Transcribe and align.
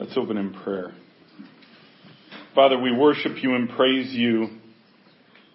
Let's 0.00 0.16
open 0.16 0.38
in 0.38 0.54
prayer. 0.54 0.94
Father, 2.54 2.78
we 2.78 2.90
worship 2.90 3.32
you 3.42 3.54
and 3.54 3.68
praise 3.68 4.10
you. 4.14 4.48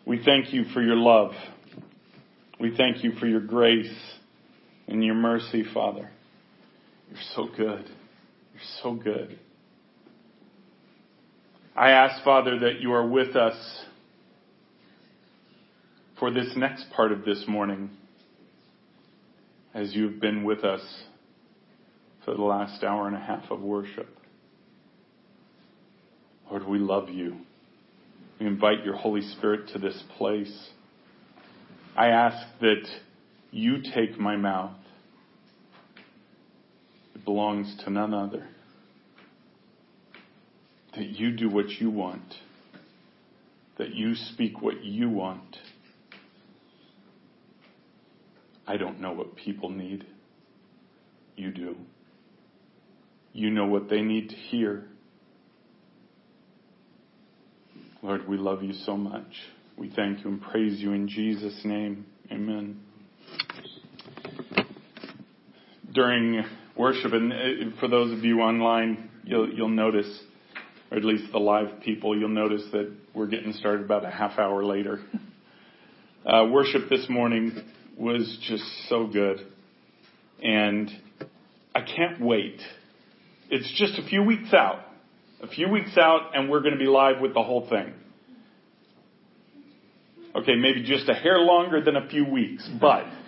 We 0.06 0.24
thank 0.24 0.54
you 0.54 0.66
for 0.66 0.84
your 0.84 0.98
love. 0.98 1.32
We 2.60 2.78
thank 2.78 3.04
you 3.04 3.14
for 3.14 3.26
your 3.26 3.42
grace 3.42 3.92
and 4.88 5.04
your 5.04 5.16
mercy, 5.16 5.64
Father. 5.74 6.12
You're 7.10 7.20
so 7.34 7.48
good. 7.58 7.86
You're 8.54 8.64
so 8.84 8.94
good. 8.94 9.40
I 11.76 11.90
ask, 11.90 12.24
Father, 12.24 12.60
that 12.60 12.82
you 12.82 12.94
are 12.94 13.08
with 13.08 13.36
us 13.36 13.58
for 16.20 16.30
this 16.30 16.54
next 16.56 16.86
part 16.96 17.12
of 17.12 17.26
this 17.26 17.46
morning 17.48 17.90
as 19.74 19.96
you've 19.96 20.20
been 20.22 20.44
with 20.44 20.64
us 20.64 20.82
for 22.24 22.36
the 22.36 22.44
last 22.44 22.84
hour 22.84 23.08
and 23.08 23.16
a 23.16 23.20
half 23.20 23.50
of 23.50 23.60
worship. 23.60 24.15
Lord, 26.50 26.68
we 26.68 26.78
love 26.78 27.10
you. 27.10 27.38
We 28.40 28.46
invite 28.46 28.84
your 28.84 28.96
Holy 28.96 29.22
Spirit 29.22 29.70
to 29.74 29.80
this 29.80 30.02
place. 30.18 30.70
I 31.96 32.08
ask 32.08 32.38
that 32.60 32.84
you 33.52 33.82
take 33.82 34.20
my 34.20 34.36
mouth. 34.36 34.76
It 37.16 37.24
belongs 37.24 37.76
to 37.84 37.90
none 37.90 38.14
other. 38.14 38.48
That 40.96 41.08
you 41.08 41.32
do 41.36 41.50
what 41.50 41.70
you 41.70 41.90
want. 41.90 42.36
That 43.78 43.94
you 43.94 44.16
speak 44.16 44.62
what 44.62 44.84
you 44.84 45.10
want. 45.10 45.58
I 48.68 48.78
don't 48.78 49.00
know 49.00 49.14
what 49.14 49.36
people 49.36 49.70
need. 49.70 50.06
You 51.36 51.52
do. 51.52 51.76
You 53.34 53.50
know 53.50 53.66
what 53.66 53.90
they 53.90 54.02
need 54.02 54.30
to 54.30 54.36
hear. 54.36 54.86
Lord, 58.06 58.28
we 58.28 58.38
love 58.38 58.62
you 58.62 58.74
so 58.86 58.96
much. 58.96 59.26
We 59.80 59.90
thank 59.90 60.24
you 60.24 60.30
and 60.30 60.40
praise 60.40 60.80
you 60.80 60.94
in 60.94 61.08
Jesus' 61.08 61.60
name. 61.64 62.06
Amen. 62.32 62.80
During 65.92 66.44
worship, 66.78 67.14
and 67.14 67.34
uh, 67.34 67.80
for 67.80 67.88
those 67.88 68.16
of 68.16 68.24
you 68.24 68.42
online, 68.42 69.10
you'll, 69.24 69.52
you'll 69.52 69.70
notice, 69.70 70.20
or 70.92 71.00
at 71.00 71.04
least 71.04 71.32
the 71.32 71.40
live 71.40 71.82
people, 71.82 72.16
you'll 72.16 72.30
notice 72.30 72.62
that 72.74 72.94
we're 73.16 73.26
getting 73.26 73.54
started 73.54 73.86
about 73.86 74.06
a 74.06 74.12
half 74.12 74.38
hour 74.38 74.64
later. 74.64 75.00
Uh, 76.24 76.46
worship 76.52 76.88
this 76.92 77.08
morning 77.10 77.60
was 77.98 78.38
just 78.48 78.88
so 78.88 79.08
good. 79.08 79.40
And 80.44 80.92
I 81.74 81.82
can't 81.82 82.22
wait. 82.22 82.62
It's 83.50 83.74
just 83.80 83.98
a 83.98 84.08
few 84.08 84.22
weeks 84.22 84.54
out 84.54 84.82
a 85.42 85.48
few 85.48 85.70
weeks 85.70 85.98
out 85.98 86.32
and 86.36 86.50
we're 86.50 86.62
going 86.62 86.74
to 86.74 86.80
be 86.80 86.86
live 86.86 87.20
with 87.22 87.34
the 87.34 87.44
whole 87.44 87.68
thing. 87.70 87.94
Okay, 90.36 90.56
maybe 90.56 90.84
just 90.84 91.08
a 91.08 91.14
hair 91.14 91.40
longer 91.40 91.82
than 91.82 91.96
a 91.96 92.10
few 92.10 92.26
weeks, 92.26 92.68
but 92.82 93.06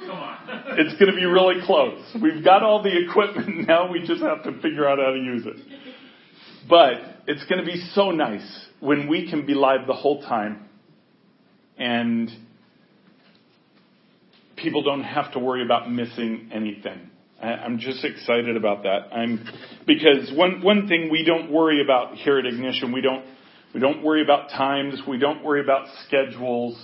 it's 0.77 0.97
going 0.99 1.11
to 1.11 1.15
be 1.15 1.25
really 1.25 1.65
close. 1.65 2.03
We've 2.21 2.43
got 2.43 2.63
all 2.63 2.83
the 2.83 2.97
equipment 2.97 3.67
now, 3.67 3.91
we 3.91 3.99
just 4.05 4.21
have 4.21 4.43
to 4.43 4.53
figure 4.61 4.87
out 4.87 4.99
how 4.99 5.11
to 5.11 5.19
use 5.19 5.45
it. 5.45 5.55
But 6.69 6.95
it's 7.27 7.45
going 7.45 7.59
to 7.59 7.65
be 7.65 7.77
so 7.93 8.11
nice 8.11 8.67
when 8.79 9.07
we 9.07 9.29
can 9.29 9.45
be 9.45 9.53
live 9.53 9.87
the 9.87 9.93
whole 9.93 10.21
time 10.21 10.67
and 11.77 12.29
people 14.55 14.83
don't 14.83 15.03
have 15.03 15.31
to 15.33 15.39
worry 15.39 15.63
about 15.63 15.89
missing 15.89 16.49
anything. 16.53 17.09
I'm 17.41 17.77
just 17.77 18.03
excited 18.03 18.57
about 18.57 18.83
that. 18.83 19.13
I'm 19.13 19.45
because 19.85 20.31
one 20.33 20.61
one 20.61 20.87
thing 20.87 21.09
we 21.11 21.23
don't 21.23 21.51
worry 21.51 21.83
about 21.83 22.15
here 22.15 22.39
at 22.39 22.45
Ignition, 22.45 22.91
we 22.91 23.01
don't 23.01 23.25
we 23.73 23.79
don't 23.79 24.03
worry 24.03 24.23
about 24.23 24.49
times, 24.49 25.01
we 25.07 25.19
don't 25.19 25.43
worry 25.43 25.61
about 25.61 25.87
schedules 26.07 26.83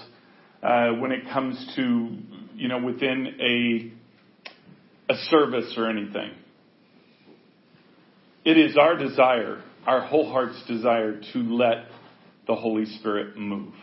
uh, 0.62 0.90
when 1.00 1.12
it 1.12 1.24
comes 1.32 1.74
to 1.76 2.18
you 2.56 2.68
know 2.68 2.80
within 2.80 3.94
a 5.10 5.14
a 5.14 5.18
service 5.30 5.74
or 5.76 5.90
anything. 5.90 6.32
It 8.46 8.58
is 8.58 8.78
our 8.78 8.96
desire, 8.96 9.64
our 9.88 10.02
whole 10.02 10.30
heart's 10.30 10.62
desire, 10.68 11.20
to 11.34 11.40
let 11.40 11.86
the 12.46 12.56
Holy 12.56 12.86
Spirit 12.86 13.38
move, 13.38 13.74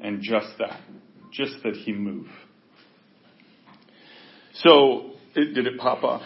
and 0.00 0.22
just 0.22 0.48
that, 0.58 0.80
just 1.30 1.62
that 1.62 1.74
He 1.74 1.92
move. 1.92 2.26
So 4.54 5.09
it, 5.34 5.54
did 5.54 5.66
it 5.66 5.78
pop 5.78 6.02
off? 6.02 6.22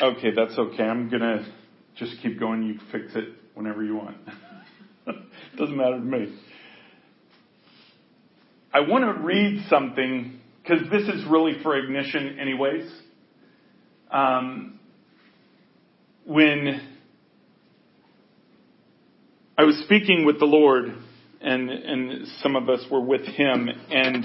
Okay, 0.00 0.30
that's 0.34 0.58
okay. 0.58 0.82
I'm 0.82 1.08
gonna 1.08 1.46
just 1.96 2.16
keep 2.22 2.40
going. 2.40 2.62
You 2.62 2.78
fix 2.90 3.14
it 3.14 3.28
whenever 3.54 3.84
you 3.84 3.96
want. 3.96 4.16
Doesn't 5.56 5.76
matter 5.76 5.98
to 5.98 6.02
me. 6.02 6.36
I 8.74 8.80
want 8.80 9.04
to 9.04 9.22
read 9.22 9.64
something 9.68 10.40
because 10.62 10.88
this 10.90 11.02
is 11.02 11.24
really 11.28 11.62
for 11.62 11.76
ignition, 11.76 12.38
anyways. 12.40 12.90
Um, 14.10 14.80
when 16.24 16.88
I 19.58 19.64
was 19.64 19.76
speaking 19.84 20.24
with 20.24 20.38
the 20.38 20.46
Lord, 20.46 20.94
and 21.40 21.70
and 21.70 22.26
some 22.42 22.56
of 22.56 22.68
us 22.68 22.84
were 22.90 23.00
with 23.00 23.22
Him, 23.22 23.68
and 23.90 24.24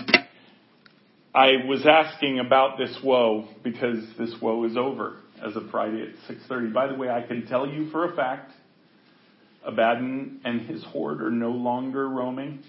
I 1.34 1.66
was 1.68 1.86
asking 1.86 2.40
about 2.40 2.78
this 2.78 2.98
woe 3.04 3.48
because 3.64 4.04
this 4.18 4.34
woe 4.42 4.64
is 4.64 4.78
over 4.78 5.18
as 5.46 5.56
of 5.56 5.70
Friday 5.70 6.02
at 6.02 6.16
6:30. 6.28 6.74
By 6.74 6.88
the 6.88 6.96
way, 6.96 7.10
I 7.10 7.22
can 7.22 7.46
tell 7.48 7.68
you 7.68 7.90
for 7.92 8.12
a 8.12 8.16
fact, 8.16 8.52
Abaddon 9.64 10.42
and 10.46 10.62
his 10.62 10.84
horde 10.86 11.22
are 11.22 11.32
no 11.32 11.52
longer 11.52 12.08
roaming. 12.08 12.64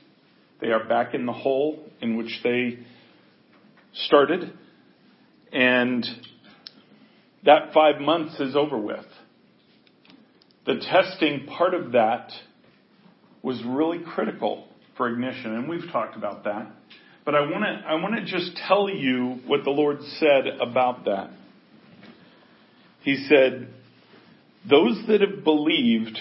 They 0.61 0.69
are 0.69 0.85
back 0.85 1.15
in 1.15 1.25
the 1.25 1.33
hole 1.33 1.85
in 2.01 2.17
which 2.17 2.41
they 2.43 2.81
started, 3.93 4.53
and 5.53 6.05
that 7.45 7.73
five 7.73 8.01
months 8.01 8.39
is 8.41 8.57
over 8.57 8.77
with. 8.77 9.07
The 10.67 10.81
testing 10.81 11.47
part 11.47 11.75
of 11.75 11.93
that 11.93 12.33
was 13.43 13.63
really 13.65 14.01
critical 14.01 14.67
for 14.97 15.09
ignition, 15.09 15.55
and 15.55 15.69
we've 15.69 15.91
talked 15.93 16.17
about 16.17 16.45
that. 16.45 16.67
But 17.29 17.35
I 17.35 17.41
want 17.43 17.63
to 17.63 17.87
I 17.87 17.95
want 17.97 18.15
to 18.15 18.25
just 18.25 18.57
tell 18.67 18.89
you 18.89 19.41
what 19.47 19.63
the 19.63 19.71
Lord 19.71 19.99
said 20.19 20.47
about 20.63 21.05
that. 21.05 21.29
He 23.03 23.27
said, 23.29 23.69
"Those 24.67 24.99
that 25.09 25.21
have 25.21 25.45
believed 25.45 26.19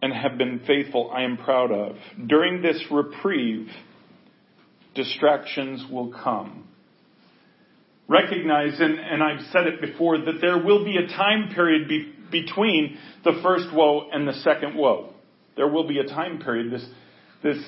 and 0.00 0.12
have 0.12 0.38
been 0.38 0.60
faithful, 0.64 1.10
I 1.12 1.22
am 1.22 1.38
proud 1.38 1.72
of. 1.72 1.96
During 2.28 2.62
this 2.62 2.80
reprieve, 2.88 3.66
distractions 4.94 5.84
will 5.90 6.12
come." 6.22 6.68
Recognize, 8.06 8.78
and, 8.78 9.00
and 9.00 9.24
I've 9.24 9.44
said 9.50 9.66
it 9.66 9.80
before, 9.80 10.18
that 10.18 10.40
there 10.40 10.64
will 10.64 10.84
be 10.84 10.98
a 10.98 11.08
time 11.08 11.52
period 11.52 11.88
be, 11.88 12.12
between 12.30 12.96
the 13.24 13.40
first 13.42 13.74
woe 13.74 14.08
and 14.12 14.28
the 14.28 14.34
second 14.34 14.76
woe. 14.76 15.14
There 15.56 15.66
will 15.66 15.88
be 15.88 15.98
a 15.98 16.06
time 16.06 16.38
period, 16.38 16.72
this, 16.72 16.86
this 17.42 17.58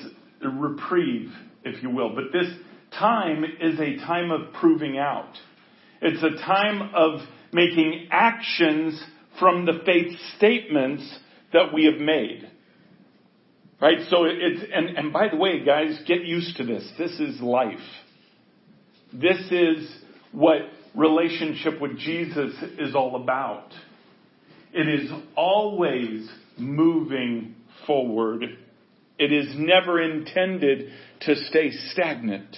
reprieve, 0.41 1.33
if 1.65 1.83
you 1.83 1.91
will. 1.91 2.15
But 2.15 2.27
this 2.33 2.47
time 2.93 3.45
is 3.61 3.79
a 3.79 3.97
time 4.05 4.31
of 4.31 4.53
proving 4.55 4.99
out. 4.99 5.33
It's 6.01 6.23
a 6.23 6.43
time 6.45 6.91
of 6.95 7.21
making 7.53 8.09
actions 8.11 9.03
from 9.39 9.67
the 9.67 9.81
faith 9.85 10.19
statements 10.37 11.19
that 11.53 11.73
we 11.73 11.85
have 11.85 12.01
made. 12.01 12.51
Right? 13.81 13.99
So 14.09 14.25
it's, 14.25 14.63
and, 14.73 14.97
and 14.97 15.13
by 15.13 15.29
the 15.29 15.37
way, 15.37 15.65
guys, 15.65 15.99
get 16.07 16.25
used 16.25 16.57
to 16.57 16.65
this. 16.65 16.91
This 16.99 17.13
is 17.21 17.41
life. 17.41 17.79
This 19.13 19.39
is 19.51 19.91
what 20.33 20.63
relationship 20.95 21.81
with 21.81 21.99
Jesus 21.99 22.55
is 22.79 22.95
all 22.95 23.23
about. 23.23 23.73
It 24.73 24.89
is 24.89 25.11
always 25.37 26.29
moving 26.59 27.55
forward. 27.87 28.45
It 29.19 29.33
is 29.33 29.55
never 29.57 30.01
intended 30.01 30.91
to 31.21 31.37
stay 31.37 31.71
stagnant. 31.93 32.57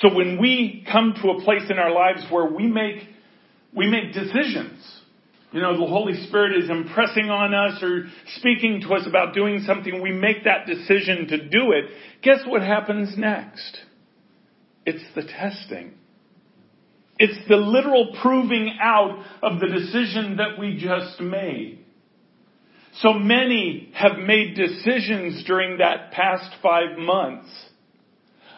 So 0.00 0.14
when 0.14 0.38
we 0.38 0.86
come 0.90 1.14
to 1.22 1.30
a 1.30 1.42
place 1.42 1.70
in 1.70 1.78
our 1.78 1.92
lives 1.92 2.24
where 2.30 2.46
we 2.46 2.66
make, 2.66 3.08
we 3.74 3.88
make 3.88 4.12
decisions, 4.12 4.82
you 5.52 5.60
know, 5.60 5.78
the 5.78 5.86
Holy 5.86 6.26
Spirit 6.26 6.62
is 6.62 6.68
impressing 6.68 7.30
on 7.30 7.54
us 7.54 7.82
or 7.82 8.04
speaking 8.36 8.82
to 8.82 8.94
us 8.94 9.06
about 9.06 9.32
doing 9.32 9.62
something, 9.66 10.02
we 10.02 10.12
make 10.12 10.44
that 10.44 10.66
decision 10.66 11.28
to 11.28 11.48
do 11.48 11.72
it. 11.72 11.86
Guess 12.22 12.40
what 12.46 12.62
happens 12.62 13.16
next? 13.16 13.78
It's 14.84 15.04
the 15.14 15.22
testing. 15.22 15.94
It's 17.18 17.48
the 17.48 17.56
literal 17.56 18.14
proving 18.20 18.76
out 18.80 19.24
of 19.42 19.60
the 19.60 19.68
decision 19.68 20.36
that 20.36 20.58
we 20.58 20.76
just 20.76 21.20
made. 21.20 21.84
So 23.00 23.14
many 23.14 23.92
have 23.94 24.18
made 24.18 24.56
decisions 24.56 25.42
during 25.44 25.78
that 25.78 26.12
past 26.12 26.54
five 26.62 26.98
months 26.98 27.48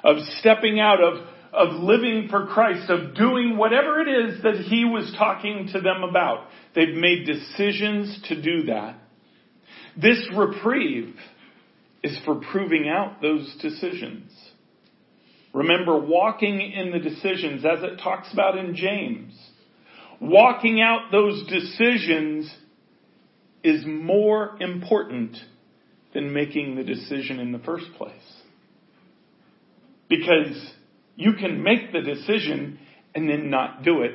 of 0.05 0.17
stepping 0.41 0.81
out 0.81 1.03
of, 1.03 1.27
of 1.53 1.83
living 1.83 2.29
for 2.31 2.47
Christ, 2.47 2.91
of 2.91 3.15
doing 3.15 3.57
whatever 3.57 4.01
it 4.01 4.09
is 4.09 4.43
that 4.43 4.57
he 4.57 4.85
was 4.85 5.15
talking 5.19 5.69
to 5.73 5.81
them 5.81 6.03
about. 6.03 6.47
They've 6.75 6.95
made 6.95 7.27
decisions 7.27 8.21
to 8.29 8.41
do 8.41 8.65
that. 8.65 8.97
This 10.01 10.29
reprieve 10.35 11.15
is 12.03 12.19
for 12.25 12.41
proving 12.53 12.89
out 12.89 13.21
those 13.21 13.57
decisions. 13.61 14.31
Remember, 15.53 15.99
walking 15.99 16.61
in 16.61 16.93
the 16.93 16.99
decisions, 16.99 17.65
as 17.65 17.83
it 17.83 18.01
talks 18.03 18.33
about 18.33 18.57
in 18.57 18.77
James, 18.77 19.35
walking 20.21 20.81
out 20.81 21.11
those 21.11 21.47
decisions 21.49 22.53
is 23.65 23.85
more 23.87 24.57
important 24.61 25.37
than 26.15 26.33
making 26.33 26.77
the 26.77 26.85
decision 26.85 27.41
in 27.41 27.53
the 27.53 27.59
first 27.59 27.87
place. 27.97 28.13
Because 30.09 30.73
you 31.17 31.33
can 31.35 31.63
make 31.63 31.93
the 31.93 32.01
decision 32.01 32.79
and 33.15 33.29
then 33.29 33.51
not 33.51 33.83
do 33.83 34.03
it. 34.03 34.13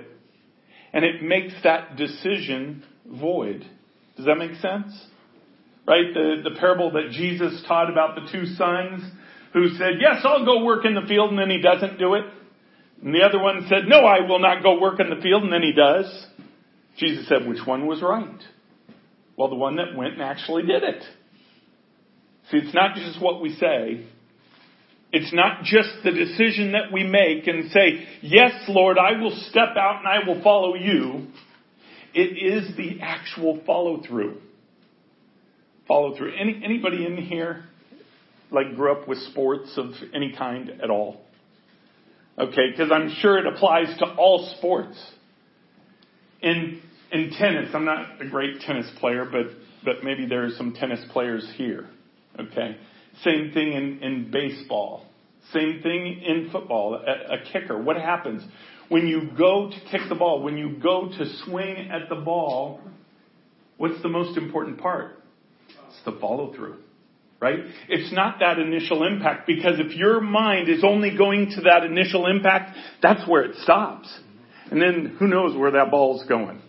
And 0.93 1.03
it 1.03 1.21
makes 1.23 1.53
that 1.63 1.95
decision 1.95 2.83
void. 3.05 3.65
Does 4.15 4.25
that 4.25 4.35
make 4.35 4.53
sense? 4.55 4.93
Right? 5.87 6.13
The, 6.13 6.49
the 6.49 6.55
parable 6.59 6.91
that 6.91 7.11
Jesus 7.11 7.63
taught 7.67 7.91
about 7.91 8.15
the 8.15 8.31
two 8.31 8.45
sons 8.55 9.03
who 9.53 9.69
said, 9.69 9.93
yes, 9.99 10.21
I'll 10.23 10.45
go 10.45 10.63
work 10.63 10.85
in 10.85 10.93
the 10.93 11.07
field 11.07 11.31
and 11.31 11.39
then 11.39 11.49
he 11.49 11.61
doesn't 11.61 11.99
do 11.99 12.13
it. 12.13 12.23
And 13.03 13.13
the 13.13 13.21
other 13.21 13.39
one 13.39 13.65
said, 13.69 13.87
no, 13.87 14.05
I 14.05 14.27
will 14.27 14.39
not 14.39 14.63
go 14.63 14.79
work 14.79 14.99
in 14.99 15.09
the 15.09 15.21
field 15.21 15.43
and 15.43 15.51
then 15.51 15.61
he 15.61 15.73
does. 15.73 16.25
Jesus 16.97 17.27
said, 17.27 17.47
which 17.47 17.65
one 17.65 17.85
was 17.85 18.01
right? 18.01 18.41
Well, 19.35 19.49
the 19.49 19.55
one 19.55 19.75
that 19.77 19.95
went 19.95 20.13
and 20.13 20.21
actually 20.21 20.63
did 20.63 20.83
it. 20.83 21.03
See, 22.49 22.57
it's 22.57 22.73
not 22.73 22.95
just 22.95 23.21
what 23.21 23.41
we 23.41 23.55
say. 23.55 24.05
It's 25.13 25.31
not 25.31 25.63
just 25.63 25.89
the 26.03 26.11
decision 26.11 26.71
that 26.71 26.91
we 26.91 27.03
make 27.03 27.45
and 27.45 27.71
say, 27.71 28.03
yes, 28.23 28.51
Lord, 28.67 28.97
I 28.97 29.21
will 29.21 29.39
step 29.49 29.77
out 29.77 29.99
and 29.99 30.07
I 30.07 30.27
will 30.27 30.41
follow 30.41 30.73
you. 30.73 31.27
It 32.15 32.35
is 32.35 32.75
the 32.75 32.99
actual 32.99 33.61
follow 33.63 34.01
through. 34.01 34.41
Follow 35.87 36.17
through. 36.17 36.33
Any, 36.35 36.59
anybody 36.65 37.05
in 37.05 37.17
here 37.17 37.65
like 38.49 38.75
grew 38.75 38.91
up 38.91 39.07
with 39.07 39.19
sports 39.19 39.71
of 39.77 39.91
any 40.15 40.33
kind 40.35 40.71
at 40.81 40.89
all? 40.89 41.21
Okay, 42.39 42.71
because 42.71 42.91
I'm 42.91 43.13
sure 43.19 43.37
it 43.37 43.45
applies 43.45 43.95
to 43.99 44.05
all 44.15 44.51
sports. 44.57 44.97
In 46.41 46.81
in 47.11 47.29
tennis, 47.37 47.69
I'm 47.75 47.85
not 47.85 48.19
a 48.19 48.27
great 48.27 48.61
tennis 48.61 48.89
player, 48.99 49.25
but 49.31 49.55
but 49.85 50.03
maybe 50.03 50.25
there 50.25 50.45
are 50.45 50.49
some 50.57 50.73
tennis 50.73 50.99
players 51.11 51.47
here. 51.55 51.87
Okay, 52.39 52.77
same 53.23 53.51
thing 53.53 53.73
in 53.73 53.99
in 54.01 54.31
baseball. 54.31 55.05
Same 55.51 55.81
thing 55.83 56.21
in 56.25 56.49
football. 56.51 56.95
A, 56.95 57.35
a 57.35 57.37
kicker. 57.51 57.81
What 57.81 57.97
happens 57.97 58.43
when 58.89 59.07
you 59.07 59.29
go 59.37 59.69
to 59.69 59.79
kick 59.91 60.01
the 60.09 60.15
ball? 60.15 60.41
When 60.41 60.57
you 60.57 60.77
go 60.81 61.09
to 61.09 61.25
swing 61.45 61.89
at 61.91 62.09
the 62.09 62.15
ball? 62.15 62.79
What's 63.77 64.01
the 64.01 64.09
most 64.09 64.37
important 64.37 64.79
part? 64.79 65.21
It's 65.69 66.03
the 66.05 66.17
follow 66.19 66.53
through 66.53 66.77
right? 67.43 67.59
It's 67.89 68.13
not 68.13 68.39
that 68.39 68.57
initial 68.57 69.05
impact 69.05 69.45
because 69.45 69.77
if 69.77 69.97
your 69.97 70.21
mind 70.21 70.69
is 70.69 70.81
only 70.81 71.17
going 71.17 71.51
to 71.57 71.61
that 71.63 71.83
initial 71.83 72.25
impact, 72.25 72.77
that's 73.01 73.27
where 73.27 73.43
it 73.43 73.57
stops. 73.57 74.07
And 74.71 74.81
then 74.81 75.17
who 75.19 75.27
knows 75.27 75.57
where 75.57 75.71
that 75.71 75.91
ball's 75.91 76.25
going. 76.25 76.61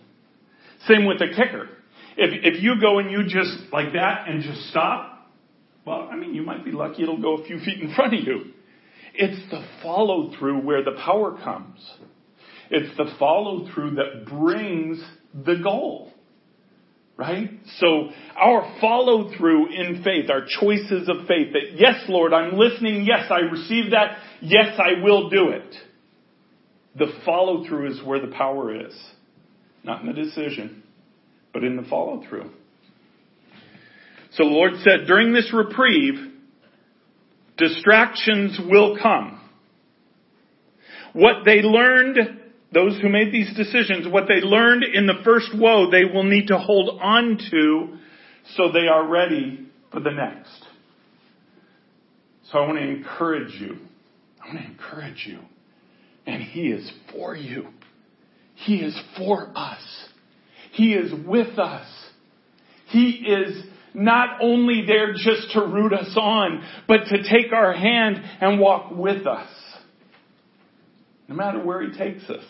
Same 0.85 1.05
with 1.05 1.19
the 1.19 1.27
kicker. 1.27 1.69
If, 2.17 2.55
if 2.55 2.61
you 2.61 2.75
go 2.81 2.99
and 2.99 3.09
you 3.09 3.23
just 3.23 3.71
like 3.71 3.93
that 3.93 4.27
and 4.27 4.43
just 4.43 4.69
stop, 4.69 5.14
well, 5.85 6.09
I 6.11 6.15
mean, 6.15 6.33
you 6.33 6.41
might 6.41 6.65
be 6.65 6.71
lucky 6.71 7.03
it'll 7.03 7.21
go 7.21 7.37
a 7.37 7.45
few 7.45 7.59
feet 7.65 7.81
in 7.81 7.93
front 7.93 8.13
of 8.13 8.23
you. 8.25 8.51
It's 9.13 9.49
the 9.49 9.65
follow 9.81 10.31
through 10.37 10.61
where 10.61 10.83
the 10.83 10.97
power 11.03 11.37
comes. 11.41 11.79
It's 12.69 12.95
the 12.97 13.15
follow 13.17 13.67
through 13.73 13.95
that 13.95 14.25
brings 14.25 15.01
the 15.33 15.55
goal. 15.61 16.11
Right? 17.17 17.49
So 17.77 18.09
our 18.35 18.77
follow 18.81 19.31
through 19.37 19.67
in 19.73 20.03
faith, 20.03 20.29
our 20.29 20.41
choices 20.59 21.07
of 21.07 21.27
faith 21.27 21.53
that 21.53 21.77
yes, 21.77 22.03
Lord, 22.09 22.33
I'm 22.33 22.57
listening. 22.57 23.05
Yes, 23.05 23.31
I 23.31 23.39
receive 23.39 23.91
that. 23.91 24.17
Yes, 24.41 24.77
I 24.77 25.01
will 25.01 25.29
do 25.29 25.49
it. 25.49 25.75
The 26.97 27.07
follow 27.25 27.65
through 27.65 27.91
is 27.91 28.03
where 28.03 28.19
the 28.19 28.33
power 28.35 28.75
is. 28.75 28.93
Not 29.83 30.01
in 30.01 30.07
the 30.07 30.13
decision, 30.13 30.83
but 31.53 31.63
in 31.63 31.77
the 31.77 31.83
follow 31.83 32.21
through. 32.27 32.49
So 34.35 34.43
the 34.43 34.49
Lord 34.49 34.73
said, 34.83 35.07
during 35.07 35.33
this 35.33 35.51
reprieve, 35.53 36.15
distractions 37.57 38.59
will 38.69 38.97
come. 39.01 39.41
What 41.13 41.45
they 41.45 41.61
learned 41.61 42.17
those 42.73 42.99
who 43.01 43.07
made 43.07 43.31
these 43.31 43.55
decisions, 43.55 44.05
what 44.11 44.25
they 44.27 44.41
learned 44.45 44.83
in 44.83 45.07
the 45.07 45.21
first 45.23 45.47
woe, 45.55 45.89
they 45.89 46.03
will 46.03 46.23
need 46.23 46.47
to 46.47 46.57
hold 46.57 46.99
on 47.01 47.39
to 47.49 47.97
so 48.55 48.71
they 48.73 48.87
are 48.87 49.07
ready 49.07 49.67
for 49.93 50.01
the 50.01 50.11
next. 50.11 50.65
So 52.51 52.59
I 52.59 52.67
want 52.67 52.77
to 52.79 52.87
encourage 52.87 53.53
you. 53.53 53.77
I 54.43 54.47
want 54.47 54.59
to 54.59 54.65
encourage 54.65 55.25
you. 55.25 55.39
And 56.27 56.43
He 56.43 56.67
is 56.67 56.91
for 57.13 57.35
you. 57.35 57.67
He 58.55 58.77
is 58.77 58.99
for 59.17 59.51
us. 59.55 59.81
He 60.73 60.93
is 60.93 61.13
with 61.25 61.57
us. 61.57 61.87
He 62.87 63.09
is 63.09 63.63
not 63.95 64.39
only 64.41 64.85
there 64.85 65.13
just 65.13 65.51
to 65.53 65.61
root 65.61 65.93
us 65.93 66.15
on, 66.17 66.63
but 66.87 67.05
to 67.09 67.23
take 67.23 67.53
our 67.53 67.73
hand 67.73 68.17
and 68.41 68.59
walk 68.59 68.91
with 68.91 69.25
us 69.25 69.49
no 71.27 71.35
matter 71.35 71.63
where 71.63 71.81
He 71.81 71.97
takes 71.97 72.29
us, 72.29 72.43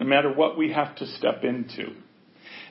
no 0.00 0.06
matter 0.06 0.32
what 0.32 0.56
we 0.56 0.72
have 0.72 0.96
to 0.96 1.06
step 1.06 1.44
into. 1.44 1.92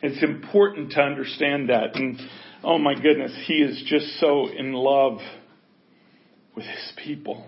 It's 0.01 0.24
important 0.24 0.92
to 0.92 1.01
understand 1.01 1.69
that. 1.69 1.95
And 1.95 2.19
oh 2.63 2.78
my 2.78 2.95
goodness, 2.95 3.31
He 3.46 3.56
is 3.56 3.84
just 3.86 4.19
so 4.19 4.48
in 4.48 4.74
love 4.74 5.19
with 6.56 6.66
His 6.66 6.94
people. 7.04 7.48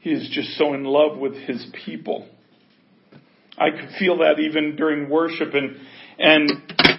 He 0.00 0.10
is 0.10 0.28
just 0.32 0.56
so 0.58 0.74
in 0.74 0.84
love 0.84 1.18
with 1.18 1.34
His 1.34 1.64
people. 1.84 2.28
I 3.56 3.70
could 3.70 3.90
feel 3.98 4.18
that 4.18 4.38
even 4.38 4.76
during 4.76 5.10
worship 5.10 5.54
and, 5.54 5.76
and 6.18 6.91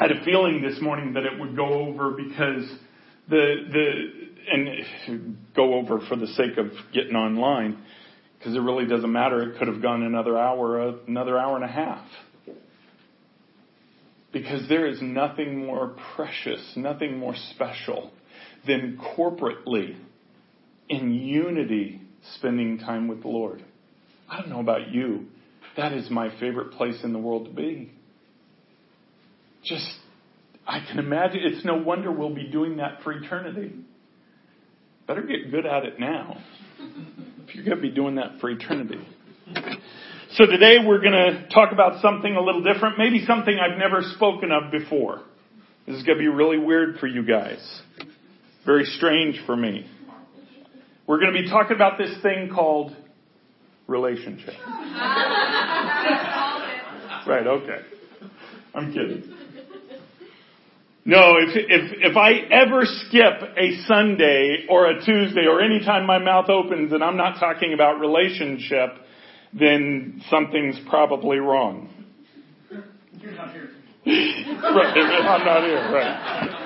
I 0.00 0.06
had 0.06 0.12
a 0.12 0.24
feeling 0.24 0.62
this 0.62 0.80
morning 0.80 1.14
that 1.14 1.24
it 1.24 1.40
would 1.40 1.56
go 1.56 1.66
over 1.66 2.12
because 2.12 2.70
the, 3.28 3.54
the, 3.72 4.28
and 4.52 5.36
go 5.56 5.74
over 5.74 5.98
for 6.08 6.14
the 6.14 6.28
sake 6.28 6.56
of 6.56 6.66
getting 6.94 7.16
online 7.16 7.82
because 8.38 8.54
it 8.54 8.60
really 8.60 8.86
doesn't 8.86 9.10
matter. 9.10 9.42
It 9.42 9.58
could 9.58 9.66
have 9.66 9.82
gone 9.82 10.04
another 10.04 10.38
hour, 10.38 10.94
another 11.08 11.36
hour 11.36 11.56
and 11.56 11.64
a 11.64 11.68
half. 11.68 12.06
Because 14.32 14.68
there 14.68 14.86
is 14.86 15.02
nothing 15.02 15.66
more 15.66 15.96
precious, 16.14 16.74
nothing 16.76 17.18
more 17.18 17.34
special 17.54 18.12
than 18.66 19.00
corporately, 19.16 19.96
in 20.88 21.12
unity, 21.12 22.00
spending 22.36 22.78
time 22.78 23.08
with 23.08 23.22
the 23.22 23.28
Lord. 23.28 23.64
I 24.28 24.38
don't 24.40 24.50
know 24.50 24.60
about 24.60 24.90
you. 24.90 25.26
That 25.76 25.92
is 25.92 26.08
my 26.08 26.38
favorite 26.38 26.72
place 26.72 27.02
in 27.02 27.12
the 27.12 27.18
world 27.18 27.46
to 27.46 27.50
be. 27.50 27.92
Just, 29.68 29.86
I 30.66 30.80
can 30.88 30.98
imagine, 30.98 31.40
it's 31.42 31.62
no 31.64 31.76
wonder 31.76 32.10
we'll 32.10 32.34
be 32.34 32.48
doing 32.48 32.78
that 32.78 33.02
for 33.02 33.12
eternity. 33.12 33.72
Better 35.06 35.22
get 35.22 35.50
good 35.50 35.66
at 35.66 35.84
it 35.84 36.00
now 36.00 36.38
if 37.46 37.54
you're 37.54 37.64
going 37.64 37.76
to 37.76 37.82
be 37.82 37.90
doing 37.90 38.14
that 38.16 38.40
for 38.40 38.48
eternity. 38.50 39.06
So 40.32 40.46
today 40.46 40.76
we're 40.86 41.00
going 41.00 41.12
to 41.12 41.48
talk 41.52 41.72
about 41.72 42.00
something 42.00 42.34
a 42.34 42.40
little 42.40 42.62
different, 42.62 42.98
maybe 42.98 43.24
something 43.26 43.54
I've 43.58 43.78
never 43.78 44.02
spoken 44.14 44.52
of 44.52 44.70
before. 44.70 45.22
This 45.86 45.96
is 45.96 46.02
going 46.02 46.18
to 46.18 46.22
be 46.22 46.28
really 46.28 46.58
weird 46.58 46.98
for 46.98 47.06
you 47.06 47.24
guys. 47.24 47.58
Very 48.64 48.84
strange 48.84 49.40
for 49.46 49.56
me. 49.56 49.86
We're 51.06 51.20
going 51.20 51.32
to 51.34 51.42
be 51.42 51.48
talking 51.48 51.74
about 51.74 51.96
this 51.98 52.14
thing 52.22 52.50
called 52.54 52.94
relationship. 53.86 54.54
right, 57.26 57.46
okay. 57.46 57.80
I'm 58.74 58.92
kidding. 58.92 59.37
No, 61.04 61.36
if, 61.38 61.56
if, 61.56 62.10
if 62.10 62.16
I 62.16 62.32
ever 62.52 62.82
skip 62.84 63.56
a 63.56 63.82
Sunday 63.86 64.66
or 64.68 64.90
a 64.90 65.04
Tuesday 65.04 65.46
or 65.48 65.62
any 65.62 65.80
time 65.80 66.06
my 66.06 66.18
mouth 66.18 66.50
opens 66.50 66.92
and 66.92 67.02
I'm 67.02 67.16
not 67.16 67.38
talking 67.40 67.72
about 67.72 67.98
relationship, 67.98 68.90
then 69.58 70.22
something's 70.30 70.78
probably 70.88 71.38
wrong. 71.38 71.88
You're 73.20 73.32
not 73.32 73.52
here. 73.52 73.70
right, 74.06 74.96
I'm 74.96 75.44
not 75.44 75.64
here, 75.64 75.92
right. 75.92 76.58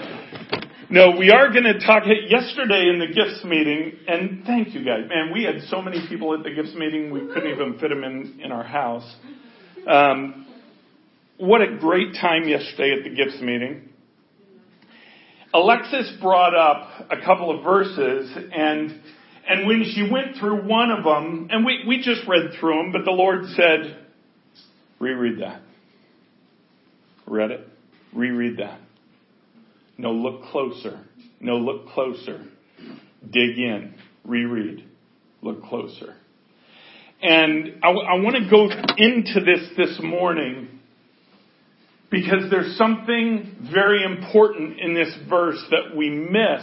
No, 0.91 1.17
we 1.19 1.31
are 1.31 1.51
going 1.51 1.65
to 1.65 1.79
talk 1.79 2.03
yesterday 2.07 2.91
in 2.93 2.99
the 2.99 3.07
gifts 3.07 3.43
meeting, 3.45 3.93
and 4.07 4.45
thank 4.45 4.75
you 4.75 4.85
guys. 4.85 5.09
Man, 5.09 5.33
we 5.33 5.43
had 5.43 5.62
so 5.69 5.81
many 5.81 6.07
people 6.07 6.35
at 6.35 6.43
the 6.43 6.51
gifts 6.51 6.75
meeting, 6.75 7.11
we 7.11 7.21
couldn't 7.33 7.51
even 7.51 7.79
fit 7.79 7.89
them 7.89 8.05
in, 8.05 8.41
in 8.45 8.53
our 8.53 8.62
house. 8.62 9.11
Um, 9.89 10.47
what 11.39 11.62
a 11.62 11.79
great 11.79 12.15
time 12.21 12.47
yesterday 12.47 12.95
at 12.99 13.05
the 13.05 13.11
gifts 13.11 13.41
meeting. 13.41 13.89
Alexis 15.54 16.16
brought 16.21 16.54
up 16.54 17.11
a 17.11 17.25
couple 17.25 17.56
of 17.56 17.62
verses 17.62 18.30
and 18.54 19.00
And 19.47 19.66
when 19.66 19.85
she 19.85 20.09
went 20.11 20.37
through 20.38 20.68
one 20.68 20.90
of 20.90 21.04
them, 21.04 21.49
and 21.50 21.64
we, 21.64 21.85
we 21.87 21.99
just 21.99 22.26
read 22.28 22.52
through 22.59 22.76
them, 22.76 22.92
but 22.92 23.04
the 23.04 23.11
Lord 23.11 23.44
said, 23.56 24.06
reread 25.00 25.40
that. 25.40 25.62
Read 27.26 27.50
it. 27.50 27.66
Reread 28.14 28.59
that. 28.59 28.78
No, 29.99 30.12
look 30.12 30.44
closer. 30.44 31.00
No, 31.40 31.56
look 31.56 31.88
closer. 31.88 32.44
Dig 33.28 33.59
in. 33.59 33.94
Reread. 34.25 34.85
Look 35.42 35.64
closer. 35.64 36.14
And 37.21 37.80
I, 37.82 37.88
I 37.88 38.14
want 38.21 38.37
to 38.37 38.49
go 38.49 38.64
into 38.97 39.40
this 39.44 39.71
this 39.76 40.00
morning 40.02 40.80
because 42.12 42.50
there's 42.50 42.76
something 42.76 43.71
very 43.73 44.04
important 44.04 44.78
in 44.78 44.92
this 44.95 45.12
verse 45.31 45.61
that 45.71 45.97
we 45.97 46.11
miss 46.11 46.62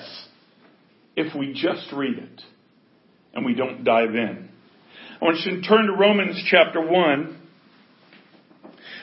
if 1.15 1.36
we 1.36 1.51
just 1.51 1.91
read 1.91 2.20
it 2.20 2.41
and 3.34 3.44
we 3.44 3.56
don't 3.56 3.84
dive 3.84 4.13
in. 4.13 4.48
I 5.20 5.25
want 5.25 5.39
you 5.44 5.60
to 5.60 5.68
turn 5.68 5.88
to 5.88 5.94
Romans 5.94 6.41
chapter 6.50 6.79
1. 6.79 7.41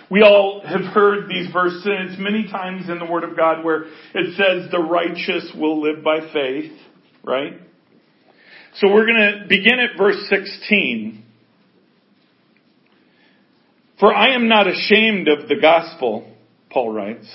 We 0.09 0.23
all 0.23 0.63
have 0.65 0.83
heard 0.83 1.29
these 1.29 1.53
verses 1.53 2.17
many 2.17 2.49
times 2.49 2.89
in 2.89 3.01
the 3.01 3.07
Word 3.07 3.25
of 3.25 3.37
God 3.37 3.65
where 3.65 3.83
it 4.15 4.37
says 4.37 4.71
the 4.71 4.79
righteous 4.79 5.51
will 5.59 5.83
live 5.83 6.05
by 6.05 6.33
faith, 6.33 6.73
right? 7.25 7.55
So 8.77 8.87
we're 8.93 9.07
going 9.07 9.41
to 9.41 9.47
begin 9.49 9.81
at 9.81 9.99
verse 9.99 10.29
16. 10.31 11.25
For 13.99 14.15
I 14.15 14.35
am 14.35 14.47
not 14.47 14.69
ashamed 14.69 15.27
of 15.27 15.49
the 15.49 15.57
gospel, 15.61 16.36
Paul 16.71 16.93
writes. 16.93 17.27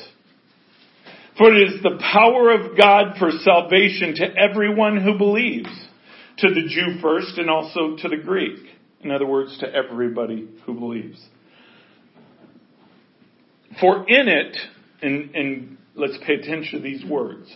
For 1.37 1.53
it 1.53 1.69
is 1.69 1.81
the 1.81 1.97
power 2.11 2.51
of 2.51 2.77
God 2.77 3.17
for 3.17 3.31
salvation 3.31 4.15
to 4.15 4.25
everyone 4.37 5.01
who 5.01 5.17
believes, 5.17 5.69
to 6.39 6.53
the 6.53 6.67
Jew 6.67 6.99
first 7.01 7.37
and 7.37 7.49
also 7.49 7.95
to 7.97 8.09
the 8.09 8.17
Greek. 8.17 8.59
In 9.01 9.11
other 9.11 9.25
words, 9.25 9.57
to 9.59 9.73
everybody 9.73 10.47
who 10.65 10.73
believes. 10.75 11.19
For 13.79 14.05
in 14.07 14.27
it, 14.27 14.57
and, 15.01 15.35
and 15.35 15.77
let's 15.95 16.17
pay 16.25 16.33
attention 16.33 16.79
to 16.79 16.79
these 16.79 17.03
words. 17.03 17.51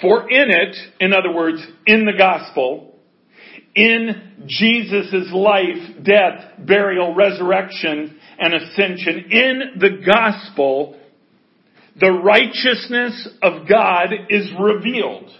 For 0.00 0.30
in 0.30 0.50
it, 0.50 0.76
in 1.00 1.12
other 1.12 1.32
words, 1.32 1.64
in 1.86 2.04
the 2.04 2.16
gospel, 2.16 2.94
in 3.74 4.44
Jesus' 4.46 5.32
life, 5.32 6.04
death, 6.04 6.52
burial, 6.58 7.14
resurrection, 7.14 8.18
and 8.38 8.54
ascension, 8.54 9.30
in 9.30 9.60
the 9.78 10.02
gospel, 10.04 10.98
the 11.98 12.10
righteousness 12.10 13.28
of 13.42 13.68
God 13.68 14.08
is 14.28 14.50
revealed. 14.58 15.30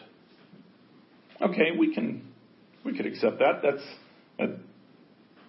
Okay, 1.40 1.70
we 1.76 1.94
can, 1.94 2.28
we 2.84 2.96
could 2.96 3.06
accept 3.06 3.38
that. 3.40 3.60
That's 3.62 3.84
a 4.38 4.56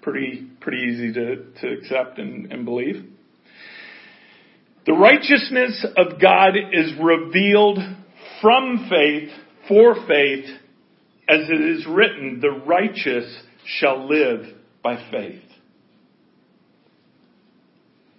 pretty, 0.02 0.48
pretty 0.60 0.80
easy 0.80 1.14
to, 1.14 1.36
to 1.62 1.74
accept 1.80 2.18
and, 2.18 2.52
and 2.52 2.66
believe. 2.66 3.06
The 4.86 4.94
righteousness 4.94 5.86
of 5.98 6.22
God 6.22 6.56
is 6.72 6.94
revealed 7.02 7.80
from 8.42 8.88
faith, 8.90 9.30
for 9.68 9.96
faith, 10.08 10.46
as 11.28 11.50
it 11.50 11.62
is 11.62 11.88
written, 11.88 12.40
the 12.40 12.52
righteous 12.52 13.26
shall 13.66 14.08
live 14.08 14.46
by 14.84 14.98
faith. 15.10 15.42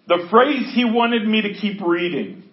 The 0.08 0.28
phrase 0.30 0.72
he 0.74 0.84
wanted 0.84 1.26
me 1.26 1.42
to 1.42 1.54
keep 1.54 1.80
reading 1.80 2.44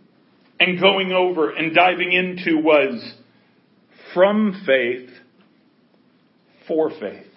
and 0.59 0.79
going 0.79 1.11
over 1.11 1.51
and 1.51 1.75
diving 1.75 2.11
into 2.11 2.59
was 2.59 3.13
from 4.13 4.63
faith 4.65 5.09
for 6.67 6.89
faith. 6.89 7.27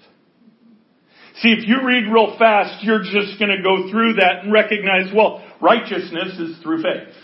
See, 1.40 1.50
if 1.50 1.68
you 1.68 1.86
read 1.86 2.10
real 2.10 2.36
fast, 2.38 2.82
you're 2.82 3.02
just 3.02 3.38
going 3.38 3.54
to 3.54 3.62
go 3.62 3.90
through 3.90 4.14
that 4.14 4.44
and 4.44 4.52
recognize, 4.52 5.12
well, 5.14 5.44
righteousness 5.60 6.38
is 6.38 6.58
through 6.62 6.82
faith. 6.82 7.14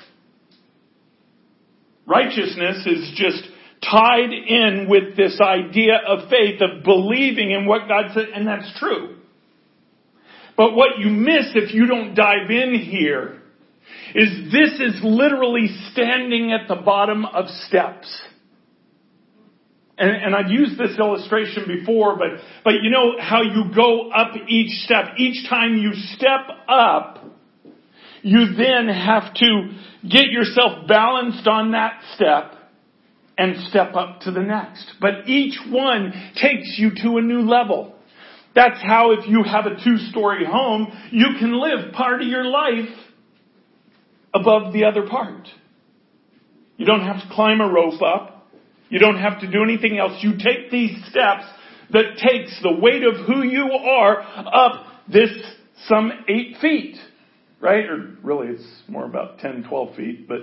Righteousness 2.06 2.86
is 2.86 3.12
just 3.16 3.42
tied 3.82 4.32
in 4.32 4.86
with 4.88 5.16
this 5.16 5.40
idea 5.40 5.94
of 6.06 6.28
faith, 6.28 6.60
of 6.60 6.84
believing 6.84 7.52
in 7.52 7.64
what 7.64 7.88
God 7.88 8.12
said, 8.12 8.28
and 8.34 8.46
that's 8.46 8.78
true. 8.78 9.16
But 10.62 10.76
what 10.76 11.00
you 11.00 11.10
miss 11.10 11.46
if 11.56 11.74
you 11.74 11.88
don't 11.88 12.14
dive 12.14 12.48
in 12.48 12.74
here 12.76 13.42
is 14.14 14.52
this 14.52 14.78
is 14.78 15.00
literally 15.02 15.66
standing 15.90 16.52
at 16.52 16.68
the 16.68 16.76
bottom 16.76 17.24
of 17.24 17.48
steps. 17.66 18.06
And, 19.98 20.08
and, 20.08 20.36
I've 20.36 20.52
used 20.52 20.78
this 20.78 20.96
illustration 21.00 21.64
before, 21.66 22.16
but, 22.16 22.28
but 22.62 22.74
you 22.80 22.90
know 22.90 23.16
how 23.18 23.42
you 23.42 23.74
go 23.74 24.12
up 24.12 24.34
each 24.48 24.84
step. 24.84 25.18
Each 25.18 25.48
time 25.48 25.78
you 25.78 25.94
step 26.14 26.46
up, 26.68 27.18
you 28.22 28.54
then 28.56 28.86
have 28.86 29.34
to 29.34 29.70
get 30.08 30.26
yourself 30.30 30.86
balanced 30.86 31.48
on 31.48 31.72
that 31.72 32.00
step 32.14 32.52
and 33.36 33.66
step 33.66 33.96
up 33.96 34.20
to 34.20 34.30
the 34.30 34.42
next. 34.42 34.92
But 35.00 35.26
each 35.28 35.58
one 35.68 36.12
takes 36.40 36.76
you 36.78 36.92
to 37.02 37.16
a 37.16 37.20
new 37.20 37.40
level. 37.40 37.96
That's 38.54 38.80
how 38.82 39.12
if 39.12 39.26
you 39.28 39.44
have 39.44 39.66
a 39.66 39.82
two-story 39.82 40.44
home, 40.44 40.92
you 41.10 41.26
can 41.38 41.58
live 41.58 41.92
part 41.92 42.20
of 42.20 42.28
your 42.28 42.44
life 42.44 42.90
above 44.34 44.72
the 44.72 44.84
other 44.84 45.06
part. 45.08 45.48
You 46.76 46.86
don't 46.86 47.02
have 47.02 47.16
to 47.16 47.34
climb 47.34 47.60
a 47.60 47.68
rope 47.68 48.02
up. 48.02 48.50
You 48.88 48.98
don't 48.98 49.18
have 49.18 49.40
to 49.40 49.50
do 49.50 49.62
anything 49.62 49.98
else. 49.98 50.22
You 50.22 50.32
take 50.32 50.70
these 50.70 50.96
steps 51.08 51.44
that 51.92 52.16
takes 52.18 52.58
the 52.62 52.72
weight 52.72 53.02
of 53.04 53.26
who 53.26 53.42
you 53.42 53.70
are 53.72 54.20
up 54.20 54.86
this 55.10 55.30
some 55.86 56.12
eight 56.28 56.56
feet. 56.60 56.96
Right? 57.60 57.84
Or 57.86 58.16
really 58.22 58.48
it's 58.48 58.66
more 58.88 59.04
about 59.04 59.38
10, 59.38 59.66
12 59.68 59.96
feet, 59.96 60.28
but 60.28 60.40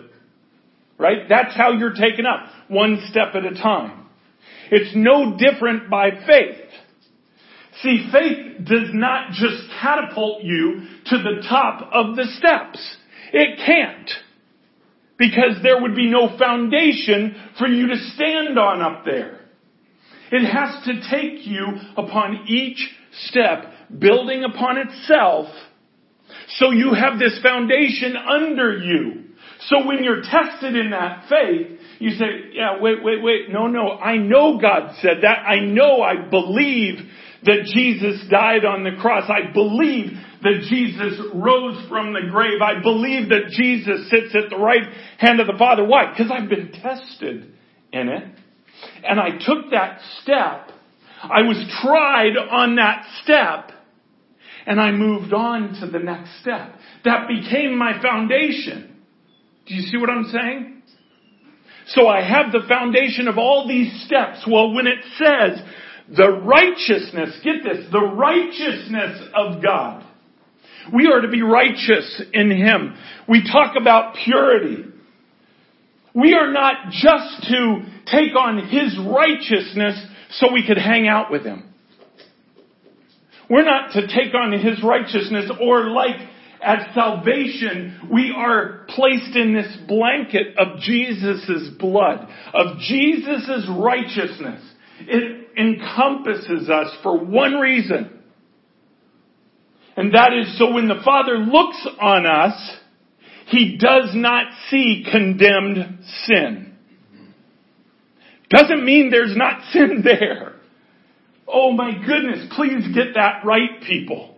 right? 0.98 1.28
That's 1.28 1.56
how 1.56 1.74
you're 1.74 1.94
taken 1.94 2.26
up. 2.26 2.50
One 2.70 3.02
step 3.10 3.36
at 3.36 3.46
a 3.46 3.54
time. 3.54 4.06
It's 4.72 4.96
no 4.96 5.38
different 5.38 5.90
by 5.90 6.12
faith. 6.26 6.69
See, 7.82 8.10
faith 8.12 8.66
does 8.66 8.90
not 8.94 9.32
just 9.32 9.64
catapult 9.82 10.44
you 10.44 10.82
to 11.06 11.18
the 11.18 11.46
top 11.48 11.90
of 11.94 12.16
the 12.16 12.26
steps. 12.38 12.98
It 13.32 13.60
can't. 13.66 14.10
Because 15.18 15.62
there 15.64 15.82
would 15.82 15.96
be 15.96 16.10
no 16.10 16.38
foundation 16.38 17.36
for 17.58 17.68
you 17.68 17.88
to 17.88 17.98
stand 18.16 18.58
on 18.58 18.82
up 18.82 19.06
there. 19.06 19.40
It 20.32 20.46
has 20.46 20.84
to 20.86 21.10
take 21.10 21.48
you 21.48 21.66
upon 21.98 22.46
each 22.48 22.88
step, 23.28 23.66
building 23.98 24.44
upon 24.44 24.78
itself, 24.78 25.48
so 26.58 26.72
you 26.72 26.94
have 26.94 27.20
this 27.20 27.40
foundation 27.42 28.16
under 28.16 28.78
you. 28.78 29.24
So 29.68 29.86
when 29.86 30.04
you're 30.04 30.22
tested 30.22 30.76
in 30.76 30.92
that 30.92 31.28
faith, 31.30 31.80
you 32.00 32.12
say, 32.12 32.26
yeah, 32.54 32.80
wait, 32.80 33.04
wait, 33.04 33.22
wait, 33.22 33.50
no, 33.50 33.68
no, 33.68 33.92
I 33.92 34.18
know 34.18 34.58
God 34.60 34.96
said 35.02 35.18
that. 35.24 35.40
I 35.40 35.60
know, 35.60 36.02
I 36.02 36.30
believe 36.30 37.00
that 37.44 37.70
Jesus 37.74 38.24
died 38.30 38.66
on 38.66 38.84
the 38.84 39.00
cross. 39.02 39.30
I 39.30 39.52
believe 39.52 40.12
that 40.42 40.66
Jesus 40.70 41.20
rose 41.34 41.88
from 41.88 42.14
the 42.14 42.30
grave. 42.30 42.62
I 42.62 42.82
believe 42.82 43.30
that 43.30 43.50
Jesus 43.50 44.10
sits 44.10 44.36
at 44.36 44.50
the 44.50 44.58
right 44.58 44.84
hand 45.18 45.40
of 45.40 45.48
the 45.48 45.58
Father. 45.58 45.86
Why? 45.86 46.12
Because 46.12 46.32
I've 46.32 46.50
been 46.50 46.72
tested 46.72 47.54
in 47.92 48.10
it. 48.10 48.24
And 49.04 49.20
I 49.20 49.32
took 49.32 49.72
that 49.72 50.00
step. 50.22 50.70
I 51.22 51.42
was 51.42 51.58
tried 51.82 52.38
on 52.38 52.76
that 52.76 53.06
step. 53.24 53.76
And 54.66 54.80
I 54.80 54.92
moved 54.92 55.34
on 55.34 55.80
to 55.82 55.88
the 55.88 56.00
next 56.00 56.42
step. 56.42 56.76
That 57.06 57.28
became 57.28 57.78
my 57.78 58.02
foundation. 58.02 58.98
Do 59.66 59.74
you 59.74 59.82
see 59.82 59.98
what 59.98 60.10
I'm 60.10 60.26
saying? 60.26 60.82
So 61.88 62.08
I 62.08 62.22
have 62.22 62.52
the 62.52 62.68
foundation 62.68 63.28
of 63.28 63.38
all 63.38 63.68
these 63.68 64.04
steps. 64.06 64.46
Well, 64.50 64.74
when 64.74 64.86
it 64.86 65.00
says 65.18 65.60
the 66.16 66.30
righteousness, 66.30 67.40
get 67.44 67.64
this, 67.64 67.86
the 67.92 68.00
righteousness 68.00 69.30
of 69.36 69.62
God. 69.62 70.06
We 70.94 71.08
are 71.08 71.22
to 71.22 71.28
be 71.28 71.42
righteous 71.42 72.22
in 72.34 72.50
Him. 72.50 72.96
We 73.28 73.44
talk 73.44 73.76
about 73.80 74.16
purity. 74.24 74.86
We 76.16 76.34
are 76.34 76.52
not 76.52 76.92
just 76.92 77.48
to 77.50 77.86
take 78.08 78.36
on 78.36 78.68
His 78.70 78.98
righteousness 78.98 80.04
so 80.32 80.52
we 80.52 80.66
could 80.66 80.78
hang 80.78 81.08
out 81.08 81.32
with 81.32 81.44
Him. 81.44 81.66
We're 83.50 83.66
not 83.66 83.94
to 83.94 84.08
take 84.08 84.34
on 84.34 84.52
His 84.52 84.84
righteousness 84.84 85.52
or 85.62 85.90
like 85.90 86.30
at 86.62 86.94
salvation, 86.94 88.10
we 88.12 88.34
are 88.36 88.86
placed 88.90 89.36
in 89.36 89.54
this 89.54 89.78
blanket 89.88 90.58
of 90.58 90.80
Jesus' 90.80 91.70
blood, 91.80 92.28
of 92.54 92.80
Jesus' 92.80 93.66
righteousness. 93.70 94.62
It 95.02 95.49
encompasses 95.60 96.70
us 96.70 96.96
for 97.04 97.18
one 97.18 97.56
reason. 97.56 98.20
And 99.98 100.14
that 100.14 100.32
is 100.34 100.58
so 100.58 100.72
when 100.74 100.88
the 100.88 101.02
Father 101.04 101.38
looks 101.38 101.86
on 102.00 102.26
us, 102.26 102.78
He 103.48 103.78
does 103.78 104.12
not 104.14 104.46
see 104.70 105.06
condemned 105.12 106.00
sin. 106.26 106.74
Doesn't 108.50 108.86
mean 108.86 109.10
there's 109.12 109.36
not 109.36 109.62
sin 109.74 110.02
there. 110.04 110.54
Oh 111.48 111.72
my 111.72 111.92
goodness, 111.92 112.48
please 112.56 112.88
get 112.96 113.16
that 113.16 113.44
right, 113.44 113.82
people. 113.88 114.36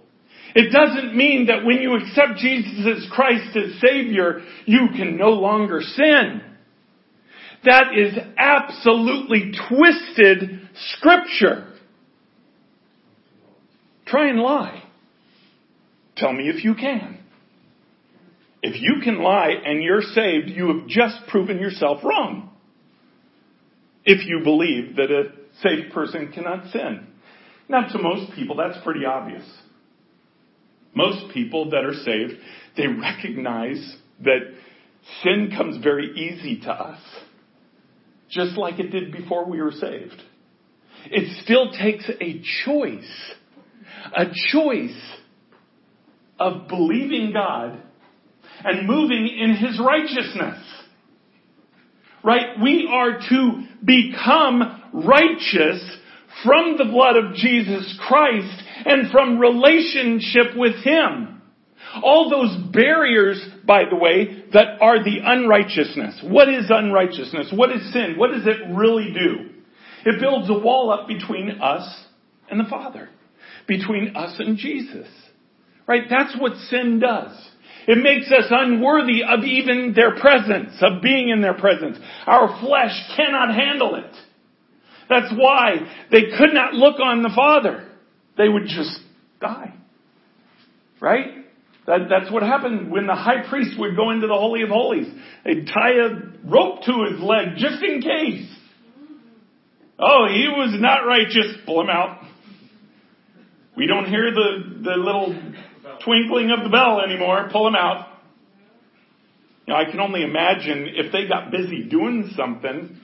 It 0.54 0.72
doesn't 0.72 1.16
mean 1.16 1.48
that 1.48 1.63
when 1.63 1.78
you 1.78 1.96
accept 1.96 2.40
Jesus 2.40 2.86
as 2.86 3.10
Christ 3.12 3.56
as 3.56 3.80
Savior, 3.80 4.42
you 4.66 4.88
can 4.96 5.16
no 5.18 5.30
longer 5.30 5.82
sin. 5.82 6.42
That 7.63 7.96
is 7.96 8.18
absolutely 8.38 9.53
twisted 9.70 10.70
scripture. 10.94 11.68
Try 14.06 14.30
and 14.30 14.39
lie. 14.39 14.84
Tell 16.18 16.34
me 16.34 16.50
if 16.50 16.63
you 16.63 16.75
can. 16.75 17.20
If 18.63 18.80
you 18.80 19.01
can 19.03 19.22
lie 19.22 19.53
and 19.63 19.82
you're 19.82 20.01
saved, 20.01 20.50
you 20.50 20.68
have 20.68 20.88
just 20.88 21.27
proven 21.30 21.60
yourself 21.60 22.03
wrong. 22.03 22.50
If 24.06 24.25
you 24.27 24.41
believe 24.44 24.96
that 24.98 25.12
a 25.12 25.32
saved 25.62 25.94
person 25.94 26.32
cannot 26.32 26.72
sin. 26.72 27.08
Now 27.70 27.88
to 27.88 28.00
most 28.00 28.34
people, 28.34 28.56
that's 28.56 28.84
pretty 28.84 29.06
obvious. 29.06 29.44
Most 30.94 31.34
people 31.34 31.70
that 31.70 31.86
are 31.86 31.94
saved, 31.94 32.34
they 32.75 32.88
recognize 32.88 33.96
that 34.24 34.53
sin 35.24 35.53
comes 35.56 35.82
very 35.84 36.12
easy 36.12 36.60
to 36.62 36.72
us. 36.72 37.00
Just 38.31 38.57
like 38.57 38.79
it 38.79 38.91
did 38.91 39.11
before 39.11 39.45
we 39.45 39.61
were 39.61 39.73
saved. 39.73 40.21
It 41.05 41.43
still 41.43 41.71
takes 41.71 42.09
a 42.21 42.41
choice. 42.65 43.33
A 44.15 44.25
choice 44.51 44.97
of 46.39 46.67
believing 46.67 47.33
God 47.33 47.81
and 48.63 48.88
moving 48.88 49.27
in 49.27 49.55
His 49.55 49.79
righteousness. 49.79 50.63
Right? 52.23 52.59
We 52.63 52.89
are 52.91 53.19
to 53.29 53.63
become 53.83 54.81
righteous 54.93 55.97
from 56.45 56.77
the 56.77 56.85
blood 56.85 57.17
of 57.17 57.35
Jesus 57.35 58.00
Christ 58.07 58.63
and 58.85 59.11
from 59.11 59.39
relationship 59.39 60.55
with 60.55 60.75
Him. 60.83 61.41
All 62.01 62.29
those 62.29 62.71
barriers, 62.71 63.43
by 63.72 63.86
the 63.90 63.96
way, 63.96 64.44
that 64.51 64.82
are 64.82 65.01
the 65.01 65.20
unrighteousness. 65.24 66.20
What 66.25 66.50
is 66.50 66.66
unrighteousness? 66.70 67.54
What 67.56 67.72
is 67.72 67.94
sin? 67.94 68.16
What 68.18 68.32
does 68.32 68.46
it 68.46 68.75
really 68.75 69.13
do? 69.13 69.50
It 70.06 70.20
builds 70.20 70.50
a 70.50 70.60
wall 70.60 70.92
up 70.92 71.08
between 71.08 71.62
us 71.62 71.88
and 72.50 72.60
the 72.60 72.70
Father. 72.70 73.08
Between 73.70 74.18
us 74.18 74.36
and 74.40 74.58
Jesus. 74.58 75.08
Right? 75.88 76.01
That's 76.10 76.36
what 76.38 76.58
sin 76.70 77.00
does. 77.00 77.32
It 77.88 77.98
makes 78.04 78.30
us 78.30 78.48
unworthy 78.50 79.24
of 79.24 79.46
even 79.46 79.94
their 79.96 80.20
presence, 80.20 80.74
of 80.82 81.01
being 81.01 81.30
in 81.30 81.42
their 81.42 81.54
presence. 81.54 81.98
Our 82.28 82.60
flesh 82.60 82.92
cannot 83.16 83.56
handle 83.56 83.96
it. 83.96 84.13
That's 85.08 85.34
why 85.34 85.75
they 86.12 86.24
could 86.38 86.54
not 86.54 86.74
look 86.74 87.00
on 87.00 87.22
the 87.22 87.32
Father. 87.34 87.88
They 88.38 88.50
would 88.50 88.66
just 88.66 89.00
die. 89.40 89.75
Right? 91.00 91.40
That, 91.91 92.07
that's 92.10 92.31
what 92.31 92.41
happened 92.41 92.89
when 92.89 93.05
the 93.05 93.15
high 93.15 93.50
priest 93.50 93.77
would 93.77 93.98
go 93.98 94.12
into 94.12 94.25
the 94.25 94.33
Holy 94.33 94.62
of 94.62 94.69
Holies. 94.69 95.07
They'd 95.43 95.67
tie 95.67 95.91
a 95.91 96.50
rope 96.50 96.83
to 96.83 97.05
his 97.12 97.19
leg 97.19 97.57
just 97.57 97.83
in 97.83 98.01
case. 98.01 98.50
Oh, 100.00 100.25
he 100.31 100.48
was 100.48 100.79
not 100.79 101.05
righteous. 101.05 101.53
Pull 101.65 101.81
him 101.81 101.89
out. 101.89 102.24
We 103.75 103.88
don't 103.88 104.05
hear 104.05 104.31
the, 104.31 104.83
the 104.83 104.91
little 104.91 105.38
twinkling 106.05 106.51
of 106.57 106.63
the 106.63 106.69
bell 106.69 107.01
anymore. 107.01 107.50
Pull 107.51 107.67
him 107.67 107.75
out. 107.75 108.07
You 109.67 109.74
know, 109.74 109.79
I 109.81 109.91
can 109.91 110.00
only 110.00 110.24
imagine 110.24 110.88
if 110.95 111.12
they 111.12 111.27
got 111.27 111.51
busy 111.51 111.89
doing 111.89 112.31
something, 112.38 113.01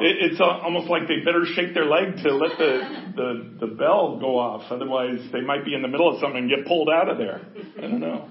it, 0.00 0.32
it's 0.32 0.40
almost 0.40 0.88
like 0.88 1.02
they 1.08 1.24
better 1.24 1.44
shake 1.54 1.74
their 1.74 1.84
leg 1.84 2.16
to 2.22 2.34
let 2.34 2.58
the, 2.58 3.12
the, 3.16 3.66
the 3.66 3.74
bell 3.74 4.18
go 4.20 4.38
off. 4.38 4.70
Otherwise, 4.70 5.20
they 5.32 5.40
might 5.40 5.64
be 5.64 5.74
in 5.74 5.82
the 5.82 5.88
middle 5.88 6.12
of 6.12 6.20
something 6.20 6.38
and 6.38 6.50
get 6.50 6.66
pulled 6.66 6.88
out 6.88 7.08
of 7.08 7.18
there. 7.18 7.42
I 7.78 7.80
don't 7.82 8.00
know. 8.00 8.28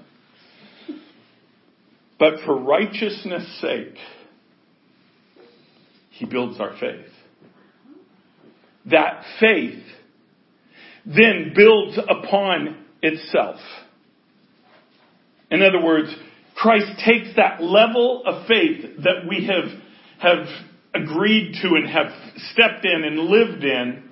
But 2.18 2.44
for 2.44 2.56
righteousness' 2.56 3.60
sake, 3.60 3.96
he 6.10 6.26
builds 6.26 6.60
our 6.60 6.76
faith. 6.78 7.06
That 8.86 9.24
faith 9.40 9.82
then 11.04 11.52
builds 11.56 11.98
upon 11.98 12.84
itself. 13.02 13.56
In 15.50 15.62
other 15.62 15.82
words, 15.84 16.14
Christ 16.56 16.86
takes 17.04 17.36
that 17.36 17.62
level 17.62 18.22
of 18.24 18.46
faith 18.46 18.84
that 18.98 19.26
we 19.28 19.46
have, 19.46 19.80
have 20.20 20.46
agreed 20.94 21.56
to 21.62 21.68
and 21.74 21.88
have 21.88 22.12
stepped 22.52 22.84
in 22.84 23.04
and 23.04 23.18
lived 23.18 23.64
in, 23.64 24.02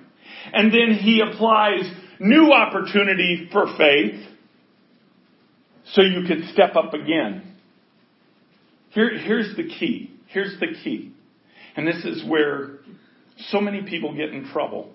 and 0.53 0.71
then 0.71 0.97
he 0.99 1.21
applies 1.21 1.83
new 2.19 2.51
opportunity 2.51 3.49
for 3.51 3.65
faith 3.77 4.21
so 5.93 6.01
you 6.01 6.25
can 6.27 6.49
step 6.53 6.75
up 6.75 6.93
again. 6.93 7.55
Here, 8.91 9.17
here's 9.17 9.55
the 9.55 9.63
key. 9.63 10.11
Here's 10.27 10.59
the 10.59 10.67
key. 10.83 11.13
And 11.75 11.87
this 11.87 12.03
is 12.05 12.23
where 12.27 12.79
so 13.49 13.59
many 13.59 13.83
people 13.83 14.15
get 14.15 14.29
in 14.29 14.47
trouble. 14.51 14.91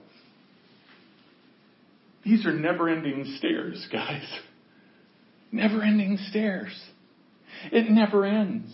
These 2.25 2.47
are 2.47 2.53
never 2.53 2.89
ending 2.89 3.25
stairs, 3.39 3.87
guys. 3.93 4.27
Never 5.51 5.83
ending 5.83 6.19
stairs. 6.29 6.79
It 7.73 7.91
never 7.91 8.27
ends. 8.27 8.71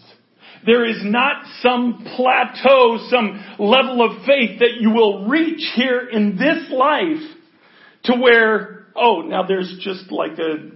There 0.66 0.88
is 0.88 1.00
not 1.02 1.44
some 1.60 2.06
plateau, 2.16 3.06
some 3.10 3.44
level 3.58 4.02
of 4.02 4.24
faith 4.24 4.60
that 4.60 4.80
you 4.80 4.90
will 4.90 5.26
reach 5.28 5.72
here 5.74 6.08
in 6.08 6.36
this 6.36 6.70
life 6.70 7.22
to 8.04 8.14
where, 8.16 8.86
oh, 8.96 9.22
now 9.22 9.46
there's 9.46 9.76
just 9.80 10.10
like 10.10 10.38
a 10.38 10.70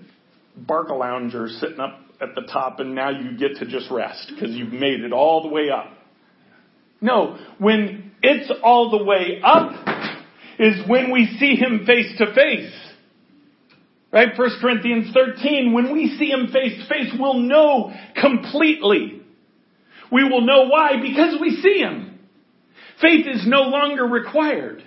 Barcalounger 0.60 1.48
sitting 1.60 1.80
up 1.80 2.00
at 2.20 2.34
the 2.34 2.42
top 2.52 2.80
and 2.80 2.94
now 2.94 3.10
you 3.10 3.38
get 3.38 3.56
to 3.58 3.66
just 3.66 3.90
rest 3.90 4.32
because 4.34 4.54
you've 4.54 4.72
made 4.72 5.00
it 5.00 5.12
all 5.12 5.42
the 5.42 5.48
way 5.48 5.70
up. 5.70 5.92
No, 7.00 7.38
when 7.58 8.12
it's 8.22 8.50
all 8.62 8.90
the 8.90 9.04
way 9.04 9.40
up 9.42 9.72
is 10.58 10.86
when 10.88 11.12
we 11.12 11.36
see 11.38 11.54
Him 11.54 11.84
face 11.86 12.12
to 12.18 12.34
face. 12.34 12.74
Right? 14.12 14.36
1 14.36 14.50
Corinthians 14.60 15.12
13, 15.14 15.72
when 15.72 15.92
we 15.92 16.16
see 16.18 16.30
Him 16.30 16.48
face 16.52 16.82
to 16.82 16.88
face, 16.88 17.12
we'll 17.18 17.40
know 17.40 17.92
completely. 18.20 19.17
We 20.12 20.24
will 20.24 20.42
know 20.42 20.68
why 20.68 21.00
because 21.00 21.36
we 21.40 21.60
see 21.62 21.78
Him. 21.78 22.18
Faith 23.00 23.26
is 23.26 23.46
no 23.46 23.62
longer 23.62 24.04
required. 24.04 24.82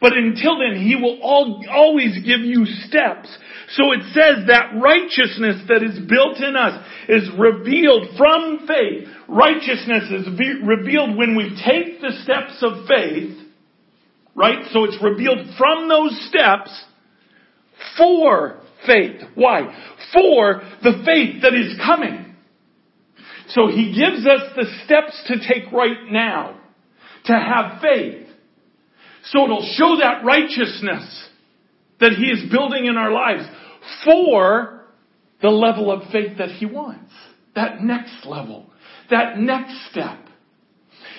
But 0.00 0.16
until 0.16 0.58
then, 0.58 0.82
He 0.82 0.94
will 0.94 1.20
always 1.22 2.14
give 2.24 2.40
you 2.40 2.66
steps. 2.66 3.28
So 3.70 3.92
it 3.92 4.02
says 4.12 4.46
that 4.48 4.72
righteousness 4.80 5.62
that 5.68 5.82
is 5.82 5.98
built 6.08 6.36
in 6.38 6.54
us 6.54 6.84
is 7.08 7.28
revealed 7.38 8.16
from 8.16 8.66
faith. 8.66 9.08
Righteousness 9.28 10.04
is 10.10 10.26
revealed 10.64 11.16
when 11.16 11.34
we 11.34 11.60
take 11.64 12.00
the 12.00 12.12
steps 12.22 12.62
of 12.62 12.86
faith, 12.86 13.38
right? 14.34 14.66
So 14.72 14.84
it's 14.84 15.02
revealed 15.02 15.46
from 15.58 15.88
those 15.88 16.28
steps 16.28 16.70
for 17.96 18.60
faith. 18.86 19.22
Why? 19.34 19.62
For 20.12 20.62
the 20.82 21.02
faith 21.04 21.42
that 21.42 21.54
is 21.54 21.76
coming. 21.84 22.25
So 23.48 23.68
he 23.68 23.94
gives 23.94 24.26
us 24.26 24.52
the 24.56 24.64
steps 24.84 25.22
to 25.28 25.38
take 25.38 25.72
right 25.72 26.10
now 26.10 26.60
to 27.26 27.32
have 27.32 27.80
faith. 27.80 28.26
So 29.24 29.44
it'll 29.44 29.74
show 29.76 29.96
that 30.00 30.24
righteousness 30.24 31.28
that 32.00 32.12
he 32.12 32.26
is 32.26 32.50
building 32.50 32.86
in 32.86 32.96
our 32.96 33.12
lives 33.12 33.48
for 34.04 34.86
the 35.42 35.48
level 35.48 35.90
of 35.90 36.10
faith 36.12 36.38
that 36.38 36.50
he 36.50 36.66
wants. 36.66 37.12
That 37.54 37.82
next 37.82 38.26
level. 38.26 38.70
That 39.10 39.38
next 39.38 39.90
step. 39.90 40.18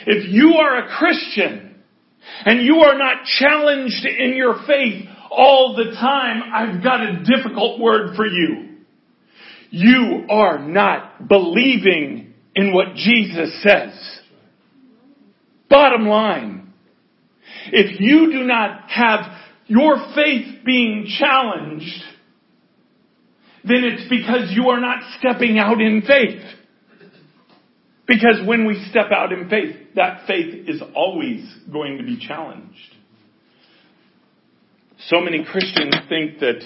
If 0.06 0.32
you 0.32 0.56
are 0.60 0.86
a 0.86 0.98
Christian 0.98 1.76
and 2.46 2.66
you 2.66 2.78
are 2.78 2.98
not 2.98 3.26
challenged 3.26 4.06
in 4.06 4.36
your 4.36 4.56
faith 4.68 5.06
all 5.30 5.76
the 5.76 5.96
time, 5.96 6.44
I've 6.54 6.84
got 6.84 7.02
a 7.02 7.24
difficult 7.24 7.80
word 7.80 8.16
for 8.16 8.26
you. 8.26 8.77
You 9.70 10.26
are 10.30 10.60
not 10.60 11.28
believing 11.28 12.34
in 12.56 12.74
what 12.74 12.96
Jesus 12.96 13.62
says. 13.62 14.20
Bottom 15.70 16.08
line. 16.08 16.74
If 17.72 18.00
you 18.00 18.32
do 18.32 18.44
not 18.44 18.90
have 18.90 19.20
your 19.68 19.98
faith 20.16 20.64
being 20.66 21.08
challenged, 21.20 22.04
then 23.64 23.84
it's 23.84 24.10
because 24.10 24.52
you 24.52 24.70
are 24.70 24.80
not 24.80 25.00
stepping 25.20 25.60
out 25.60 25.82
in 25.82 26.02
faith. 26.08 26.42
Because 28.08 28.40
when 28.46 28.66
we 28.66 28.86
step 28.90 29.08
out 29.12 29.34
in 29.34 29.50
faith, 29.50 29.76
that 29.96 30.26
faith 30.28 30.70
is 30.70 30.82
always 30.96 31.44
going 31.72 31.98
to 31.98 32.04
be 32.04 32.18
challenged. 32.26 32.96
So 35.10 35.20
many 35.20 35.44
Christians 35.44 35.94
think 36.08 36.40
that 36.40 36.62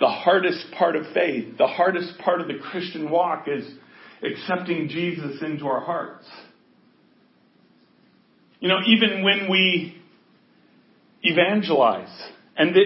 the 0.00 0.08
hardest 0.08 0.66
part 0.76 0.96
of 0.96 1.12
faith, 1.12 1.58
the 1.58 1.66
hardest 1.66 2.18
part 2.18 2.40
of 2.40 2.48
the 2.48 2.58
Christian 2.70 3.10
walk 3.10 3.46
is 3.48 3.64
accepting 4.22 4.88
Jesus 4.88 5.42
into 5.42 5.66
our 5.66 5.80
hearts. 5.80 6.26
You 8.60 8.68
know, 8.68 8.78
even 8.86 9.22
when 9.22 9.48
we 9.50 10.00
evangelize, 11.22 12.08
and 12.56 12.76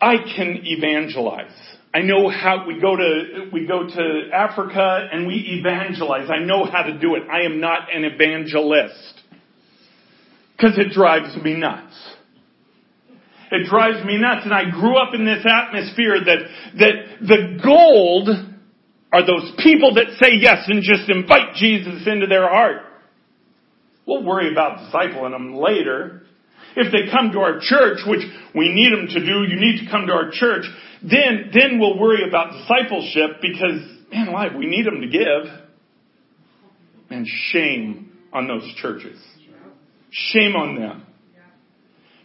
I 0.00 0.16
can 0.36 0.60
evangelize. 0.64 1.52
I 1.94 2.00
know 2.00 2.28
how 2.28 2.66
we 2.66 2.80
go 2.80 2.96
to 2.96 3.48
we 3.52 3.66
go 3.66 3.86
to 3.86 4.30
Africa 4.32 5.08
and 5.12 5.28
we 5.28 5.60
evangelize. 5.60 6.28
I 6.28 6.44
know 6.44 6.64
how 6.64 6.82
to 6.82 6.98
do 6.98 7.14
it. 7.14 7.22
I 7.30 7.42
am 7.42 7.60
not 7.60 7.94
an 7.94 8.04
evangelist 8.04 9.22
because 10.56 10.76
it 10.76 10.92
drives 10.92 11.36
me 11.42 11.54
nuts. 11.54 11.94
It 13.54 13.68
drives 13.68 14.04
me 14.04 14.18
nuts, 14.18 14.42
and 14.44 14.52
I 14.52 14.70
grew 14.70 14.96
up 14.96 15.14
in 15.14 15.24
this 15.24 15.44
atmosphere 15.46 16.18
that 16.24 16.38
that 16.78 16.94
the 17.20 17.60
gold 17.62 18.28
are 19.12 19.24
those 19.24 19.52
people 19.62 19.94
that 19.94 20.18
say 20.20 20.34
yes 20.40 20.66
and 20.66 20.82
just 20.82 21.08
invite 21.08 21.54
Jesus 21.54 22.06
into 22.06 22.26
their 22.26 22.48
heart. 22.48 22.82
We'll 24.06 24.24
worry 24.24 24.50
about 24.50 24.92
discipling 24.92 25.30
them 25.30 25.54
later. 25.54 26.22
If 26.76 26.90
they 26.90 27.10
come 27.12 27.30
to 27.32 27.38
our 27.38 27.60
church, 27.60 27.98
which 28.06 28.22
we 28.54 28.68
need 28.74 28.92
them 28.92 29.06
to 29.06 29.20
do, 29.20 29.44
you 29.48 29.60
need 29.60 29.84
to 29.84 29.90
come 29.90 30.06
to 30.08 30.12
our 30.12 30.30
church, 30.32 30.64
then, 31.02 31.50
then 31.52 31.78
we'll 31.78 31.98
worry 31.98 32.26
about 32.28 32.52
discipleship 32.52 33.40
because, 33.40 33.80
man 34.10 34.28
alive, 34.28 34.52
we 34.56 34.66
need 34.66 34.84
them 34.84 35.00
to 35.00 35.08
give. 35.08 35.52
And 37.10 37.26
shame 37.52 38.10
on 38.32 38.48
those 38.48 38.64
churches. 38.82 39.20
Shame 40.10 40.56
on 40.56 40.74
them. 40.74 41.06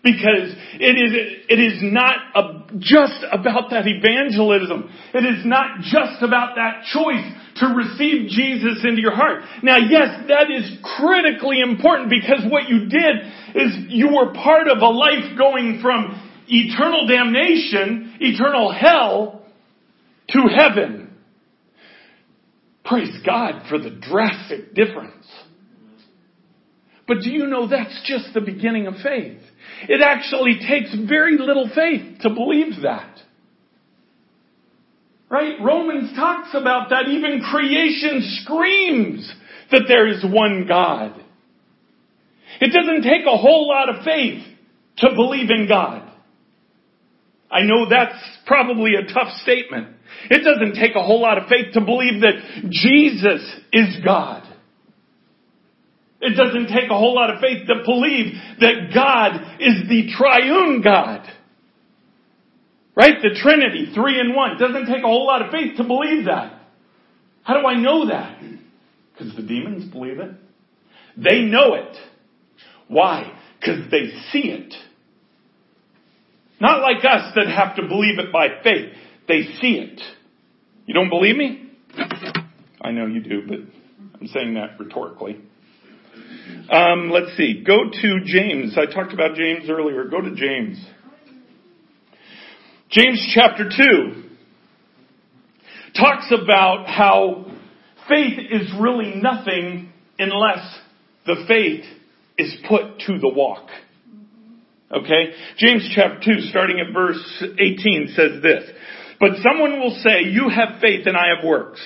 Because 0.01 0.55
it 0.79 0.95
is, 0.95 1.12
it 1.49 1.59
is 1.59 1.79
not 1.83 2.15
a, 2.33 2.63
just 2.79 3.19
about 3.33 3.71
that 3.71 3.83
evangelism. 3.85 4.89
It 5.13 5.25
is 5.25 5.45
not 5.45 5.81
just 5.81 6.23
about 6.23 6.55
that 6.55 6.83
choice 6.93 7.27
to 7.57 7.67
receive 7.75 8.29
Jesus 8.29 8.79
into 8.88 9.01
your 9.01 9.13
heart. 9.13 9.43
Now 9.62 9.75
yes, 9.77 10.23
that 10.29 10.49
is 10.49 10.79
critically 10.95 11.59
important 11.59 12.09
because 12.09 12.49
what 12.49 12.69
you 12.69 12.88
did 12.88 13.15
is 13.55 13.75
you 13.89 14.07
were 14.07 14.33
part 14.33 14.69
of 14.69 14.77
a 14.77 14.88
life 14.88 15.38
going 15.38 15.79
from 15.81 16.15
eternal 16.47 17.05
damnation, 17.05 18.15
eternal 18.21 18.71
hell, 18.71 19.41
to 20.29 20.43
heaven. 20.55 21.13
Praise 22.85 23.19
God 23.25 23.63
for 23.67 23.77
the 23.77 23.91
drastic 23.91 24.73
difference. 24.73 25.25
But 27.10 27.22
do 27.24 27.32
you 27.32 27.48
know 27.48 27.67
that's 27.67 28.04
just 28.06 28.36
the 28.36 28.39
beginning 28.39 28.86
of 28.86 28.93
faith? 29.04 29.41
It 29.89 30.00
actually 30.00 30.60
takes 30.60 30.95
very 31.10 31.39
little 31.39 31.67
faith 31.74 32.19
to 32.22 32.30
believe 32.30 32.84
that. 32.84 33.17
Right? 35.28 35.56
Romans 35.60 36.15
talks 36.15 36.50
about 36.54 36.91
that. 36.91 37.08
Even 37.08 37.41
creation 37.41 38.22
screams 38.43 39.34
that 39.72 39.86
there 39.88 40.08
is 40.08 40.24
one 40.24 40.65
God. 40.67 41.19
It 42.62 42.72
doesn't 42.72 43.02
take 43.02 43.26
a 43.26 43.38
whole 43.38 43.67
lot 43.67 43.89
of 43.89 44.04
faith 44.06 44.43
to 44.98 45.10
believe 45.15 45.50
in 45.50 45.67
God. 45.67 46.08
I 47.50 47.62
know 47.63 47.89
that's 47.89 48.24
probably 48.45 48.91
a 48.93 49.12
tough 49.12 49.34
statement. 49.41 49.95
It 50.30 50.43
doesn't 50.43 50.80
take 50.80 50.95
a 50.95 51.02
whole 51.04 51.22
lot 51.22 51.39
of 51.39 51.50
faith 51.50 51.74
to 51.74 51.82
believe 51.82 52.22
that 52.22 52.69
Jesus 52.69 53.41
is 53.74 53.98
God. 54.06 54.48
It 56.21 56.36
doesn't 56.36 56.67
take 56.67 56.89
a 56.89 56.97
whole 56.97 57.15
lot 57.15 57.29
of 57.34 57.39
faith 57.39 57.67
to 57.67 57.75
believe 57.86 58.34
that 58.60 58.91
God 58.93 59.58
is 59.60 59.88
the 59.88 60.12
triune 60.17 60.82
God. 60.82 61.27
Right? 62.95 63.15
The 63.21 63.39
Trinity, 63.41 63.93
three 63.93 64.19
in 64.19 64.36
one. 64.36 64.51
It 64.51 64.60
doesn't 64.60 64.88
take 64.88 65.03
a 65.03 65.08
whole 65.08 65.25
lot 65.25 65.41
of 65.41 65.51
faith 65.51 65.77
to 65.77 65.84
believe 65.86 66.25
that. 66.25 66.60
How 67.43 67.60
do 67.60 67.65
I 67.65 67.75
know 67.75 68.08
that? 68.08 68.41
Because 69.13 69.34
the 69.36 69.41
demons 69.41 69.89
believe 69.91 70.19
it. 70.19 70.32
They 71.15 71.41
know 71.41 71.75
it. 71.75 71.95
Why? 72.89 73.32
Because 73.60 73.89
they 73.89 74.10
see 74.32 74.49
it. 74.49 74.73
Not 76.60 76.82
like 76.82 77.05
us 77.05 77.34
that 77.36 77.47
have 77.47 77.77
to 77.77 77.84
believe 77.88 78.19
it 78.19 78.34
by 78.34 78.47
faith. 78.63 78.93
They 79.27 79.43
see 79.62 79.75
it. 79.75 80.01
You 80.86 80.93
don't 80.93 81.10
believe 81.10 81.38
me? 81.38 81.71
I 82.82 82.91
know 82.91 83.05
you 83.05 83.21
do, 83.21 83.43
but 83.47 83.60
I'm 84.19 84.27
saying 84.27 84.55
that 84.55 84.79
rhetorically. 84.79 85.39
Um, 86.71 87.09
let's 87.09 87.35
see. 87.35 87.63
Go 87.65 87.89
to 87.89 88.19
James. 88.25 88.77
I 88.77 88.85
talked 88.93 89.13
about 89.13 89.35
James 89.35 89.69
earlier. 89.69 90.05
Go 90.05 90.21
to 90.21 90.35
James. 90.35 90.83
James 92.91 93.31
chapter 93.35 93.69
2 93.69 94.23
talks 95.95 96.31
about 96.31 96.88
how 96.88 97.45
faith 98.07 98.39
is 98.51 98.71
really 98.79 99.15
nothing 99.15 99.91
unless 100.17 100.79
the 101.25 101.45
faith 101.47 101.85
is 102.38 102.55
put 102.67 102.99
to 103.05 103.19
the 103.19 103.29
walk. 103.29 103.67
Okay? 104.91 105.33
James 105.57 105.91
chapter 105.95 106.19
2 106.35 106.41
starting 106.49 106.79
at 106.79 106.93
verse 106.93 107.43
18 107.59 108.13
says 108.15 108.41
this. 108.41 108.63
But 109.19 109.31
someone 109.43 109.79
will 109.79 109.99
say, 110.03 110.29
you 110.29 110.49
have 110.49 110.81
faith 110.81 111.05
and 111.05 111.15
I 111.15 111.35
have 111.35 111.45
works. 111.45 111.81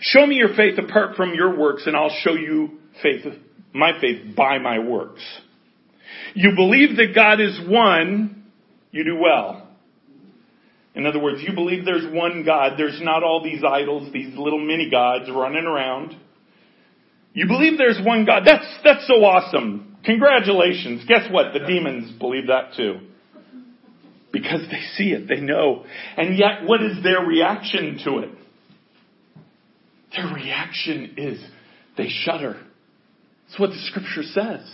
Show 0.00 0.26
me 0.26 0.36
your 0.36 0.54
faith 0.54 0.78
apart 0.78 1.16
from 1.16 1.34
your 1.34 1.56
works 1.56 1.84
and 1.86 1.96
I'll 1.96 2.14
show 2.22 2.34
you 2.34 2.78
faith, 3.02 3.24
my 3.72 3.98
faith 4.00 4.36
by 4.36 4.58
my 4.58 4.78
works. 4.78 5.22
You 6.34 6.52
believe 6.54 6.96
that 6.96 7.14
God 7.14 7.40
is 7.40 7.60
one, 7.68 8.44
you 8.90 9.04
do 9.04 9.16
well. 9.16 9.68
In 10.94 11.06
other 11.06 11.18
words, 11.18 11.42
you 11.42 11.54
believe 11.54 11.84
there's 11.84 12.12
one 12.12 12.44
God. 12.44 12.72
There's 12.76 13.00
not 13.02 13.22
all 13.22 13.42
these 13.42 13.62
idols, 13.66 14.12
these 14.12 14.36
little 14.36 14.58
mini 14.58 14.90
gods 14.90 15.24
running 15.30 15.64
around. 15.64 16.14
You 17.32 17.46
believe 17.46 17.78
there's 17.78 17.98
one 18.04 18.26
God. 18.26 18.42
That's, 18.44 18.66
that's 18.84 19.06
so 19.06 19.14
awesome. 19.14 19.96
Congratulations. 20.04 21.04
Guess 21.08 21.30
what? 21.30 21.54
The 21.54 21.60
demons 21.60 22.12
believe 22.18 22.48
that 22.48 22.74
too. 22.76 23.00
Because 24.32 24.62
they 24.70 24.80
see 24.96 25.12
it, 25.12 25.28
they 25.28 25.40
know. 25.40 25.84
And 26.16 26.38
yet, 26.38 26.64
what 26.64 26.82
is 26.82 27.02
their 27.02 27.20
reaction 27.20 27.98
to 28.04 28.18
it? 28.18 28.30
Their 30.14 30.26
reaction 30.26 31.14
is 31.16 31.42
they 31.96 32.08
shudder. 32.08 32.56
That's 33.52 33.60
what 33.60 33.70
the 33.70 33.82
scripture 33.82 34.22
says. 34.22 34.66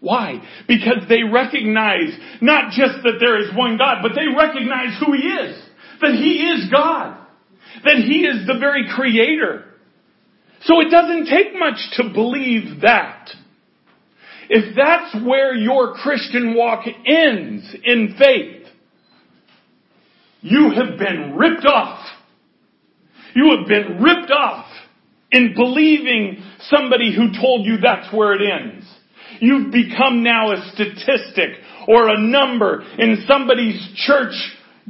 Why? 0.00 0.42
Because 0.66 1.04
they 1.08 1.22
recognize 1.22 2.10
not 2.40 2.72
just 2.72 3.04
that 3.04 3.18
there 3.20 3.38
is 3.40 3.54
one 3.54 3.78
God, 3.78 3.98
but 4.02 4.10
they 4.16 4.26
recognize 4.26 4.98
who 4.98 5.12
He 5.12 5.22
is. 5.22 5.62
That 6.00 6.14
He 6.14 6.42
is 6.42 6.68
God. 6.68 7.16
That 7.84 7.98
He 7.98 8.24
is 8.24 8.44
the 8.48 8.58
very 8.58 8.88
creator. 8.92 9.66
So 10.62 10.80
it 10.80 10.90
doesn't 10.90 11.26
take 11.26 11.54
much 11.56 11.78
to 11.98 12.12
believe 12.12 12.80
that. 12.80 13.30
If 14.48 14.74
that's 14.74 15.24
where 15.24 15.54
your 15.54 15.94
Christian 15.94 16.56
walk 16.56 16.84
ends 17.06 17.72
in 17.84 18.16
faith, 18.18 18.66
you 20.40 20.72
have 20.74 20.98
been 20.98 21.36
ripped 21.36 21.66
off. 21.66 22.04
You 23.36 23.56
have 23.56 23.68
been 23.68 24.02
ripped 24.02 24.32
off 24.32 24.66
in 25.32 25.54
believing 25.54 26.42
somebody 26.68 27.14
who 27.14 27.32
told 27.40 27.66
you 27.66 27.78
that's 27.82 28.12
where 28.14 28.34
it 28.34 28.42
ends. 28.42 28.86
You've 29.40 29.72
become 29.72 30.22
now 30.22 30.52
a 30.52 30.70
statistic 30.72 31.50
or 31.88 32.08
a 32.08 32.20
number 32.20 32.82
in 32.98 33.24
somebody's 33.26 33.80
church 33.96 34.34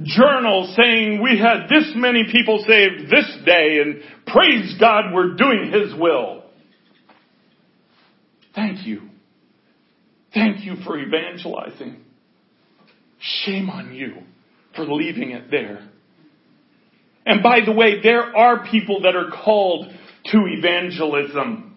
journal 0.02 0.74
saying 0.76 1.22
we 1.22 1.38
had 1.38 1.68
this 1.68 1.92
many 1.94 2.24
people 2.30 2.64
saved 2.66 3.10
this 3.10 3.38
day 3.46 3.78
and 3.80 4.02
praise 4.26 4.74
God 4.80 5.14
we're 5.14 5.34
doing 5.34 5.70
His 5.72 5.98
will. 5.98 6.42
Thank 8.54 8.86
you. 8.86 9.02
Thank 10.34 10.64
you 10.64 10.76
for 10.84 10.98
evangelizing. 10.98 12.04
Shame 13.20 13.70
on 13.70 13.94
you 13.94 14.16
for 14.74 14.84
leaving 14.84 15.30
it 15.30 15.50
there. 15.50 15.88
And 17.24 17.42
by 17.42 17.60
the 17.64 17.72
way, 17.72 18.02
there 18.02 18.36
are 18.36 18.66
people 18.66 19.02
that 19.02 19.14
are 19.14 19.30
called 19.44 19.86
to 20.26 20.46
evangelism. 20.46 21.76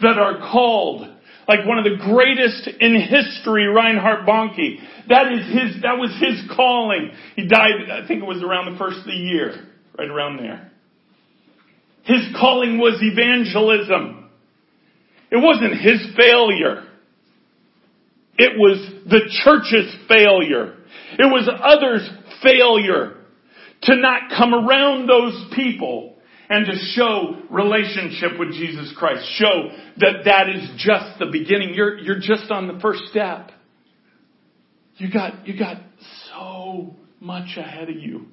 That 0.00 0.18
are 0.18 0.38
called 0.50 1.08
like 1.46 1.66
one 1.66 1.78
of 1.78 1.84
the 1.84 1.96
greatest 2.02 2.68
in 2.80 2.96
history, 3.00 3.66
Reinhard 3.66 4.26
Bonnke. 4.26 4.78
That 5.08 5.32
is 5.32 5.46
his, 5.46 5.82
that 5.82 5.98
was 5.98 6.10
his 6.20 6.42
calling. 6.56 7.10
He 7.36 7.46
died, 7.46 7.90
I 7.90 8.06
think 8.06 8.22
it 8.22 8.26
was 8.26 8.42
around 8.42 8.72
the 8.72 8.78
first 8.78 8.98
of 8.98 9.04
the 9.04 9.12
year, 9.12 9.68
right 9.98 10.08
around 10.08 10.38
there. 10.38 10.70
His 12.04 12.34
calling 12.38 12.78
was 12.78 12.98
evangelism. 13.00 14.30
It 15.30 15.36
wasn't 15.36 15.80
his 15.80 16.06
failure. 16.16 16.84
It 18.36 18.58
was 18.58 18.78
the 19.06 19.20
church's 19.44 19.94
failure. 20.08 20.76
It 21.18 21.26
was 21.26 21.48
others' 21.62 22.08
failure 22.42 23.16
to 23.82 23.96
not 23.96 24.30
come 24.36 24.54
around 24.54 25.08
those 25.08 25.54
people 25.54 26.13
and 26.48 26.66
to 26.66 26.72
show 26.94 27.42
relationship 27.50 28.38
with 28.38 28.52
Jesus 28.52 28.92
Christ. 28.96 29.24
Show 29.36 29.70
that 29.98 30.24
that 30.24 30.48
is 30.48 30.70
just 30.76 31.18
the 31.18 31.26
beginning. 31.26 31.74
You're, 31.74 31.98
you're 31.98 32.20
just 32.20 32.50
on 32.50 32.66
the 32.66 32.78
first 32.80 33.04
step. 33.10 33.50
You 34.96 35.10
got, 35.10 35.46
you 35.46 35.58
got 35.58 35.78
so 36.30 36.94
much 37.20 37.56
ahead 37.56 37.88
of 37.88 37.96
you. 37.96 38.26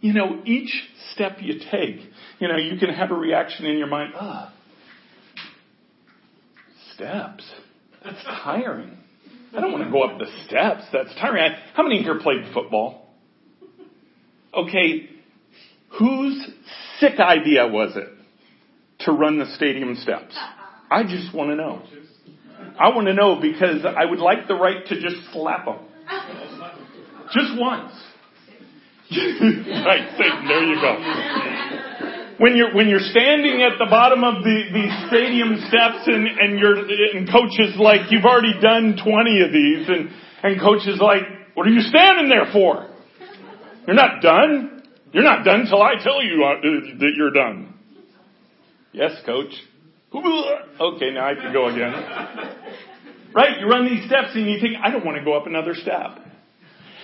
You 0.00 0.12
know, 0.12 0.42
each 0.44 0.72
step 1.12 1.38
you 1.40 1.60
take, 1.70 2.00
you 2.40 2.48
know, 2.48 2.56
you 2.56 2.76
can 2.78 2.90
have 2.90 3.12
a 3.12 3.14
reaction 3.14 3.66
in 3.66 3.78
your 3.78 3.86
mind, 3.86 4.14
ah, 4.16 4.52
steps. 6.94 7.48
That's 8.04 8.22
tiring. 8.24 8.98
I 9.56 9.60
don't 9.60 9.70
want 9.70 9.84
to 9.84 9.90
go 9.90 10.02
up 10.02 10.18
the 10.18 10.26
steps. 10.46 10.82
That's 10.92 11.14
tiring. 11.20 11.52
How 11.74 11.84
many 11.84 12.02
here 12.02 12.18
played 12.18 12.52
football? 12.52 13.10
Okay, 14.54 15.08
whose 15.98 16.50
sick 16.98 17.18
idea 17.20 17.66
was 17.66 17.96
it 17.96 18.08
to 19.04 19.12
run 19.12 19.38
the 19.38 19.46
stadium 19.56 19.96
steps? 19.96 20.36
I 20.90 21.02
just 21.04 21.34
want 21.34 21.50
to 21.50 21.56
know. 21.56 21.82
I 22.78 22.88
want 22.94 23.06
to 23.08 23.14
know 23.14 23.40
because 23.40 23.84
I 23.84 24.04
would 24.04 24.18
like 24.18 24.48
the 24.48 24.54
right 24.54 24.86
to 24.86 24.94
just 25.00 25.16
slap 25.32 25.64
them. 25.64 25.78
Just 27.32 27.58
once. 27.58 27.92
right, 29.12 30.08
Satan, 30.16 30.48
there 30.48 30.64
you 30.64 30.80
go. 30.80 30.92
When 32.38 32.56
you're, 32.56 32.74
when 32.74 32.88
you're 32.88 33.04
standing 33.12 33.62
at 33.62 33.78
the 33.78 33.86
bottom 33.88 34.24
of 34.24 34.42
the, 34.42 34.58
the 34.72 35.06
stadium 35.08 35.56
steps 35.68 36.08
and, 36.08 36.26
and 36.26 36.58
you're, 36.58 36.76
and 36.80 37.28
coach 37.30 37.52
is 37.58 37.76
like, 37.76 38.10
you've 38.10 38.24
already 38.24 38.58
done 38.60 38.96
20 38.96 39.42
of 39.42 39.52
these 39.52 39.88
and, 39.88 40.10
and 40.42 40.60
coach 40.60 40.88
is 40.88 40.98
like, 40.98 41.22
what 41.54 41.66
are 41.66 41.70
you 41.70 41.82
standing 41.82 42.28
there 42.28 42.48
for? 42.52 42.88
You're 43.86 43.96
not 43.96 44.22
done. 44.22 44.81
You're 45.12 45.24
not 45.24 45.44
done 45.44 45.66
till 45.68 45.82
I 45.82 45.94
tell 46.02 46.22
you 46.22 46.44
uh, 46.44 46.60
that 46.98 47.12
you're 47.16 47.32
done. 47.32 47.74
Yes, 48.92 49.12
coach. 49.24 49.52
Okay, 50.14 51.10
now 51.10 51.28
I 51.28 51.34
can 51.34 51.52
go 51.52 51.68
again. 51.68 51.92
Right? 53.34 53.60
You 53.60 53.66
run 53.66 53.86
these 53.86 54.06
steps 54.06 54.28
and 54.34 54.46
you 54.50 54.60
think, 54.60 54.76
I 54.82 54.90
don't 54.90 55.04
want 55.04 55.18
to 55.18 55.24
go 55.24 55.34
up 55.34 55.46
another 55.46 55.74
step. 55.74 56.18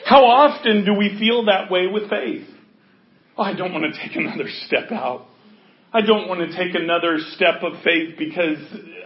How 0.04 0.24
often 0.24 0.84
do 0.84 0.94
we 0.94 1.18
feel 1.18 1.46
that 1.46 1.70
way 1.70 1.86
with 1.86 2.08
faith? 2.10 2.46
Oh, 3.36 3.42
I 3.42 3.54
don't 3.54 3.72
want 3.72 3.92
to 3.92 4.00
take 4.00 4.16
another 4.16 4.48
step 4.66 4.90
out. 4.90 5.26
I 5.92 6.02
don't 6.02 6.28
want 6.28 6.40
to 6.40 6.56
take 6.56 6.74
another 6.74 7.18
step 7.34 7.62
of 7.62 7.82
faith 7.82 8.16
because 8.18 8.58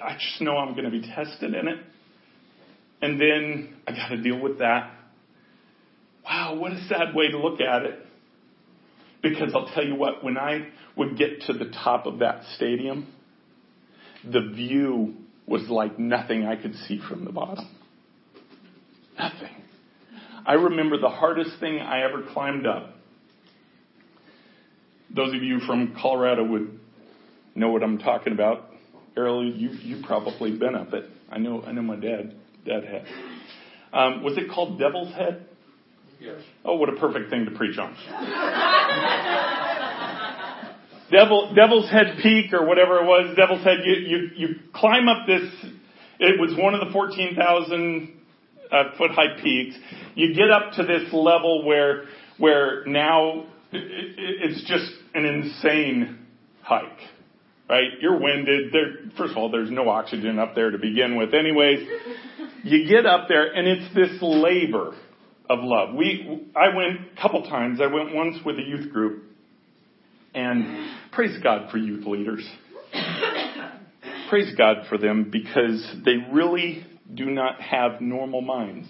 I 0.02 0.14
just 0.14 0.40
know 0.40 0.56
I'm 0.56 0.72
going 0.72 0.84
to 0.84 0.90
be 0.90 1.02
tested 1.02 1.54
in 1.54 1.68
it. 1.68 1.78
And 3.00 3.20
then 3.20 3.76
I 3.86 3.92
got 3.92 4.08
to 4.08 4.16
deal 4.22 4.40
with 4.40 4.58
that. 4.58 4.90
Wow, 6.24 6.54
what 6.56 6.72
a 6.72 6.84
sad 6.88 7.14
way 7.14 7.28
to 7.30 7.38
look 7.38 7.60
at 7.60 7.82
it. 7.82 7.98
Because 9.22 9.52
I'll 9.54 9.68
tell 9.68 9.84
you 9.84 9.94
what, 9.94 10.24
when 10.24 10.36
I 10.36 10.68
would 10.96 11.16
get 11.16 11.42
to 11.42 11.52
the 11.52 11.70
top 11.84 12.06
of 12.06 12.18
that 12.18 12.42
stadium, 12.56 13.12
the 14.24 14.40
view 14.54 15.14
was 15.46 15.68
like 15.68 15.98
nothing 15.98 16.44
I 16.46 16.56
could 16.60 16.74
see 16.88 17.00
from 17.08 17.24
the 17.24 17.32
bottom. 17.32 17.68
Nothing. 19.18 19.50
I 20.44 20.54
remember 20.54 20.98
the 20.98 21.08
hardest 21.08 21.60
thing 21.60 21.78
I 21.78 22.02
ever 22.02 22.22
climbed 22.32 22.66
up. 22.66 22.94
Those 25.14 25.34
of 25.34 25.42
you 25.42 25.60
from 25.60 25.94
Colorado 26.00 26.44
would 26.44 26.80
know 27.54 27.70
what 27.70 27.82
I'm 27.82 27.98
talking 27.98 28.32
about. 28.32 28.70
Errol, 29.16 29.44
you 29.44 29.70
you've 29.70 30.04
probably 30.04 30.56
been 30.56 30.74
up 30.74 30.94
it. 30.94 31.04
I 31.30 31.38
know 31.38 31.62
I 31.62 31.72
know 31.72 31.82
my 31.82 31.96
dad 31.96 32.34
dad 32.64 32.84
had. 32.84 33.04
Um, 33.92 34.24
was 34.24 34.38
it 34.38 34.50
called 34.50 34.78
Devil's 34.78 35.14
Head? 35.14 35.46
Yes. 36.22 36.40
Oh, 36.64 36.76
what 36.76 36.88
a 36.88 36.94
perfect 36.96 37.30
thing 37.30 37.46
to 37.46 37.50
preach 37.50 37.76
on. 37.78 37.96
Devil, 41.10 41.52
Devil's 41.52 41.90
Head 41.90 42.18
Peak 42.22 42.52
or 42.52 42.64
whatever 42.64 43.00
it 43.00 43.04
was, 43.04 43.36
Devil's 43.36 43.64
Head, 43.64 43.78
you, 43.84 43.94
you, 43.94 44.30
you 44.36 44.48
climb 44.72 45.08
up 45.08 45.26
this, 45.26 45.42
it 46.20 46.40
was 46.40 46.56
one 46.56 46.74
of 46.74 46.86
the 46.86 46.92
14,000 46.92 48.20
uh, 48.70 48.84
foot 48.96 49.10
high 49.10 49.36
peaks. 49.42 49.74
You 50.14 50.32
get 50.32 50.52
up 50.52 50.74
to 50.74 50.84
this 50.84 51.12
level 51.12 51.64
where, 51.66 52.04
where 52.38 52.84
now 52.86 53.46
it, 53.72 54.52
it's 54.52 54.60
just 54.68 54.92
an 55.14 55.24
insane 55.24 56.20
hike, 56.62 57.00
right? 57.68 57.90
You're 58.00 58.20
winded. 58.20 58.72
There, 58.72 58.92
first 59.18 59.32
of 59.32 59.38
all, 59.38 59.50
there's 59.50 59.72
no 59.72 59.88
oxygen 59.88 60.38
up 60.38 60.54
there 60.54 60.70
to 60.70 60.78
begin 60.78 61.16
with 61.16 61.34
anyways. 61.34 61.80
You 62.62 62.86
get 62.88 63.06
up 63.06 63.26
there 63.26 63.52
and 63.52 63.66
it's 63.66 63.92
this 63.92 64.22
labor 64.22 64.94
of 65.52 65.58
love. 65.62 65.94
We, 65.94 66.48
I 66.56 66.74
went 66.74 67.12
a 67.16 67.20
couple 67.20 67.42
times. 67.42 67.80
I 67.80 67.86
went 67.86 68.14
once 68.14 68.36
with 68.44 68.58
a 68.58 68.62
youth 68.62 68.92
group 68.92 69.24
and 70.34 70.90
praise 71.12 71.36
God 71.42 71.70
for 71.70 71.78
youth 71.78 72.06
leaders. 72.06 72.48
praise 74.30 74.54
God 74.56 74.86
for 74.88 74.98
them 74.98 75.28
because 75.30 75.94
they 76.04 76.16
really 76.32 76.86
do 77.14 77.26
not 77.26 77.60
have 77.60 78.00
normal 78.00 78.40
minds. 78.40 78.88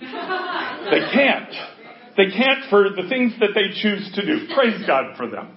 They 0.00 1.00
can't. 1.12 1.54
They 2.16 2.26
can't 2.26 2.68
for 2.68 2.90
the 2.90 3.08
things 3.08 3.32
that 3.40 3.50
they 3.54 3.72
choose 3.80 4.12
to 4.14 4.26
do. 4.26 4.48
Praise 4.54 4.84
God 4.86 5.16
for 5.16 5.28
them. 5.30 5.56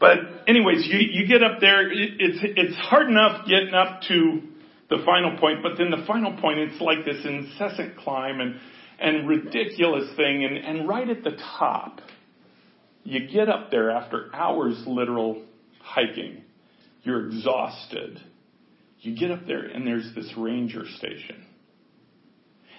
But 0.00 0.18
anyways, 0.48 0.86
you, 0.86 0.98
you 0.98 1.26
get 1.26 1.42
up 1.42 1.60
there, 1.60 1.90
it's, 1.92 2.38
it's 2.42 2.76
hard 2.76 3.08
enough 3.08 3.46
getting 3.46 3.74
up 3.74 4.00
to 4.08 4.40
the 4.90 5.02
final 5.04 5.38
point, 5.38 5.62
but 5.62 5.72
then 5.78 5.90
the 5.90 6.04
final 6.06 6.36
point, 6.40 6.58
it's 6.58 6.80
like 6.80 7.04
this 7.04 7.24
incessant 7.24 7.96
climb 7.96 8.40
and, 8.40 8.56
and 8.98 9.28
ridiculous 9.28 10.14
thing. 10.16 10.44
And, 10.44 10.56
and 10.56 10.88
right 10.88 11.08
at 11.08 11.24
the 11.24 11.36
top, 11.58 12.00
you 13.02 13.28
get 13.28 13.48
up 13.48 13.70
there 13.70 13.90
after 13.90 14.34
hours 14.34 14.82
literal 14.86 15.42
hiking. 15.80 16.42
You're 17.02 17.26
exhausted. 17.28 18.20
You 19.00 19.16
get 19.16 19.30
up 19.30 19.46
there 19.46 19.64
and 19.64 19.86
there's 19.86 20.10
this 20.14 20.32
ranger 20.36 20.84
station. 20.96 21.44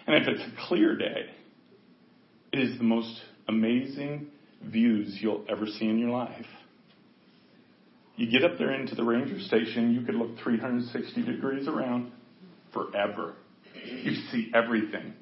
And 0.07 0.15
if 0.15 0.27
it's 0.27 0.41
a 0.41 0.67
clear 0.67 0.95
day, 0.95 1.29
it 2.51 2.59
is 2.59 2.77
the 2.77 2.83
most 2.83 3.21
amazing 3.47 4.27
views 4.63 5.17
you'll 5.19 5.45
ever 5.49 5.65
see 5.67 5.85
in 5.85 5.99
your 5.99 6.09
life. 6.09 6.45
You 8.15 8.31
get 8.31 8.49
up 8.49 8.57
there 8.57 8.73
into 8.73 8.95
the 8.95 9.03
ranger 9.03 9.39
station, 9.41 9.93
you 9.93 10.01
could 10.01 10.15
look 10.15 10.39
360 10.43 11.23
degrees 11.23 11.67
around 11.67 12.11
forever. 12.73 13.35
You 13.85 14.13
see 14.31 14.51
everything. 14.55 15.13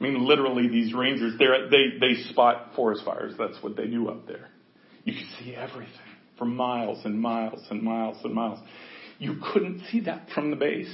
I 0.00 0.04
mean, 0.04 0.26
literally, 0.26 0.68
these 0.68 0.94
rangers, 0.94 1.34
they 1.38 1.98
they 2.00 2.22
spot 2.30 2.70
forest 2.74 3.02
fires. 3.04 3.34
That's 3.38 3.62
what 3.62 3.76
they 3.76 3.86
do 3.86 4.08
up 4.08 4.26
there. 4.26 4.48
You 5.04 5.12
can 5.12 5.28
see 5.38 5.54
everything 5.54 5.92
for 6.38 6.46
miles 6.46 7.04
and 7.04 7.20
miles 7.20 7.60
and 7.70 7.82
miles 7.82 8.16
and 8.24 8.34
miles. 8.34 8.58
You 9.18 9.36
couldn't 9.52 9.82
see 9.90 10.00
that 10.00 10.28
from 10.34 10.50
the 10.50 10.56
base. 10.56 10.92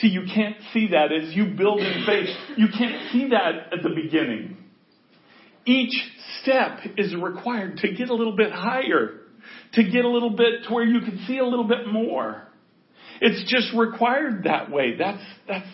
See, 0.00 0.08
you 0.08 0.22
can't 0.34 0.56
see 0.72 0.88
that 0.88 1.12
as 1.12 1.34
you 1.34 1.54
build 1.56 1.80
in 1.80 2.04
faith. 2.06 2.28
You 2.56 2.68
can't 2.76 3.12
see 3.12 3.28
that 3.30 3.72
at 3.72 3.82
the 3.82 3.90
beginning. 3.94 4.56
Each 5.66 5.94
step 6.40 6.80
is 6.96 7.14
required 7.14 7.78
to 7.78 7.92
get 7.92 8.08
a 8.08 8.14
little 8.14 8.36
bit 8.36 8.52
higher, 8.52 9.20
to 9.74 9.82
get 9.84 10.04
a 10.04 10.08
little 10.08 10.30
bit 10.30 10.64
to 10.66 10.74
where 10.74 10.84
you 10.84 11.00
can 11.00 11.24
see 11.26 11.38
a 11.38 11.44
little 11.44 11.66
bit 11.66 11.86
more. 11.90 12.42
It's 13.20 13.50
just 13.50 13.74
required 13.74 14.44
that 14.44 14.70
way. 14.70 14.96
That's, 14.98 15.22
that's, 15.48 15.66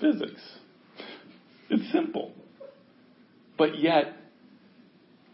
physics. 0.00 0.40
It's 1.70 1.92
simple. 1.92 2.32
But 3.56 3.78
yet, 3.78 4.14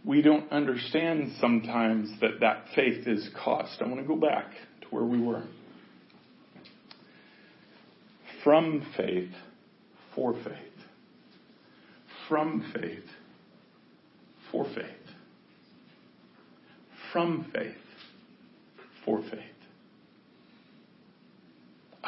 we 0.04 0.22
don't 0.22 0.50
understand 0.50 1.32
sometimes 1.40 2.10
that 2.20 2.40
that 2.40 2.66
faith 2.74 3.06
is 3.06 3.28
cost. 3.42 3.80
I 3.80 3.86
want 3.86 4.00
to 4.00 4.06
go 4.06 4.16
back 4.16 4.50
to 4.82 4.86
where 4.90 5.04
we 5.04 5.20
were. 5.20 5.44
From 8.42 8.86
faith, 8.96 9.30
for 10.14 10.34
faith. 10.34 10.54
From 12.28 12.72
faith, 12.74 13.04
for 14.50 14.64
faith. 14.64 14.84
From 17.12 17.50
faith, 17.54 17.76
for 19.04 19.22
faith. 19.22 19.53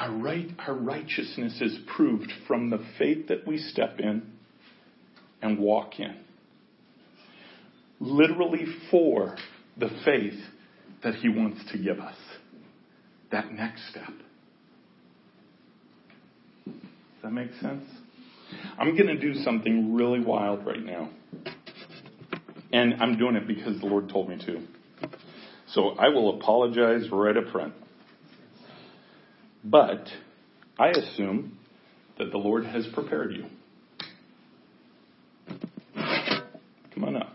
Our 0.07 0.13
right, 0.13 0.49
our 0.65 0.75
righteousness 0.75 1.61
is 1.61 1.77
proved 1.97 2.31
from 2.47 2.71
the 2.71 2.79
faith 2.97 3.27
that 3.27 3.45
we 3.45 3.59
step 3.59 3.99
in 3.99 4.23
and 5.43 5.59
walk 5.59 5.99
in 5.99 6.17
literally 7.99 8.67
for 8.89 9.37
the 9.77 9.89
faith 10.05 10.39
that 11.03 11.17
He 11.17 11.29
wants 11.29 11.61
to 11.73 11.79
give 11.79 11.99
us. 11.99 12.15
That 13.33 13.51
next 13.53 13.89
step. 13.91 14.13
Does 16.67 16.75
that 17.25 17.33
make 17.33 17.51
sense? 17.61 17.85
I'm 18.79 18.97
going 18.97 19.09
to 19.09 19.19
do 19.19 19.35
something 19.43 19.93
really 19.95 20.21
wild 20.21 20.65
right 20.65 20.85
now. 20.85 21.11
And 22.73 23.03
I'm 23.03 23.19
doing 23.19 23.35
it 23.35 23.49
because 23.49 23.81
the 23.81 23.87
Lord 23.87 24.09
told 24.09 24.29
me 24.29 24.39
to. 24.47 24.63
So 25.71 25.97
I 25.99 26.11
will 26.11 26.39
apologize 26.39 27.11
right 27.11 27.37
up 27.37 27.51
front. 27.51 27.75
But 29.65 30.07
I 30.79 30.89
assume 30.89 31.59
that 32.19 32.31
the 32.31 32.39
Lord 32.39 32.65
has 32.67 32.87
prepared 32.95 33.33
you. 33.33 33.47
Come 36.95 37.05
on 37.05 37.17
up. 37.17 37.33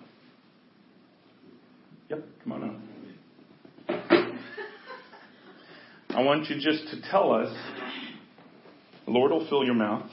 Yep, 2.10 2.24
come 2.44 2.54
on 2.54 2.64
up. 2.64 2.76
I 6.10 6.22
want 6.24 6.50
you 6.50 6.56
just 6.56 6.90
to 6.90 7.02
tell 7.10 7.32
us, 7.32 7.56
the 9.06 9.12
Lord 9.12 9.32
will 9.32 9.48
fill 9.48 9.64
your 9.64 9.76
mouth. 9.76 10.10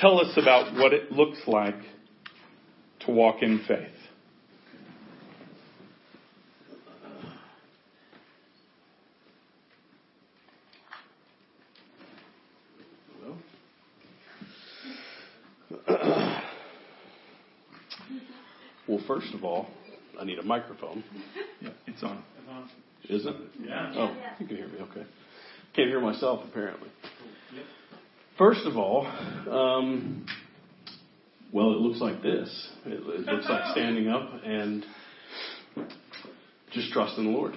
Tell 0.00 0.20
us 0.20 0.36
about 0.36 0.74
what 0.74 0.92
it 0.92 1.10
looks 1.10 1.38
like 1.46 1.74
to 3.00 3.10
walk 3.10 3.42
in 3.42 3.60
faith. 3.66 3.88
Well, 18.86 19.00
first 19.18 19.34
of 19.34 19.44
all, 19.44 19.66
I 20.20 20.24
need 20.24 20.38
a 20.38 20.42
microphone. 20.42 21.02
Yeah, 21.60 21.70
it's 21.86 22.02
on. 22.02 22.22
Is 23.08 23.26
it? 23.26 23.34
Yeah. 23.60 23.92
Oh, 23.96 24.16
you 24.38 24.46
can 24.46 24.56
hear 24.56 24.68
me. 24.68 24.78
Okay. 24.80 25.04
Can't 25.74 25.88
hear 25.88 26.00
myself 26.00 26.44
apparently. 26.48 26.88
First 28.36 28.66
of 28.66 28.76
all, 28.76 29.06
um, 29.50 30.26
well, 31.52 31.72
it 31.72 31.78
looks 31.78 32.00
like 32.00 32.22
this. 32.22 32.70
It, 32.86 32.92
it 32.92 33.26
looks 33.26 33.46
like 33.48 33.62
standing 33.72 34.08
up 34.08 34.30
and 34.44 34.84
just 36.72 36.92
trusting 36.92 37.24
the 37.24 37.30
Lord. 37.30 37.54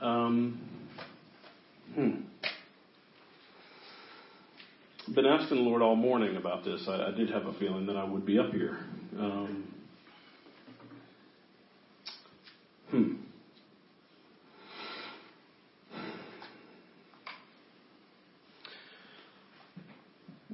Um, 0.00 0.60
hmm. 1.94 2.10
Been 5.14 5.26
asking 5.26 5.58
the 5.58 5.62
Lord 5.62 5.82
all 5.82 5.96
morning 5.96 6.36
about 6.36 6.64
this. 6.64 6.84
I, 6.88 7.08
I 7.08 7.10
did 7.10 7.30
have 7.30 7.46
a 7.46 7.52
feeling 7.54 7.86
that 7.86 7.96
I 7.96 8.04
would 8.04 8.24
be 8.24 8.38
up 8.38 8.50
here. 8.50 8.78
Um, 9.18 9.74
hmm. 12.90 13.12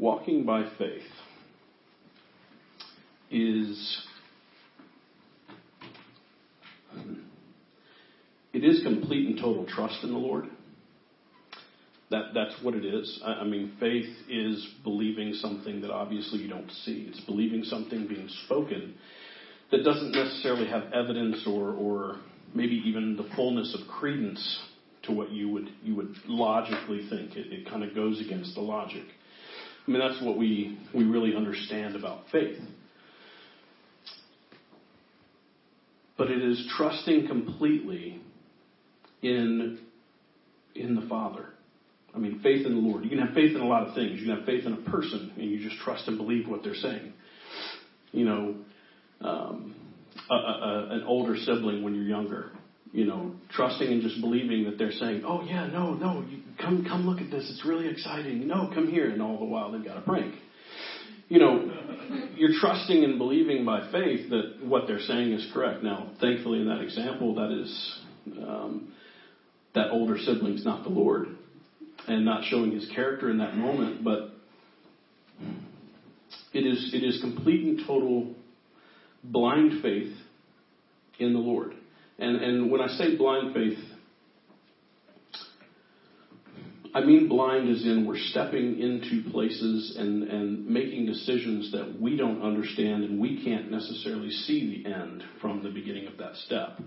Walking 0.00 0.46
by 0.46 0.64
faith 0.78 1.02
is 3.30 4.06
it 8.54 8.64
is 8.64 8.82
complete 8.82 9.28
and 9.28 9.38
total 9.38 9.66
trust 9.66 10.02
in 10.02 10.10
the 10.10 10.18
Lord. 10.18 10.46
That 12.10 12.32
that's 12.32 12.54
what 12.62 12.74
it 12.76 12.86
is. 12.86 13.20
I, 13.22 13.32
I 13.32 13.44
mean, 13.44 13.72
faith 13.78 14.08
is 14.26 14.66
believing 14.84 15.34
something 15.34 15.82
that 15.82 15.90
obviously 15.90 16.38
you 16.38 16.48
don't 16.48 16.70
see. 16.70 17.04
It's 17.06 17.20
believing 17.26 17.62
something 17.64 18.08
being 18.08 18.28
spoken 18.46 18.94
that 19.70 19.84
doesn't 19.84 20.12
necessarily 20.12 20.66
have 20.66 20.94
evidence 20.94 21.46
or 21.46 21.74
or 21.74 22.16
maybe 22.54 22.82
even 22.86 23.18
the 23.18 23.28
fullness 23.36 23.76
of 23.78 23.86
credence 23.86 24.60
to 25.02 25.12
what 25.12 25.30
you 25.30 25.50
would 25.50 25.68
you 25.82 25.94
would 25.94 26.14
logically 26.26 27.06
think. 27.10 27.36
It, 27.36 27.52
it 27.52 27.68
kind 27.68 27.84
of 27.84 27.94
goes 27.94 28.18
against 28.18 28.54
the 28.54 28.62
logic. 28.62 29.04
I 29.86 29.90
mean, 29.90 30.00
that's 30.00 30.22
what 30.22 30.36
we, 30.36 30.78
we 30.94 31.04
really 31.04 31.34
understand 31.34 31.96
about 31.96 32.24
faith. 32.30 32.58
But 36.16 36.30
it 36.30 36.42
is 36.42 36.70
trusting 36.76 37.26
completely 37.26 38.20
in, 39.22 39.78
in 40.74 40.94
the 40.94 41.06
Father. 41.08 41.46
I 42.14 42.18
mean, 42.18 42.40
faith 42.42 42.66
in 42.66 42.74
the 42.74 42.80
Lord. 42.80 43.04
You 43.04 43.10
can 43.10 43.20
have 43.20 43.34
faith 43.34 43.54
in 43.54 43.62
a 43.62 43.66
lot 43.66 43.86
of 43.86 43.94
things. 43.94 44.20
You 44.20 44.26
can 44.26 44.36
have 44.36 44.44
faith 44.44 44.66
in 44.66 44.72
a 44.74 44.90
person, 44.90 45.32
and 45.36 45.50
you 45.50 45.66
just 45.66 45.80
trust 45.82 46.06
and 46.08 46.18
believe 46.18 46.48
what 46.48 46.62
they're 46.62 46.74
saying. 46.74 47.12
You 48.12 48.24
know, 48.24 48.54
um, 49.22 49.74
a, 50.30 50.34
a, 50.34 50.88
an 50.90 51.04
older 51.06 51.36
sibling 51.36 51.82
when 51.82 51.94
you're 51.94 52.04
younger 52.04 52.50
you 52.92 53.04
know, 53.04 53.32
trusting 53.50 53.86
and 53.86 54.02
just 54.02 54.20
believing 54.20 54.64
that 54.64 54.76
they're 54.76 54.92
saying, 54.92 55.22
"Oh 55.24 55.42
yeah, 55.42 55.66
no, 55.66 55.94
no, 55.94 56.24
you, 56.28 56.39
come 56.60 56.84
come 56.84 57.06
look 57.06 57.20
at 57.20 57.30
this. 57.30 57.50
It's 57.50 57.64
really 57.64 57.88
exciting. 57.88 58.46
No, 58.46 58.70
come 58.74 58.88
here." 58.88 59.10
And 59.10 59.22
all 59.22 59.38
the 59.38 59.44
while 59.44 59.72
they've 59.72 59.84
got 59.84 59.96
a 59.96 60.02
prank. 60.02 60.34
You 61.28 61.38
know, 61.38 61.70
you're 62.36 62.58
trusting 62.60 63.04
and 63.04 63.16
believing 63.16 63.64
by 63.64 63.90
faith 63.92 64.30
that 64.30 64.64
what 64.64 64.88
they're 64.88 65.00
saying 65.00 65.32
is 65.32 65.48
correct. 65.54 65.82
Now, 65.82 66.10
thankfully, 66.20 66.60
in 66.60 66.66
that 66.66 66.80
example, 66.80 67.36
that 67.36 67.52
is 67.52 68.00
um, 68.44 68.92
that 69.74 69.90
older 69.90 70.18
sibling's 70.18 70.64
not 70.64 70.82
the 70.82 70.90
Lord, 70.90 71.28
and 72.08 72.24
not 72.24 72.44
showing 72.44 72.72
his 72.72 72.90
character 72.94 73.30
in 73.30 73.38
that 73.38 73.56
moment, 73.56 74.02
but 74.02 74.32
it 76.52 76.66
is 76.66 76.90
it 76.92 77.04
is 77.04 77.20
complete 77.20 77.64
and 77.64 77.86
total 77.86 78.34
blind 79.22 79.82
faith 79.82 80.12
in 81.18 81.32
the 81.32 81.38
Lord. 81.38 81.74
And, 82.18 82.36
and 82.36 82.70
when 82.70 82.80
I 82.80 82.88
say 82.88 83.16
blind 83.16 83.54
faith, 83.54 83.78
I 86.92 87.00
mean 87.04 87.28
blind 87.28 87.68
as 87.68 87.82
in 87.84 88.04
we're 88.06 88.18
stepping 88.18 88.80
into 88.80 89.30
places 89.30 89.96
and, 89.96 90.24
and 90.24 90.66
making 90.66 91.06
decisions 91.06 91.70
that 91.72 92.00
we 92.00 92.16
don't 92.16 92.42
understand 92.42 93.04
and 93.04 93.20
we 93.20 93.44
can't 93.44 93.70
necessarily 93.70 94.30
see 94.30 94.82
the 94.82 94.92
end 94.92 95.22
from 95.40 95.62
the 95.62 95.70
beginning 95.70 96.08
of 96.08 96.16
that 96.18 96.34
step. 96.36 96.80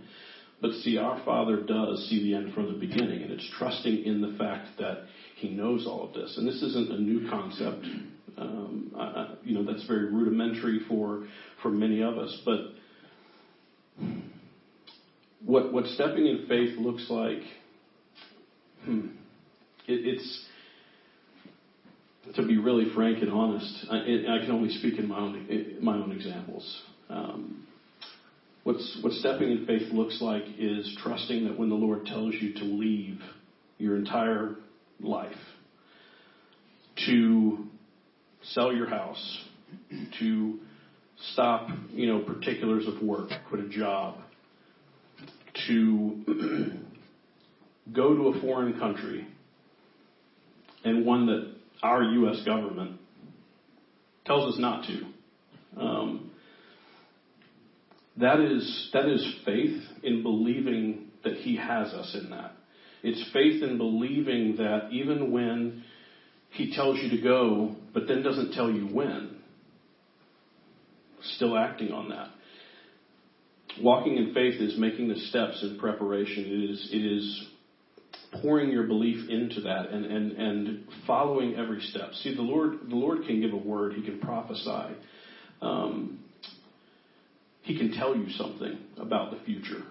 But 0.61 0.71
see, 0.75 0.97
our 0.97 1.23
Father 1.25 1.61
does 1.61 2.07
see 2.09 2.23
the 2.23 2.35
end 2.35 2.53
from 2.53 2.71
the 2.71 2.79
beginning, 2.79 3.21
and 3.21 3.31
it's 3.31 3.49
trusting 3.57 4.05
in 4.05 4.21
the 4.21 4.37
fact 4.37 4.69
that 4.79 5.03
He 5.35 5.49
knows 5.49 5.85
all 5.85 6.07
of 6.07 6.13
this. 6.13 6.37
And 6.37 6.47
this 6.47 6.61
isn't 6.61 6.89
a 6.89 6.99
new 6.99 7.29
concept. 7.29 7.85
Um, 8.37 9.39
you 9.43 9.55
know, 9.55 9.69
that's 9.69 9.85
very 9.87 10.05
rudimentary 10.05 10.79
for 10.87 11.27
for 11.61 11.69
many 11.69 12.01
of 12.01 12.17
us, 12.17 12.41
but 12.45 12.59
what 15.43 15.73
what 15.73 15.85
stepping 15.87 16.27
in 16.27 16.45
faith 16.47 16.77
looks 16.77 17.07
like. 17.09 17.41
Hmm, 18.85 19.07
it, 19.87 20.05
it's 20.05 20.45
to 22.35 22.47
be 22.47 22.57
really 22.57 22.85
frank 22.93 23.21
and 23.21 23.31
honest. 23.31 23.85
I, 23.91 23.97
I, 23.97 24.39
can 24.39 24.51
only 24.51 24.69
speak 24.69 24.97
in 24.97 25.07
my 25.07 25.17
own 25.17 25.77
my 25.81 25.95
own 25.95 26.11
examples. 26.11 26.81
Um, 27.09 27.67
what's 28.63 28.99
what 29.01 29.11
stepping 29.13 29.51
in 29.51 29.65
faith 29.65 29.91
looks 29.91 30.21
like 30.21 30.43
is 30.57 30.97
trusting 31.03 31.45
that 31.45 31.57
when 31.57 31.69
the 31.69 31.75
Lord 31.75 32.05
tells 32.05 32.33
you 32.35 32.53
to 32.53 32.63
leave 32.63 33.19
your 33.77 33.97
entire 33.97 34.55
life, 35.01 35.35
to 37.05 37.65
sell 38.41 38.73
your 38.73 38.87
house, 38.87 39.45
to 40.19 40.59
stop, 41.33 41.69
you 41.91 42.07
know, 42.07 42.19
particulars 42.19 42.87
of 42.87 43.01
work, 43.01 43.29
quit 43.49 43.63
a 43.63 43.69
job, 43.69 44.15
to 45.67 46.23
go 47.93 48.15
to 48.15 48.27
a 48.29 48.41
foreign 48.41 48.79
country 48.79 49.27
and 50.83 51.05
one 51.05 51.27
that 51.27 51.53
our 51.81 52.03
U.S. 52.03 52.43
government 52.45 52.99
tells 54.25 54.53
us 54.53 54.59
not 54.59 54.85
to. 54.85 55.81
Um, 55.81 56.31
that 58.17 58.39
is 58.39 58.89
that 58.93 59.05
is 59.05 59.35
faith 59.45 59.81
in 60.03 60.21
believing 60.21 61.07
that 61.23 61.33
He 61.33 61.57
has 61.57 61.93
us 61.93 62.15
in 62.21 62.29
that. 62.29 62.51
It's 63.01 63.31
faith 63.33 63.63
in 63.63 63.77
believing 63.77 64.57
that 64.57 64.89
even 64.91 65.31
when 65.31 65.83
He 66.51 66.75
tells 66.75 66.99
you 66.99 67.09
to 67.17 67.21
go, 67.21 67.75
but 67.93 68.07
then 68.07 68.21
doesn't 68.21 68.53
tell 68.53 68.71
you 68.71 68.85
when, 68.85 69.37
still 71.21 71.57
acting 71.57 71.91
on 71.91 72.09
that 72.09 72.27
walking 73.81 74.17
in 74.17 74.33
faith 74.33 74.59
is 74.59 74.77
making 74.77 75.07
the 75.07 75.15
steps 75.15 75.63
in 75.63 75.77
preparation. 75.79 76.45
It 76.45 76.71
is, 76.71 76.89
it 76.91 77.05
is 77.05 77.47
pouring 78.41 78.71
your 78.71 78.83
belief 78.83 79.29
into 79.29 79.61
that 79.61 79.89
and, 79.89 80.05
and, 80.05 80.31
and 80.33 80.87
following 81.05 81.55
every 81.55 81.81
step. 81.81 82.13
See, 82.15 82.35
the 82.35 82.41
Lord, 82.41 82.89
the 82.89 82.95
Lord 82.95 83.25
can 83.25 83.41
give 83.41 83.53
a 83.53 83.57
word. 83.57 83.93
He 83.93 84.03
can 84.03 84.19
prophesy. 84.19 84.95
Um, 85.61 86.19
he 87.61 87.77
can 87.77 87.93
tell 87.93 88.15
you 88.15 88.29
something 88.31 88.77
about 88.97 89.31
the 89.31 89.39
future. 89.45 89.83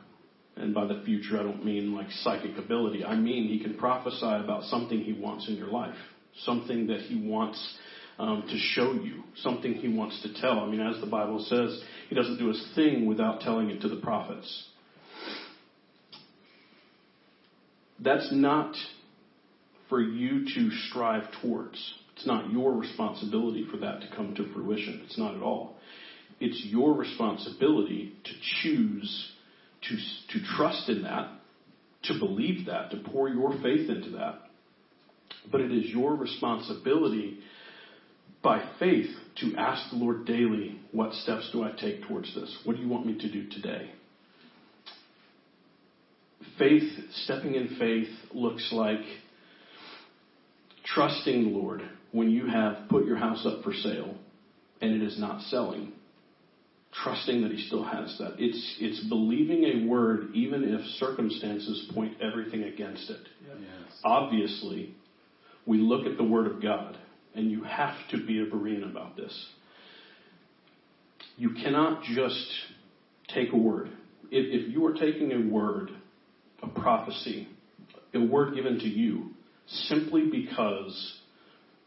And 0.57 0.75
by 0.75 0.87
the 0.87 1.03
future, 1.05 1.41
I 1.41 1.43
don't 1.43 1.65
mean 1.65 1.95
like 1.95 2.11
psychic 2.11 2.59
ability. 2.59 3.05
I 3.05 3.17
mean 3.17 3.49
he 3.49 3.59
can 3.59 3.79
prophesy 3.79 4.27
about 4.27 4.65
something 4.65 5.01
he 5.01 5.15
wants 5.15 5.49
in 5.49 5.57
your 5.57 5.69
life, 5.69 5.97
something 6.45 6.89
that 6.89 7.01
he 7.01 7.27
wants 7.27 7.79
um, 8.19 8.45
to 8.49 8.59
show 8.59 8.93
you, 8.93 9.23
something 9.37 9.75
he 9.75 9.89
wants 9.89 10.21
to 10.23 10.41
tell. 10.41 10.61
I 10.61 10.67
mean, 10.67 10.81
as 10.81 11.01
the 11.01 11.07
Bible 11.07 11.45
says, 11.49 11.83
he 12.09 12.15
doesn't 12.15 12.39
do 12.39 12.51
a 12.51 12.75
thing 12.75 13.07
without 13.07 13.41
telling 13.41 13.71
it 13.71 13.81
to 13.81 13.89
the 13.89 13.97
prophets. 13.97 14.69
That's 18.03 18.29
not 18.33 18.75
for 19.89 20.01
you 20.01 20.45
to 20.55 20.71
strive 20.89 21.25
towards. 21.41 21.95
It's 22.17 22.27
not 22.27 22.51
your 22.51 22.73
responsibility 22.73 23.67
for 23.71 23.79
that 23.79 24.01
to 24.01 24.17
come 24.17 24.35
to 24.35 24.53
fruition. 24.53 25.03
It's 25.05 25.19
not 25.19 25.35
at 25.35 25.43
all. 25.43 25.77
It's 26.41 26.65
your 26.67 26.95
responsibility 26.95 28.15
to 28.25 28.33
choose 28.63 29.33
to, 29.83 29.97
to 30.39 30.45
trust 30.57 30.89
in 30.89 31.03
that, 31.03 31.31
to 32.05 32.19
believe 32.19 32.67
that, 32.67 32.91
to 32.91 32.99
pour 33.11 33.29
your 33.29 33.53
faith 33.63 33.89
into 33.91 34.11
that. 34.11 34.41
But 35.51 35.61
it 35.61 35.73
is 35.73 35.91
your 35.91 36.15
responsibility 36.15 37.39
by 38.43 38.65
faith 38.79 39.11
to 39.41 39.55
ask 39.57 39.91
the 39.91 39.97
Lord 39.97 40.25
daily, 40.25 40.81
what 40.91 41.13
steps 41.15 41.51
do 41.53 41.63
I 41.63 41.73
take 41.73 42.07
towards 42.07 42.35
this? 42.35 42.57
What 42.65 42.77
do 42.77 42.83
you 42.83 42.89
want 42.89 43.07
me 43.07 43.19
to 43.19 43.31
do 43.31 43.49
today? 43.51 43.93
Faith, 46.63 46.93
stepping 47.25 47.57
in 47.57 47.77
faith, 47.77 48.09
looks 48.33 48.71
like 48.73 49.01
trusting 50.85 51.43
the 51.43 51.59
Lord 51.59 51.83
when 52.13 52.31
you 52.31 52.47
have 52.47 52.89
put 52.89 53.05
your 53.05 53.17
house 53.17 53.45
up 53.45 53.65
for 53.65 53.73
sale 53.73 54.15
and 54.81 54.95
it 54.95 55.03
is 55.03 55.19
not 55.19 55.43
selling. 55.43 55.93
Trusting 56.93 57.43
that 57.43 57.51
He 57.51 57.67
still 57.67 57.83
has 57.83 58.17
that. 58.19 58.35
It's, 58.39 58.77
it's 58.79 59.09
believing 59.09 59.65
a 59.65 59.87
word 59.89 60.35
even 60.35 60.63
if 60.63 60.81
circumstances 60.99 61.91
point 61.95 62.21
everything 62.21 62.63
against 62.63 63.11
it. 63.11 63.27
Yes. 63.45 63.99
Obviously, 64.05 64.95
we 65.67 65.79
look 65.79 66.07
at 66.07 66.17
the 66.17 66.25
Word 66.25 66.47
of 66.47 66.63
God 66.63 66.97
and 67.35 67.51
you 67.51 67.65
have 67.65 67.97
to 68.11 68.25
be 68.25 68.41
a 68.41 68.47
Berean 68.47 68.89
about 68.89 69.17
this. 69.17 69.49
You 71.37 71.55
cannot 71.55 72.05
just 72.05 72.47
take 73.35 73.53
a 73.53 73.57
word. 73.57 73.89
If, 74.31 74.67
if 74.67 74.73
you 74.73 74.87
are 74.87 74.93
taking 74.93 75.33
a 75.33 75.53
word, 75.53 75.91
a 76.63 76.69
prophecy, 76.69 77.49
a 78.15 78.21
word 78.21 78.55
given 78.55 78.79
to 78.79 78.89
you, 78.89 79.31
simply 79.67 80.29
because 80.31 81.21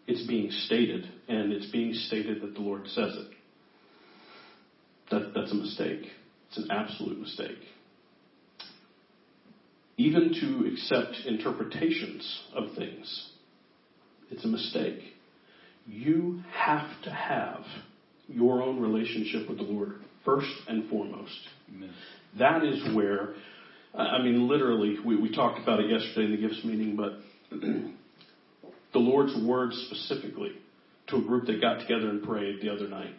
it's 0.07 0.26
being 0.28 0.51
stated, 0.51 1.09
and 1.28 1.51
it's 1.51 1.71
being 1.71 1.93
stated 1.93 2.41
that 2.41 2.53
the 2.53 2.61
Lord 2.61 2.88
says 2.88 3.15
it, 3.15 3.28
that, 5.11 5.32
that's 5.34 5.51
a 5.51 5.55
mistake. 5.55 6.07
It's 6.49 6.57
an 6.57 6.71
absolute 6.71 7.19
mistake. 7.19 7.57
Even 9.97 10.34
to 10.34 10.71
accept 10.71 11.26
interpretations 11.26 12.43
of 12.53 12.76
things, 12.76 13.30
it's 14.30 14.43
a 14.43 14.47
mistake. 14.47 14.99
You 15.88 16.41
have 16.51 16.89
to 17.03 17.11
have 17.11 17.61
your 18.28 18.61
own 18.61 18.82
relationship 18.82 19.47
with 19.47 19.57
the 19.57 19.63
Lord 19.63 20.01
first 20.26 20.51
and 20.67 20.89
foremost. 20.89 21.38
Amen. 21.73 21.91
That 22.39 22.63
is 22.63 22.95
where, 22.95 23.36
I 23.97 24.21
mean, 24.21 24.47
literally, 24.47 24.97
we, 25.05 25.15
we 25.15 25.33
talked 25.33 25.59
about 25.59 25.79
it 25.79 25.89
yesterday 25.89 26.25
in 26.25 26.31
the 26.31 26.37
gifts 26.37 26.63
meeting, 26.63 26.95
but 26.95 27.13
the 28.93 28.99
Lord's 28.99 29.35
words 29.45 29.75
specifically 29.89 30.51
to 31.07 31.17
a 31.17 31.21
group 31.21 31.45
that 31.47 31.61
got 31.61 31.79
together 31.79 32.09
and 32.09 32.23
prayed 32.23 32.61
the 32.61 32.69
other 32.69 32.87
night, 32.87 33.13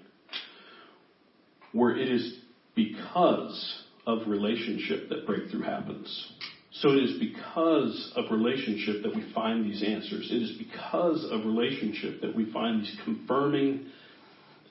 where 1.73 1.97
it 1.97 2.11
is 2.11 2.39
because 2.75 3.83
of 4.07 4.27
relationship 4.29 5.09
that 5.09 5.27
breakthrough 5.27 5.63
happens. 5.63 6.33
So 6.73 6.91
it 6.91 7.05
is 7.05 7.19
because 7.19 8.13
of 8.17 8.31
relationship 8.31 9.03
that 9.03 9.15
we 9.15 9.33
find 9.33 9.65
these 9.65 9.83
answers. 9.83 10.29
It 10.31 10.43
is 10.43 10.59
because 10.59 11.27
of 11.31 11.47
relationship 11.47 12.21
that 12.21 12.37
we 12.37 12.53
find 12.53 12.83
these 12.83 12.97
confirming 13.05 13.87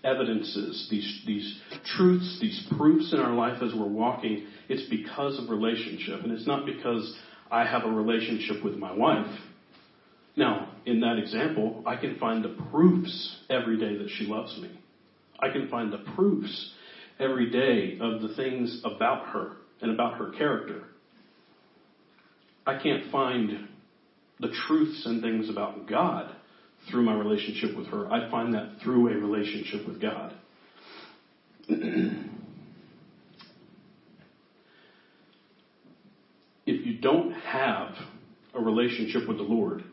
evidences, 0.06 0.88
these, 0.90 1.24
these 1.26 1.60
truths, 1.98 2.38
these 2.40 2.66
proofs 2.78 3.12
in 3.12 3.20
our 3.20 3.34
life 3.34 3.62
as 3.62 3.74
we're 3.74 3.88
walking. 3.88 4.46
It's 4.70 4.88
because 4.90 5.40
of 5.42 5.50
relationship. 5.50 6.24
And 6.24 6.32
it's 6.32 6.48
not 6.48 6.66
because 6.66 7.18
I 7.52 7.66
have 7.66 7.84
a 7.84 7.90
relationship 7.90 8.64
with 8.64 8.76
my 8.76 8.94
wife. 8.94 9.40
Now, 10.38 10.72
in 10.86 11.00
that 11.02 11.18
example, 11.18 11.84
I 11.86 11.96
can 11.96 12.18
find 12.20 12.44
the 12.44 12.56
proofs 12.72 13.38
every 13.50 13.80
day 13.80 13.98
that 13.98 14.10
she 14.18 14.26
loves 14.26 14.58
me. 14.62 14.80
I 15.40 15.50
can 15.50 15.70
find 15.70 15.92
the 15.92 16.04
proofs 16.16 16.74
every 17.20 17.50
day 17.50 17.98
of 18.02 18.22
the 18.22 18.36
things 18.36 18.82
about 18.84 19.28
her 19.28 19.54
and 19.82 19.92
about 19.92 20.18
her 20.18 20.32
character. 20.32 20.84
I 22.68 22.82
can't 22.82 23.12
find 23.12 23.70
the 24.40 24.50
truths 24.68 25.06
and 25.06 25.22
things 25.22 25.50
about 25.50 25.88
God 25.88 26.36
through 26.90 27.04
my 27.04 27.14
relationship 27.14 27.76
with 27.76 27.88
her. 27.88 28.12
I 28.12 28.30
find 28.30 28.54
that 28.54 28.78
through 28.84 29.08
a 29.10 29.16
relationship 29.18 29.88
with 29.88 30.02
God. 30.02 30.34
if 36.66 36.86
you 36.86 37.00
don't 37.00 37.32
have 37.32 37.96
a 38.54 38.62
relationship 38.62 39.28
with 39.28 39.38
the 39.38 39.44
Lord, 39.44 39.84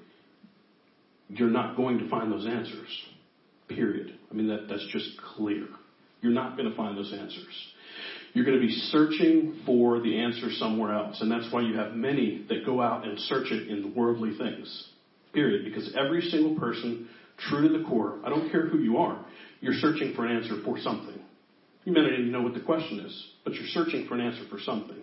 you're 1.29 1.51
not 1.51 1.77
going 1.77 1.99
to 1.99 2.09
find 2.09 2.31
those 2.31 2.47
answers. 2.47 2.89
Period. 3.69 4.19
I 4.31 4.35
mean, 4.35 4.49
that, 4.49 4.69
that's 4.69 4.87
just 4.93 5.09
clear. 5.37 5.67
You're 6.21 6.33
not 6.33 6.57
going 6.57 6.71
to 6.71 6.77
find 6.77 6.97
those 6.97 7.13
answers. 7.13 7.73
You're 8.35 8.45
going 8.45 8.59
to 8.59 8.67
be 8.67 8.73
searching 8.91 9.61
for 9.67 10.01
the 10.01 10.19
answer 10.19 10.51
somewhere 10.53 10.95
else. 10.95 11.21
And 11.21 11.31
that's 11.31 11.53
why 11.53 11.63
you 11.63 11.77
have 11.77 11.93
many 11.93 12.47
that 12.49 12.65
go 12.65 12.81
out 12.81 13.07
and 13.07 13.19
search 13.19 13.51
it 13.51 13.69
in 13.69 13.95
worldly 13.95 14.37
things. 14.39 14.89
Period. 15.33 15.65
Because 15.65 15.95
every 15.99 16.23
single 16.23 16.59
person, 16.59 17.09
true 17.49 17.69
to 17.69 17.79
the 17.79 17.85
core, 17.85 18.19
I 18.25 18.29
don't 18.29 18.51
care 18.51 18.67
who 18.69 18.79
you 18.79 18.99
are, 18.99 19.25
you're 19.61 19.75
searching 19.75 20.15
for 20.15 20.27
an 20.27 20.37
answer 20.37 20.57
for 20.65 20.79
something. 20.79 21.21
You 21.85 21.93
may 21.93 22.01
not 22.01 22.13
even 22.13 22.31
know 22.31 22.43
what 22.43 22.55
the 22.55 22.61
question 22.61 23.01
is, 23.01 23.33
but 23.45 23.55
you're 23.55 23.67
searching 23.69 24.07
for 24.07 24.15
an 24.15 24.21
answer 24.21 24.45
for 24.49 24.59
something. 24.61 25.03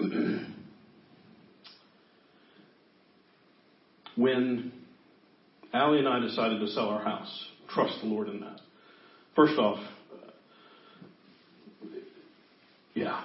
when 4.16 4.72
Allie 5.72 5.98
and 5.98 6.08
I 6.08 6.20
decided 6.20 6.60
to 6.60 6.68
sell 6.68 6.88
our 6.88 7.02
house, 7.02 7.48
trust 7.68 8.00
the 8.00 8.06
Lord 8.08 8.28
in 8.28 8.40
that. 8.40 8.60
First 9.36 9.58
off, 9.58 9.78
yeah, 12.94 13.22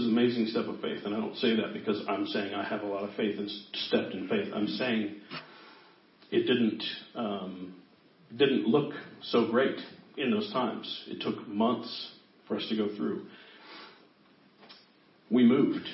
this 0.00 0.06
is 0.06 0.12
an 0.12 0.18
amazing 0.18 0.46
step 0.46 0.64
of 0.64 0.80
faith. 0.80 1.04
And 1.04 1.14
I 1.14 1.20
don't 1.20 1.36
say 1.36 1.56
that 1.56 1.74
because 1.74 2.02
I'm 2.08 2.26
saying 2.26 2.54
I 2.54 2.64
have 2.64 2.82
a 2.82 2.86
lot 2.86 3.04
of 3.04 3.14
faith 3.16 3.38
and 3.38 3.50
stepped 3.88 4.14
in 4.14 4.28
faith. 4.28 4.50
I'm 4.54 4.66
saying 4.66 5.16
it 6.30 6.46
didn't, 6.46 6.82
um, 7.14 7.74
didn't 8.34 8.66
look 8.66 8.94
so 9.24 9.50
great 9.50 9.76
in 10.16 10.30
those 10.30 10.50
times. 10.54 11.04
It 11.08 11.20
took 11.20 11.46
months 11.46 12.12
for 12.48 12.56
us 12.56 12.66
to 12.70 12.76
go 12.76 12.96
through. 12.96 13.26
We 15.30 15.44
moved 15.44 15.86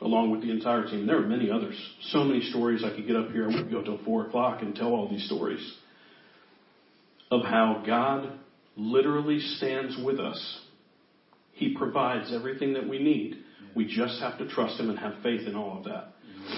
along 0.00 0.30
with 0.30 0.42
the 0.42 0.52
entire 0.52 0.86
team. 0.86 1.06
There 1.06 1.16
were 1.16 1.26
many 1.26 1.50
others. 1.50 1.76
So 2.10 2.22
many 2.22 2.42
stories 2.42 2.84
I 2.84 2.94
could 2.94 3.06
get 3.06 3.16
up 3.16 3.30
here. 3.32 3.50
I 3.50 3.54
would 3.54 3.70
go 3.70 3.82
till 3.82 3.98
four 4.04 4.26
o'clock 4.28 4.62
and 4.62 4.76
tell 4.76 4.94
all 4.94 5.08
these 5.08 5.26
stories 5.26 5.76
of 7.32 7.42
how 7.42 7.82
God 7.84 8.38
literally 8.76 9.40
stands 9.40 9.98
with 10.04 10.20
us 10.20 10.60
he 11.60 11.74
provides 11.76 12.32
everything 12.34 12.72
that 12.72 12.88
we 12.88 12.98
need. 12.98 13.36
We 13.76 13.84
just 13.84 14.18
have 14.20 14.38
to 14.38 14.48
trust 14.48 14.80
Him 14.80 14.88
and 14.88 14.98
have 14.98 15.22
faith 15.22 15.46
in 15.46 15.54
all 15.54 15.76
of 15.76 15.84
that. 15.84 16.14
Mm-hmm. 16.24 16.54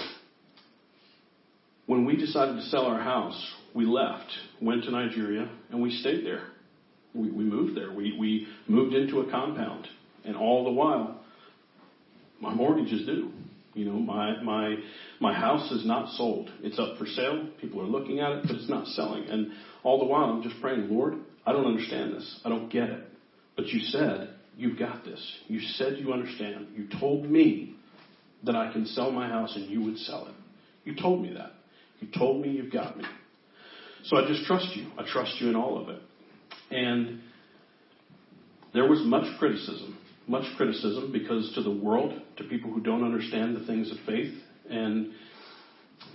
When 1.87 2.05
we 2.05 2.15
decided 2.15 2.55
to 2.55 2.61
sell 2.63 2.85
our 2.85 3.01
house, 3.01 3.53
we 3.75 3.85
left, 3.85 4.31
went 4.61 4.85
to 4.85 4.91
Nigeria, 4.91 5.49
and 5.69 5.81
we 5.81 5.91
stayed 5.91 6.25
there. 6.25 6.47
We, 7.13 7.29
we 7.31 7.43
moved 7.43 7.75
there. 7.75 7.91
We, 7.91 8.17
we 8.17 8.47
moved 8.69 8.95
into 8.95 9.19
a 9.19 9.29
compound. 9.29 9.89
And 10.23 10.37
all 10.37 10.63
the 10.63 10.71
while, 10.71 11.21
my 12.39 12.53
mortgage 12.53 12.93
is 12.93 13.05
due. 13.05 13.29
You 13.73 13.85
know, 13.85 13.99
my, 13.99 14.41
my, 14.41 14.75
my 15.19 15.33
house 15.33 15.69
is 15.71 15.85
not 15.85 16.15
sold. 16.15 16.49
It's 16.61 16.79
up 16.79 16.97
for 16.97 17.05
sale. 17.05 17.49
People 17.59 17.81
are 17.81 17.87
looking 17.87 18.21
at 18.21 18.31
it, 18.31 18.43
but 18.47 18.55
it's 18.55 18.69
not 18.69 18.87
selling. 18.87 19.25
And 19.25 19.51
all 19.83 19.99
the 19.99 20.05
while, 20.05 20.29
I'm 20.29 20.43
just 20.43 20.61
praying, 20.61 20.89
Lord, 20.89 21.15
I 21.45 21.51
don't 21.51 21.65
understand 21.65 22.13
this. 22.13 22.39
I 22.45 22.49
don't 22.49 22.71
get 22.71 22.83
it. 22.89 23.03
But 23.57 23.67
you 23.67 23.81
said 23.81 24.32
You've 24.57 24.77
got 24.77 25.03
this. 25.03 25.19
You 25.47 25.59
said 25.59 25.97
you 25.97 26.13
understand. 26.13 26.67
You 26.75 26.87
told 26.99 27.29
me 27.29 27.75
that 28.43 28.55
I 28.55 28.71
can 28.71 28.85
sell 28.85 29.11
my 29.11 29.27
house 29.27 29.55
and 29.55 29.69
you 29.69 29.81
would 29.83 29.97
sell 29.99 30.27
it. 30.27 30.35
You 30.85 30.95
told 30.95 31.21
me 31.21 31.33
that. 31.33 31.53
You 31.99 32.07
told 32.17 32.41
me 32.41 32.49
you've 32.49 32.71
got 32.71 32.97
me. 32.97 33.05
So 34.05 34.17
I 34.17 34.27
just 34.27 34.45
trust 34.45 34.75
you. 34.75 34.87
I 34.97 35.03
trust 35.07 35.39
you 35.39 35.49
in 35.49 35.55
all 35.55 35.81
of 35.81 35.89
it. 35.89 36.01
And 36.69 37.21
there 38.73 38.87
was 38.87 39.01
much 39.05 39.25
criticism. 39.39 39.97
Much 40.27 40.45
criticism 40.57 41.11
because 41.11 41.51
to 41.55 41.63
the 41.63 41.71
world, 41.71 42.13
to 42.37 42.43
people 42.45 42.71
who 42.71 42.81
don't 42.81 43.03
understand 43.03 43.55
the 43.55 43.65
things 43.65 43.91
of 43.91 43.97
faith, 44.05 44.33
and 44.69 45.11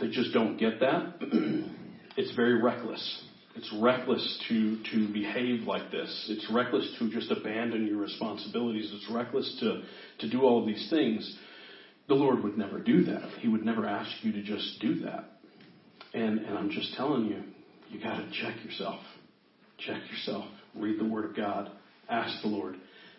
they 0.00 0.08
just 0.08 0.32
don't 0.32 0.56
get 0.56 0.80
that, 0.80 1.14
it's 2.16 2.34
very 2.34 2.60
reckless. 2.60 3.24
It's 3.58 3.72
reckless 3.80 4.44
to, 4.48 4.78
to 4.92 5.12
behave 5.12 5.62
like 5.62 5.90
this. 5.90 6.26
It's 6.30 6.48
reckless 6.48 6.94
to 7.00 7.10
just 7.10 7.28
abandon 7.32 7.88
your 7.88 7.96
responsibilities. 7.98 8.88
It's 8.94 9.10
reckless 9.10 9.56
to, 9.58 9.82
to 10.20 10.30
do 10.30 10.42
all 10.42 10.60
of 10.60 10.66
these 10.66 10.88
things. 10.88 11.36
The 12.06 12.14
Lord 12.14 12.44
would 12.44 12.56
never 12.56 12.78
do 12.78 13.02
that. 13.06 13.28
He 13.40 13.48
would 13.48 13.64
never 13.64 13.84
ask 13.84 14.12
you 14.22 14.30
to 14.30 14.42
just 14.44 14.80
do 14.80 15.00
that. 15.00 15.24
And, 16.14 16.38
and 16.38 16.56
I'm 16.56 16.70
just 16.70 16.94
telling 16.94 17.26
you, 17.26 17.42
you 17.88 18.00
got 18.00 18.18
to 18.18 18.30
check 18.30 18.64
yourself. 18.64 19.00
Check 19.78 20.02
yourself. 20.08 20.44
Read 20.76 21.00
the 21.00 21.08
Word 21.08 21.24
of 21.24 21.36
God. 21.36 21.68
Ask 22.08 22.40
the 22.42 22.48
Lord. 22.48 22.76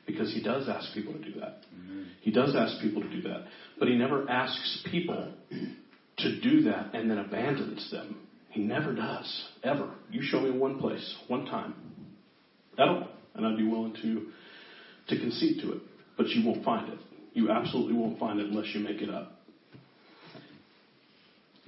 Because 0.08 0.34
He 0.34 0.42
does 0.42 0.70
ask 0.70 0.94
people 0.94 1.12
to 1.12 1.20
do 1.20 1.38
that. 1.42 1.64
Mm-hmm. 1.76 2.04
He 2.22 2.32
does 2.32 2.56
ask 2.56 2.82
people 2.82 3.02
to 3.02 3.10
do 3.10 3.24
that. 3.24 3.44
But 3.78 3.90
He 3.90 3.96
never 3.96 4.30
asks 4.30 4.86
people 4.90 5.34
to 6.20 6.42
do 6.42 6.62
that 6.62 6.96
and 6.96 7.12
then 7.12 7.18
abandons 7.18 7.92
them 7.92 8.29
he 8.50 8.62
never 8.62 8.94
does, 8.94 9.50
ever. 9.64 9.92
You 10.12 10.22
show 10.24 10.40
me 10.42 10.52
one 10.52 10.80
place, 10.80 11.16
one 11.28 11.46
time, 11.46 11.76
at 12.78 12.88
all, 12.88 13.08
and 13.36 13.46
I'd 13.46 13.58
be 13.58 13.68
willing 13.68 13.96
to 14.02 14.32
to 15.10 15.20
concede 15.20 15.62
to 15.62 15.74
it. 15.74 15.82
But 16.18 16.28
you 16.30 16.46
won't 16.46 16.64
find 16.64 16.92
it. 16.92 17.00
You 17.34 17.52
absolutely 17.52 17.94
won't 17.94 18.20
find 18.20 18.40
it 18.40 18.48
unless 18.48 18.74
you 18.74 18.82
make 18.82 19.02
it 19.02 19.10
up. 19.10 19.40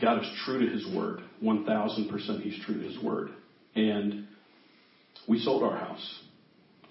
God 0.02 0.22
is 0.22 0.30
true 0.46 0.66
to 0.66 0.74
His 0.74 0.86
word. 0.96 1.22
1,000% 1.44 2.42
He's 2.42 2.60
true 2.66 2.82
to 2.82 2.88
His 2.88 3.02
word. 3.04 3.30
And 3.76 4.28
we 5.28 5.40
sold 5.40 5.64
our 5.64 5.78
house. 5.78 6.20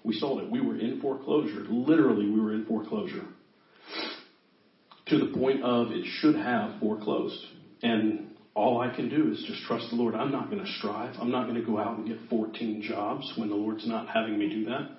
We 0.03 0.13
sold 0.15 0.41
it. 0.41 0.49
We 0.49 0.61
were 0.61 0.77
in 0.77 0.99
foreclosure. 1.01 1.65
Literally, 1.69 2.29
we 2.29 2.39
were 2.39 2.53
in 2.53 2.65
foreclosure. 2.65 3.25
To 5.07 5.17
the 5.17 5.37
point 5.37 5.63
of 5.63 5.91
it 5.91 6.05
should 6.19 6.35
have 6.35 6.79
foreclosed. 6.79 7.37
And 7.83 8.30
all 8.53 8.81
I 8.81 8.93
can 8.93 9.09
do 9.09 9.31
is 9.31 9.43
just 9.47 9.63
trust 9.63 9.89
the 9.89 9.95
Lord. 9.95 10.13
I'm 10.13 10.31
not 10.31 10.49
going 10.49 10.63
to 10.63 10.71
strive. 10.79 11.15
I'm 11.19 11.31
not 11.31 11.47
going 11.47 11.59
to 11.59 11.65
go 11.65 11.77
out 11.77 11.97
and 11.97 12.07
get 12.07 12.17
14 12.29 12.81
jobs 12.81 13.31
when 13.37 13.49
the 13.49 13.55
Lord's 13.55 13.87
not 13.87 14.09
having 14.09 14.37
me 14.37 14.49
do 14.49 14.65
that. 14.65 14.89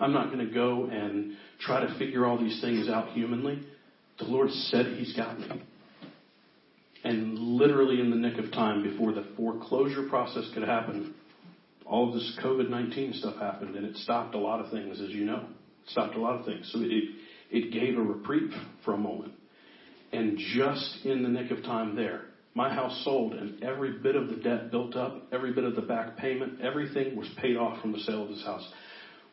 I'm 0.00 0.12
not 0.12 0.32
going 0.32 0.46
to 0.46 0.52
go 0.52 0.84
and 0.84 1.34
try 1.60 1.80
to 1.80 1.98
figure 1.98 2.26
all 2.26 2.38
these 2.38 2.60
things 2.60 2.88
out 2.88 3.10
humanly. 3.10 3.66
The 4.18 4.24
Lord 4.24 4.50
said 4.50 4.86
He's 4.98 5.14
got 5.14 5.38
me. 5.38 5.62
And 7.04 7.38
literally 7.38 8.00
in 8.00 8.10
the 8.10 8.16
nick 8.16 8.38
of 8.38 8.50
time, 8.50 8.82
before 8.82 9.12
the 9.12 9.26
foreclosure 9.36 10.08
process 10.08 10.50
could 10.54 10.64
happen, 10.64 11.14
all 11.84 12.08
of 12.08 12.14
this 12.14 12.38
COVID 12.42 12.68
19 12.68 13.12
stuff 13.14 13.36
happened 13.36 13.76
and 13.76 13.86
it 13.86 13.96
stopped 13.98 14.34
a 14.34 14.38
lot 14.38 14.60
of 14.60 14.70
things, 14.70 15.00
as 15.00 15.10
you 15.10 15.24
know. 15.24 15.44
stopped 15.86 16.16
a 16.16 16.20
lot 16.20 16.38
of 16.40 16.44
things. 16.44 16.68
So 16.72 16.80
it, 16.82 17.04
it 17.50 17.72
gave 17.72 17.96
a 17.96 18.02
reprieve 18.02 18.50
for 18.84 18.94
a 18.94 18.98
moment. 18.98 19.34
And 20.12 20.38
just 20.54 21.04
in 21.04 21.22
the 21.22 21.28
nick 21.28 21.50
of 21.50 21.62
time 21.62 21.94
there, 21.94 22.22
my 22.56 22.72
house 22.72 23.02
sold 23.04 23.34
and 23.34 23.62
every 23.62 23.98
bit 23.98 24.16
of 24.16 24.28
the 24.28 24.36
debt 24.36 24.70
built 24.70 24.96
up, 24.96 25.24
every 25.30 25.52
bit 25.52 25.64
of 25.64 25.76
the 25.76 25.82
back 25.82 26.16
payment, 26.16 26.62
everything 26.62 27.14
was 27.14 27.28
paid 27.36 27.54
off 27.54 27.82
from 27.82 27.92
the 27.92 27.98
sale 27.98 28.22
of 28.22 28.30
this 28.30 28.42
house. 28.44 28.66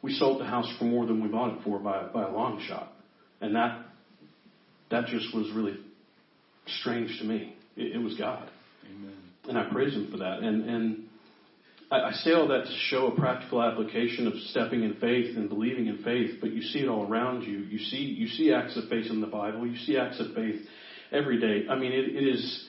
We 0.02 0.14
sold 0.14 0.42
the 0.42 0.46
house 0.46 0.70
for 0.78 0.84
more 0.84 1.06
than 1.06 1.24
we 1.24 1.30
bought 1.30 1.58
it 1.58 1.64
for 1.64 1.80
by, 1.80 2.08
by 2.14 2.24
a 2.24 2.30
long 2.30 2.62
shot. 2.68 2.92
And 3.40 3.56
that, 3.56 3.86
that 4.92 5.06
just 5.06 5.34
was 5.34 5.50
really 5.56 5.78
strange 6.82 7.18
to 7.20 7.26
me. 7.26 7.56
It, 7.78 7.96
it 7.96 7.98
was 8.00 8.18
God. 8.18 8.50
Amen. 8.86 9.16
And 9.48 9.58
I 9.58 9.72
praise 9.72 9.94
Him 9.94 10.10
for 10.12 10.18
that. 10.18 10.40
And, 10.40 10.70
and 10.70 11.04
I, 11.90 12.10
I 12.10 12.12
say 12.12 12.34
all 12.34 12.50
that 12.50 12.66
to 12.66 12.78
show 12.90 13.08
a 13.08 13.16
practical 13.16 13.64
application 13.64 14.28
of 14.28 14.34
stepping 14.50 14.84
in 14.84 14.96
faith 14.96 15.38
and 15.38 15.48
believing 15.48 15.88
in 15.88 16.04
faith, 16.04 16.40
but 16.42 16.52
you 16.52 16.62
see 16.62 16.80
it 16.80 16.90
all 16.90 17.10
around 17.10 17.44
you. 17.44 17.60
You 17.60 17.80
see, 17.80 17.98
you 17.98 18.28
see 18.28 18.52
acts 18.52 18.76
of 18.76 18.90
faith 18.90 19.10
in 19.10 19.22
the 19.22 19.28
Bible. 19.28 19.66
You 19.66 19.78
see 19.78 19.98
acts 19.98 20.20
of 20.20 20.36
faith 20.36 20.62
every 21.14 21.40
day. 21.40 21.70
I 21.70 21.78
mean, 21.78 21.94
it, 21.94 22.18
it 22.18 22.28
is, 22.28 22.68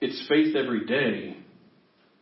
it's 0.00 0.26
faith 0.28 0.54
every 0.54 0.86
day 0.86 1.36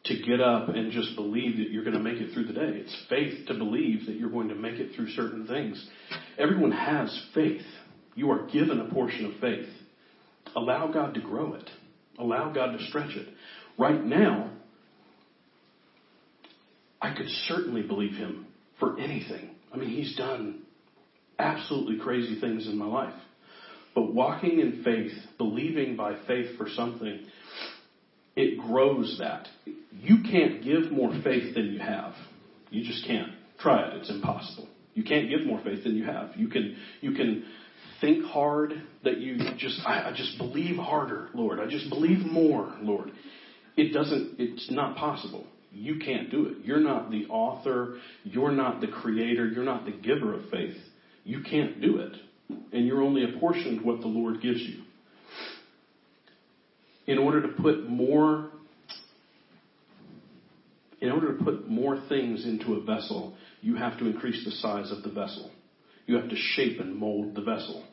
to 0.05 0.23
get 0.23 0.41
up 0.41 0.69
and 0.69 0.93
just 0.93 1.17
believe 1.17 1.57
that 1.57 1.71
you're 1.71 1.85
going 1.85 1.97
to 1.97 2.03
make 2.03 2.21
it 2.21 2.33
through 2.33 2.45
the 2.45 2.53
day. 2.53 2.73
It's 2.75 2.97
faith 3.09 3.47
to 3.49 3.55
believe 3.55 4.07
that 4.07 4.17
you're 4.17 4.31
going 4.31 4.49
to 4.49 4.55
make 4.55 4.75
it 4.75 4.95
through 4.95 5.09
certain 5.11 5.47
things. 5.47 5.85
Everyone 6.39 6.73
has 6.73 7.27
faith. 7.35 7.63
You 8.15 8.31
are 8.31 8.47
given 8.47 8.81
a 8.81 8.93
portion 8.93 9.25
of 9.27 9.41
faith. 9.41 9.69
Allow 10.55 10.93
God 10.93 11.15
to 11.15 11.21
grow 11.21 11.55
it. 11.55 11.69
Allow 12.19 12.53
God 12.53 12.77
to 12.77 12.85
stretch 12.87 13.17
it. 13.17 13.29
Right 13.79 14.05
now, 14.05 14.51
I 17.01 17.15
could 17.15 17.29
certainly 17.49 17.83
believe 17.83 18.15
him 18.15 18.47
for 18.79 18.99
anything. 19.01 19.51
I 19.73 19.77
mean, 19.77 19.91
he's 19.91 20.15
done 20.17 20.63
absolutely 21.39 21.99
crazy 21.99 22.41
things 22.41 22.67
in 22.67 22.79
my 22.79 22.87
life. 22.87 23.15
But 23.95 24.13
walking 24.13 24.59
in 24.61 24.83
faith, 24.83 25.13
believing 25.39 25.97
by 25.97 26.17
faith 26.27 26.57
for 26.59 26.69
something, 26.69 27.27
it 28.37 28.59
grows 28.61 29.17
that. 29.21 29.49
You 29.93 30.19
can't 30.31 30.65
give 30.65 30.91
more 30.91 31.11
faith 31.23 31.55
than 31.55 31.67
you 31.73 31.79
have. 31.79 32.13
You 32.71 32.85
just 32.85 33.07
can't. 33.07 33.31
Try 33.61 33.89
it. 33.89 33.97
It's 33.99 34.11
impossible. 34.11 34.69
You 34.95 35.05
can't 35.05 35.29
give 35.29 35.47
more 35.47 35.61
faith 35.63 35.85
than 35.85 35.95
you 35.97 36.05
have. 36.05 36.31
You 36.37 36.49
can 36.49 36.77
you 37.01 37.15
can 37.15 37.45
think 38.01 38.25
hard 38.25 38.73
that 39.05 39.19
you 39.19 39.39
just 39.57 39.81
I, 39.87 40.11
I 40.11 40.15
just 40.17 40.39
believe 40.39 40.77
harder, 40.77 41.29
Lord. 41.35 41.61
I 41.61 41.67
just 41.69 41.89
believe 41.89 42.27
more, 42.27 42.75
Lord. 42.81 43.11
It 43.77 43.93
doesn't 43.93 44.37
it's 44.39 44.71
not 44.71 44.97
possible. 44.97 45.47
You 45.73 45.99
can't 45.99 46.31
do 46.31 46.47
it. 46.47 46.65
You're 46.65 46.81
not 46.81 47.11
the 47.11 47.27
author, 47.27 47.97
you're 48.23 48.53
not 48.53 48.81
the 48.81 48.87
creator, 48.87 49.49
you're 49.49 49.65
not 49.65 49.85
the 49.85 49.93
giver 49.93 50.35
of 50.35 50.43
faith. 50.51 50.77
You 51.25 51.43
can't 51.43 51.81
do 51.81 51.99
it. 51.99 52.13
And 52.49 52.87
you're 52.87 53.03
only 53.03 53.25
apportioned 53.25 53.83
what 53.83 54.01
the 54.01 54.09
Lord 54.09 54.43
gives 54.43 54.61
you 54.61 54.85
in 57.07 57.19
order 57.19 57.43
to 57.43 57.49
put 57.49 57.89
more 57.89 58.51
in 61.01 61.11
order 61.11 61.37
to 61.37 61.45
put 61.45 61.69
more 61.69 62.03
things 62.09 62.47
into 62.47 62.75
a 62.75 62.81
vessel, 62.83 63.37
you 63.61 63.77
have 63.77 63.99
to 63.99 64.07
increase 64.07 64.43
the 64.45 64.53
size 64.53 64.91
of 64.91 65.03
the 65.03 65.11
vessel. 65.11 65.51
You 66.07 66.17
have 66.17 66.31
to 66.31 66.37
shape 66.37 66.81
and 66.81 66.97
mold 66.97 67.35
the 67.35 67.43
vessel. 67.43 67.85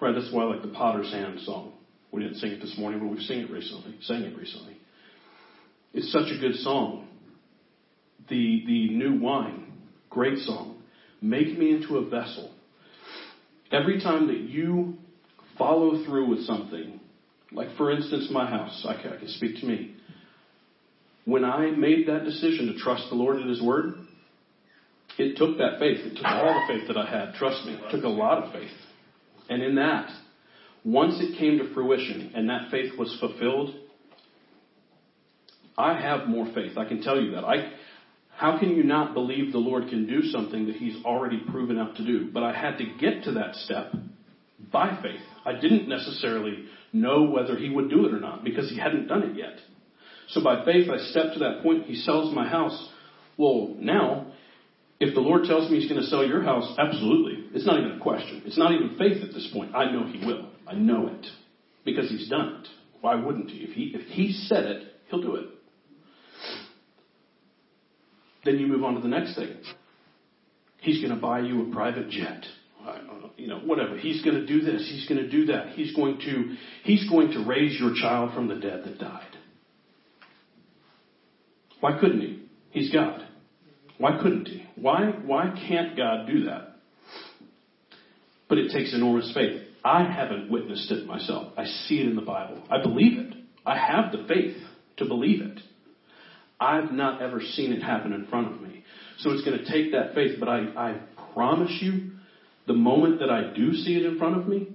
Right, 0.00 0.14
that's 0.14 0.32
why 0.32 0.44
I 0.44 0.46
like 0.46 0.62
the 0.62 0.68
Potter's 0.68 1.10
Hand 1.10 1.40
song. 1.40 1.72
We 2.12 2.22
didn't 2.22 2.36
sing 2.36 2.52
it 2.52 2.60
this 2.60 2.76
morning, 2.78 3.00
but 3.00 3.08
we've 3.08 3.22
seen 3.22 3.40
it 3.40 3.50
recently, 3.50 3.96
sang 4.02 4.22
it 4.22 4.36
recently. 4.36 4.76
It's 5.92 6.12
such 6.12 6.30
a 6.30 6.38
good 6.38 6.54
song. 6.56 7.08
The 8.28 8.62
the 8.66 8.90
new 8.90 9.18
wine, 9.18 9.72
great 10.08 10.38
song. 10.38 10.82
Make 11.20 11.58
me 11.58 11.74
into 11.74 11.96
a 11.96 12.08
vessel. 12.08 12.52
Every 13.72 14.00
time 14.00 14.28
that 14.28 14.38
you 14.38 14.94
follow 15.58 16.04
through 16.04 16.28
with 16.28 16.44
something, 16.44 17.00
like, 17.52 17.76
for 17.76 17.90
instance, 17.90 18.28
my 18.30 18.48
house. 18.48 18.84
I 18.88 19.00
can, 19.00 19.12
I 19.12 19.16
can 19.18 19.28
speak 19.28 19.60
to 19.60 19.66
me. 19.66 19.94
When 21.24 21.44
I 21.44 21.70
made 21.70 22.08
that 22.08 22.24
decision 22.24 22.66
to 22.68 22.78
trust 22.78 23.06
the 23.08 23.16
Lord 23.16 23.36
and 23.36 23.48
His 23.48 23.62
Word, 23.62 23.94
it 25.18 25.36
took 25.36 25.58
that 25.58 25.78
faith. 25.78 25.98
It 26.04 26.16
took 26.16 26.26
all 26.26 26.66
the 26.66 26.72
faith 26.72 26.88
that 26.88 26.96
I 26.96 27.08
had. 27.08 27.34
Trust 27.34 27.66
me. 27.66 27.72
It 27.74 27.90
took 27.90 28.04
a 28.04 28.08
lot 28.08 28.44
of 28.44 28.52
faith. 28.52 28.70
And 29.48 29.62
in 29.62 29.76
that, 29.76 30.10
once 30.84 31.14
it 31.20 31.38
came 31.38 31.58
to 31.58 31.72
fruition 31.72 32.32
and 32.34 32.48
that 32.50 32.70
faith 32.70 32.92
was 32.98 33.16
fulfilled, 33.18 33.74
I 35.78 36.00
have 36.00 36.28
more 36.28 36.46
faith. 36.54 36.76
I 36.76 36.86
can 36.86 37.02
tell 37.02 37.20
you 37.20 37.32
that. 37.32 37.44
I, 37.44 37.72
how 38.36 38.58
can 38.58 38.70
you 38.70 38.82
not 38.82 39.14
believe 39.14 39.52
the 39.52 39.58
Lord 39.58 39.88
can 39.88 40.06
do 40.06 40.22
something 40.22 40.66
that 40.66 40.76
He's 40.76 41.02
already 41.04 41.42
proven 41.50 41.78
up 41.78 41.94
to 41.96 42.04
do? 42.04 42.30
But 42.32 42.42
I 42.42 42.52
had 42.52 42.78
to 42.78 42.84
get 43.00 43.24
to 43.24 43.32
that 43.32 43.54
step 43.54 43.92
by 44.72 44.98
faith. 45.02 45.20
I 45.44 45.52
didn't 45.54 45.88
necessarily 45.88 46.66
know 46.92 47.24
whether 47.30 47.56
he 47.56 47.70
would 47.70 47.88
do 47.88 48.06
it 48.06 48.12
or 48.12 48.20
not 48.20 48.44
because 48.44 48.68
he 48.70 48.78
hadn't 48.78 49.06
done 49.06 49.22
it 49.22 49.36
yet. 49.36 49.58
So 50.28 50.42
by 50.42 50.64
faith, 50.64 50.88
I 50.90 50.98
stepped 51.10 51.34
to 51.34 51.38
that 51.40 51.62
point. 51.62 51.84
He 51.84 51.94
sells 51.94 52.34
my 52.34 52.48
house. 52.48 52.90
Well, 53.36 53.74
now, 53.78 54.32
if 54.98 55.14
the 55.14 55.20
Lord 55.20 55.44
tells 55.44 55.70
me 55.70 55.78
he's 55.78 55.88
going 55.88 56.00
to 56.00 56.06
sell 56.06 56.26
your 56.26 56.42
house, 56.42 56.74
absolutely. 56.78 57.44
It's 57.54 57.66
not 57.66 57.78
even 57.78 57.92
a 57.92 58.00
question. 58.00 58.42
It's 58.44 58.58
not 58.58 58.72
even 58.72 58.96
faith 58.98 59.22
at 59.22 59.32
this 59.32 59.48
point. 59.52 59.74
I 59.74 59.90
know 59.90 60.06
he 60.06 60.26
will. 60.26 60.48
I 60.66 60.74
know 60.74 61.06
it 61.08 61.26
because 61.84 62.10
he's 62.10 62.28
done 62.28 62.60
it. 62.60 62.68
Why 63.00 63.14
wouldn't 63.14 63.50
he? 63.50 63.58
If 63.58 63.70
he, 63.70 63.92
if 63.94 64.08
he 64.08 64.32
said 64.32 64.64
it, 64.64 64.82
he'll 65.08 65.22
do 65.22 65.36
it. 65.36 65.46
Then 68.46 68.58
you 68.58 68.66
move 68.66 68.82
on 68.82 68.94
to 68.94 69.00
the 69.00 69.08
next 69.08 69.34
thing. 69.34 69.54
He's 70.78 71.02
going 71.02 71.14
to 71.14 71.20
buy 71.20 71.40
you 71.40 71.68
a 71.68 71.74
private 71.74 72.08
jet 72.08 72.44
you 73.36 73.48
know, 73.48 73.58
whatever. 73.58 73.96
He's 73.96 74.22
going 74.22 74.36
to 74.36 74.46
do 74.46 74.60
this. 74.60 74.88
He's 74.90 75.08
going 75.08 75.22
to 75.22 75.30
do 75.30 75.46
that. 75.46 75.70
He's 75.70 75.94
going 75.94 76.18
to, 76.20 76.56
he's 76.84 77.08
going 77.08 77.32
to 77.32 77.44
raise 77.44 77.78
your 77.78 77.92
child 77.94 78.34
from 78.34 78.48
the 78.48 78.56
dead 78.56 78.82
that 78.84 78.98
died. 78.98 79.36
Why 81.80 81.98
couldn't 81.98 82.20
he? 82.20 82.42
He's 82.70 82.92
God. 82.92 83.26
Why 83.98 84.18
couldn't 84.22 84.46
he? 84.46 84.66
Why, 84.76 85.12
why 85.24 85.54
can't 85.68 85.96
God 85.96 86.26
do 86.26 86.44
that? 86.44 86.76
But 88.48 88.58
it 88.58 88.72
takes 88.72 88.94
enormous 88.94 89.32
faith. 89.34 89.62
I 89.84 90.04
haven't 90.04 90.50
witnessed 90.50 90.90
it 90.90 91.06
myself. 91.06 91.52
I 91.56 91.64
see 91.64 92.00
it 92.00 92.06
in 92.06 92.16
the 92.16 92.22
Bible. 92.22 92.62
I 92.70 92.82
believe 92.82 93.18
it. 93.18 93.34
I 93.64 93.76
have 93.76 94.12
the 94.12 94.26
faith 94.26 94.56
to 94.98 95.04
believe 95.04 95.42
it. 95.42 95.60
I've 96.58 96.90
not 96.90 97.20
ever 97.20 97.40
seen 97.40 97.72
it 97.72 97.82
happen 97.82 98.12
in 98.12 98.26
front 98.26 98.54
of 98.54 98.60
me. 98.60 98.82
So 99.18 99.30
it's 99.30 99.44
going 99.44 99.58
to 99.58 99.70
take 99.70 99.92
that 99.92 100.14
faith, 100.14 100.36
but 100.38 100.48
I, 100.48 100.58
I 100.76 101.00
promise 101.34 101.76
you, 101.82 102.10
the 102.66 102.74
moment 102.74 103.20
that 103.20 103.30
I 103.30 103.52
do 103.54 103.72
see 103.72 103.96
it 103.96 104.04
in 104.04 104.18
front 104.18 104.38
of 104.38 104.48
me, 104.48 104.68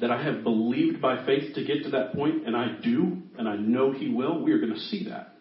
that 0.00 0.10
I 0.10 0.22
have 0.22 0.42
believed 0.42 1.00
by 1.00 1.24
faith 1.24 1.54
to 1.54 1.64
get 1.64 1.84
to 1.84 1.90
that 1.90 2.14
point, 2.14 2.46
and 2.46 2.56
I 2.56 2.78
do, 2.82 3.18
and 3.38 3.48
I 3.48 3.56
know 3.56 3.92
He 3.92 4.12
will, 4.12 4.42
we 4.42 4.52
are 4.52 4.60
going 4.60 4.72
to 4.74 4.78
see 4.78 5.08
that. 5.08 5.34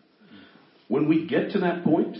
When 0.88 1.08
we 1.08 1.28
get 1.28 1.52
to 1.52 1.60
that 1.60 1.84
point, 1.84 2.18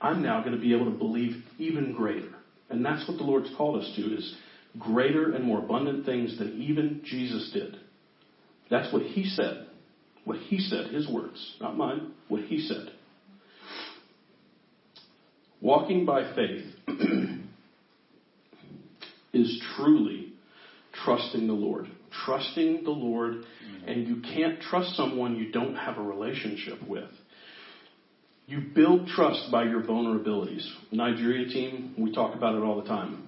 I'm 0.00 0.22
now 0.22 0.40
going 0.40 0.54
to 0.54 0.60
be 0.60 0.74
able 0.74 0.92
to 0.92 0.98
believe 0.98 1.42
even 1.58 1.92
greater. 1.92 2.30
And 2.70 2.84
that's 2.84 3.08
what 3.08 3.18
the 3.18 3.24
Lord's 3.24 3.50
called 3.56 3.82
us 3.82 3.92
to, 3.96 4.16
is 4.16 4.36
greater 4.78 5.32
and 5.32 5.44
more 5.44 5.58
abundant 5.58 6.04
things 6.04 6.38
than 6.38 6.60
even 6.60 7.02
Jesus 7.04 7.50
did. 7.52 7.78
That's 8.70 8.92
what 8.92 9.02
He 9.02 9.24
said. 9.24 9.66
What 10.24 10.38
He 10.38 10.58
said, 10.58 10.88
His 10.92 11.08
words, 11.08 11.56
not 11.60 11.76
mine, 11.76 12.12
what 12.28 12.42
He 12.42 12.60
said. 12.66 12.90
Walking 15.60 16.04
by 16.04 16.34
faith 16.34 16.66
is 19.32 19.62
truly 19.76 20.32
trusting 21.04 21.46
the 21.46 21.52
Lord. 21.52 21.88
Trusting 22.24 22.84
the 22.84 22.90
Lord, 22.90 23.32
mm-hmm. 23.34 23.88
and 23.88 24.06
you 24.06 24.22
can't 24.22 24.60
trust 24.60 24.94
someone 24.96 25.36
you 25.36 25.50
don't 25.50 25.74
have 25.74 25.98
a 25.98 26.02
relationship 26.02 26.86
with. 26.86 27.08
You 28.46 28.60
build 28.74 29.08
trust 29.08 29.50
by 29.50 29.64
your 29.64 29.82
vulnerabilities. 29.82 30.66
Nigeria 30.92 31.48
team, 31.48 31.94
we 31.98 32.12
talk 32.14 32.36
about 32.36 32.54
it 32.54 32.62
all 32.62 32.80
the 32.80 32.86
time. 32.86 33.22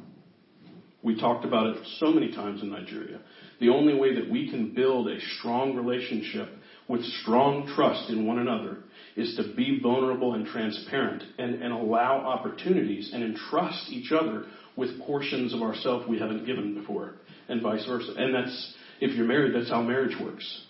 We 1.02 1.18
talked 1.18 1.44
about 1.44 1.68
it 1.68 1.86
so 1.98 2.10
many 2.10 2.32
times 2.32 2.62
in 2.62 2.70
Nigeria. 2.70 3.20
The 3.60 3.70
only 3.70 3.94
way 3.94 4.14
that 4.16 4.30
we 4.30 4.50
can 4.50 4.74
build 4.74 5.08
a 5.08 5.18
strong 5.38 5.74
relationship 5.74 6.48
with 6.88 7.02
strong 7.22 7.72
trust 7.74 8.10
in 8.10 8.26
one 8.26 8.38
another 8.38 8.78
is 9.16 9.34
to 9.36 9.54
be 9.54 9.80
vulnerable 9.82 10.34
and 10.34 10.46
transparent 10.46 11.22
and, 11.38 11.62
and 11.62 11.72
allow 11.72 12.18
opportunities 12.18 13.10
and 13.12 13.24
entrust 13.24 13.88
each 13.90 14.12
other 14.12 14.44
with 14.76 15.00
portions 15.00 15.54
of 15.54 15.62
ourself 15.62 16.06
we 16.08 16.18
haven't 16.18 16.44
given 16.44 16.74
before, 16.74 17.14
and 17.48 17.62
vice 17.62 17.84
versa. 17.86 18.12
And 18.16 18.34
that's, 18.34 18.74
if 19.00 19.16
you're 19.16 19.26
married, 19.26 19.54
that's 19.54 19.70
how 19.70 19.82
marriage 19.82 20.14
works. 20.22 20.64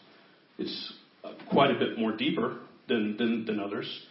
It's 0.59 0.95
uh, 1.25 1.33
quite 1.51 1.71
a 1.73 1.79
bit 1.79 1.99
more 1.99 2.17
deeper 2.17 2.59
than, 2.89 3.17
than, 3.17 3.45
than 3.47 3.61
others. 3.61 4.07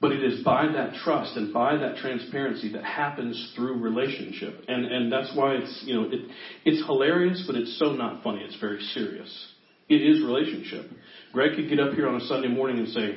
But 0.00 0.12
it 0.12 0.22
is 0.22 0.44
by 0.44 0.68
that 0.68 0.94
trust 1.02 1.36
and 1.36 1.52
by 1.52 1.76
that 1.76 1.96
transparency 1.96 2.72
that 2.72 2.84
happens 2.84 3.52
through 3.56 3.80
relationship. 3.80 4.62
And, 4.68 4.86
and 4.86 5.12
that's 5.12 5.32
why 5.34 5.54
it's, 5.54 5.82
you 5.84 5.94
know, 5.94 6.04
it, 6.04 6.30
it's 6.64 6.86
hilarious, 6.86 7.42
but 7.44 7.56
it's 7.56 7.76
so 7.80 7.92
not 7.94 8.22
funny. 8.22 8.42
It's 8.44 8.60
very 8.60 8.80
serious. 8.80 9.52
It 9.88 10.02
is 10.02 10.22
relationship. 10.22 10.90
Greg 11.32 11.56
could 11.56 11.68
get 11.68 11.80
up 11.80 11.94
here 11.94 12.08
on 12.08 12.20
a 12.20 12.24
Sunday 12.26 12.48
morning 12.48 12.78
and 12.78 12.88
say, 12.88 13.16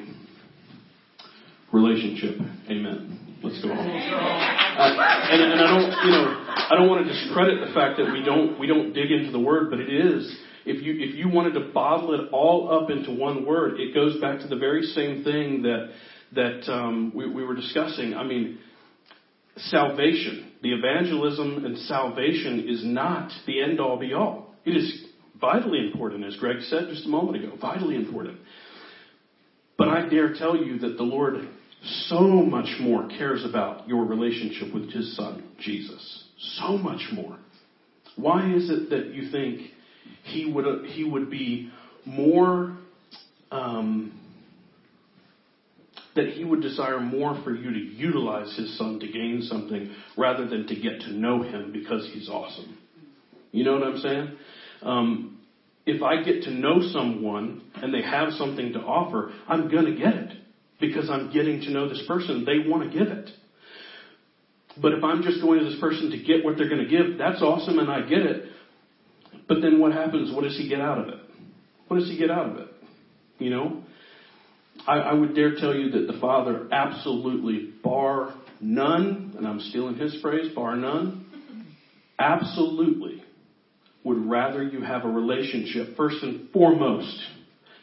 relationship. 1.72 2.40
Amen. 2.70 3.40
Let's 3.44 3.62
go 3.62 3.72
on. 3.72 3.78
Uh, 3.78 5.32
and, 5.32 5.42
and 5.42 5.62
I 5.62 5.68
don't, 5.68 6.06
you 6.06 6.12
know, 6.12 6.46
I 6.48 6.76
don't 6.76 6.88
want 6.88 7.06
to 7.06 7.12
discredit 7.12 7.68
the 7.68 7.74
fact 7.74 7.98
that 7.98 8.12
we 8.14 8.24
don't 8.24 8.60
we 8.60 8.68
don't 8.68 8.94
dig 8.94 9.12
into 9.12 9.32
the 9.32 9.40
word, 9.40 9.70
but 9.70 9.80
it 9.80 9.90
is. 9.90 10.38
If 10.66 10.84
you 10.84 10.94
if 10.98 11.16
you 11.16 11.28
wanted 11.28 11.54
to 11.56 11.72
bottle 11.74 12.14
it 12.14 12.30
all 12.32 12.72
up 12.72 12.92
into 12.92 13.12
one 13.12 13.46
word, 13.46 13.80
it 13.80 13.96
goes 13.96 14.22
back 14.22 14.40
to 14.42 14.48
the 14.48 14.58
very 14.58 14.84
same 14.84 15.24
thing 15.24 15.64
that 15.64 15.92
that 16.34 16.72
um, 16.72 17.12
we, 17.16 17.28
we 17.30 17.44
were 17.44 17.56
discussing. 17.56 18.14
I 18.14 18.24
mean, 18.24 18.60
salvation, 19.58 20.52
the 20.62 20.74
evangelism 20.74 21.66
and 21.66 21.78
salvation 21.80 22.66
is 22.70 22.86
not 22.86 23.32
the 23.48 23.62
end 23.62 23.80
all 23.80 23.98
be 24.00 24.14
all. 24.14 24.54
It 24.66 24.78
is 24.78 25.01
vitally 25.42 25.80
important, 25.80 26.24
as 26.24 26.38
Greg 26.38 26.62
said 26.62 26.88
just 26.90 27.06
a 27.06 27.10
moment 27.10 27.44
ago, 27.44 27.58
vitally 27.60 27.96
important. 27.96 28.38
But 29.78 29.90
I 29.90 30.08
dare 30.08 30.36
tell 30.36 30.56
you 30.56 30.78
that 30.80 30.96
the 30.96 31.04
Lord 31.04 31.36
so 32.08 32.20
much 32.20 32.70
more 32.80 33.08
cares 33.08 33.44
about 33.44 33.88
your 33.88 34.06
relationship 34.06 34.74
with 34.74 34.92
His 34.92 35.16
Son, 35.18 35.44
Jesus. 35.60 36.26
So 36.38 36.78
much 36.78 37.02
more. 37.12 37.38
Why 38.16 38.54
is 38.54 38.70
it 38.70 38.92
that 38.92 39.08
you 39.08 39.32
think 39.32 39.72
He 40.24 40.52
would, 40.52 40.86
he 40.86 41.04
would 41.04 41.32
be 41.32 41.72
more, 42.06 42.78
um, 43.50 44.20
that 46.16 46.28
He 46.28 46.44
would 46.44 46.62
desire 46.62 47.00
more 47.00 47.42
for 47.44 47.56
you 47.56 47.74
to 47.74 47.80
utilize 47.80 48.56
His 48.56 48.78
Son 48.78 49.00
to 49.00 49.08
gain 49.08 49.42
something 49.42 49.92
rather 50.16 50.48
than 50.48 50.68
to 50.68 50.76
get 50.76 51.02
to 51.02 51.14
know 51.14 51.42
Him 51.42 51.72
because 51.72 52.08
He's 52.14 52.30
awesome? 52.30 52.78
You 53.52 53.66
know 53.66 53.74
what 53.74 53.84
I'm 53.84 53.98
saying? 53.98 54.38
Um, 54.82 55.40
if 55.86 56.02
I 56.04 56.22
get 56.24 56.44
to 56.44 56.52
know 56.52 56.82
someone 56.82 57.64
and 57.76 57.94
they 57.94 58.02
have 58.02 58.34
something 58.34 58.74
to 58.74 58.80
offer, 58.80 59.32
I'm 59.48 59.70
going 59.70 59.86
to 59.86 59.96
get 59.96 60.14
it 60.14 60.34
because 60.80 61.10
I'm 61.10 61.32
getting 61.32 61.62
to 61.62 61.72
know 61.72 61.90
this 61.90 62.04
person. 62.08 62.46
They 62.46 62.70
want 62.70 62.92
to 62.92 62.98
give 62.98 63.08
it. 63.08 63.30
But 64.82 64.94
if 64.94 65.04
I'm 65.04 65.22
just 65.22 65.42
going 65.42 65.60
to 65.60 65.70
this 65.70 65.80
person 65.80 66.12
to 66.12 66.18
get 66.18 66.46
what 66.46 66.58
they're 66.58 66.70
going 66.70 66.84
to 66.84 66.90
give, 66.90 67.18
that's 67.18 67.42
awesome 67.42 67.80
and 67.80 67.92
I 67.92 68.02
get 68.02 68.20
it. 68.20 68.46
But 69.48 69.62
then 69.62 69.80
what 69.80 69.92
happens? 69.92 70.34
What 70.34 70.44
does 70.44 70.58
he 70.58 70.70
get 70.70 70.82
out 70.82 71.00
of 71.00 71.08
it? 71.10 71.20
What 71.88 71.98
does 71.98 72.10
he 72.10 72.18
get 72.18 72.32
out 72.32 72.52
of 72.52 72.58
it? 72.58 72.68
You 73.38 73.50
know? 73.50 73.84
I, 74.88 74.94
I 75.00 75.14
would 75.14 75.36
dare 75.36 75.56
tell 75.56 75.76
you 75.76 75.92
that 75.92 76.12
the 76.12 76.20
Father 76.20 76.68
absolutely, 76.72 77.74
bar 77.84 78.34
none, 78.62 79.36
and 79.38 79.46
I'm 79.46 79.60
stealing 79.60 79.96
his 79.96 80.20
phrase, 80.22 80.54
bar 80.56 80.76
none, 80.76 81.26
absolutely 82.18 83.21
would 84.04 84.26
rather 84.26 84.64
you 84.64 84.82
have 84.82 85.06
a 85.06 85.08
relationship 85.08 85.96
first 85.96 86.24
and 86.24 86.50
foremost 86.52 87.22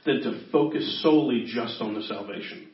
than 0.05 0.23
to 0.23 0.51
focus 0.51 1.01
solely 1.03 1.45
just 1.47 1.81
on 1.81 1.95
the 1.95 2.03
salvation. 2.03 2.69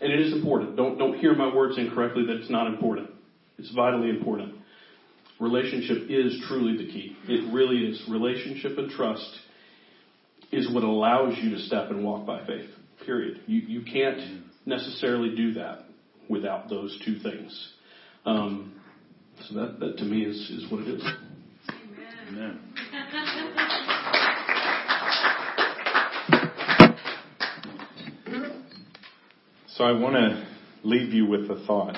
And 0.00 0.12
it 0.12 0.20
is 0.20 0.32
important. 0.32 0.76
Don't, 0.76 0.98
don't 0.98 1.18
hear 1.18 1.34
my 1.34 1.54
words 1.54 1.76
incorrectly 1.78 2.26
that 2.26 2.36
it's 2.36 2.50
not 2.50 2.66
important. 2.66 3.10
It's 3.58 3.70
vitally 3.74 4.08
important. 4.08 4.54
Relationship 5.38 6.08
is 6.08 6.42
truly 6.48 6.76
the 6.76 6.90
key. 6.90 7.16
It 7.28 7.52
really 7.52 7.86
is. 7.86 8.02
Relationship 8.10 8.78
and 8.78 8.90
trust 8.90 9.38
is 10.52 10.72
what 10.72 10.82
allows 10.82 11.36
you 11.38 11.50
to 11.50 11.58
step 11.60 11.90
and 11.90 12.04
walk 12.04 12.26
by 12.26 12.44
faith. 12.46 12.68
Period. 13.04 13.40
You, 13.46 13.60
you 13.60 13.82
can't 13.82 14.42
necessarily 14.66 15.34
do 15.36 15.54
that 15.54 15.84
without 16.28 16.68
those 16.68 16.98
two 17.04 17.18
things. 17.20 17.72
Um, 18.24 18.80
so 19.48 19.54
that, 19.54 19.80
that 19.80 19.98
to 19.98 20.04
me 20.04 20.22
is, 20.22 20.36
is 20.50 20.70
what 20.70 20.82
it 20.82 20.88
is. 20.88 21.02
Amen. 22.30 22.60
So 29.66 29.84
I 29.84 29.92
want 29.92 30.14
to 30.14 30.46
leave 30.84 31.12
you 31.12 31.26
with 31.26 31.50
a 31.50 31.64
thought. 31.66 31.96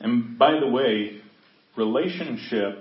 And 0.00 0.38
by 0.38 0.60
the 0.60 0.68
way, 0.68 1.22
relationship, 1.76 2.78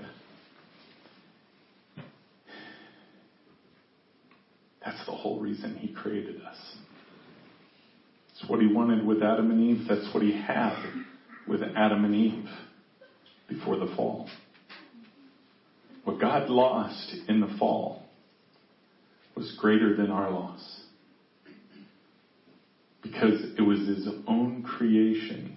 that's 4.84 5.06
the 5.06 5.14
whole 5.14 5.39
reason 5.39 5.78
he 5.78 5.93
created 5.93 6.41
us. 6.41 6.58
It's 8.32 8.49
what 8.49 8.60
he 8.60 8.68
wanted 8.68 9.06
with 9.06 9.24
Adam 9.24 9.49
and 9.52 9.62
Eve. 9.62 9.88
That's 9.88 10.14
what 10.14 10.24
he 10.24 10.34
had 10.34 10.76
with 11.47 11.62
Adam 11.64 12.04
and 12.04 12.16
Eve 12.16 12.49
before 13.52 13.78
the 13.78 13.93
fall. 13.95 14.28
What 16.12 16.20
God 16.20 16.49
lost 16.49 17.16
in 17.30 17.39
the 17.39 17.47
fall 17.57 18.03
was 19.34 19.55
greater 19.62 19.95
than 19.95 20.12
our 20.12 20.30
loss. 20.30 20.82
Because 23.01 23.53
it 23.57 23.62
was 23.62 23.80
his 23.80 24.09
own 24.28 24.62
creation 24.62 25.55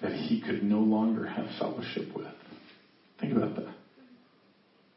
that 0.00 0.12
he 0.12 0.40
could 0.40 0.62
no 0.62 0.78
longer 0.78 1.26
have 1.26 1.46
fellowship 1.58 2.14
with. 2.14 2.28
Think 3.20 3.36
about 3.36 3.56
that. 3.56 3.74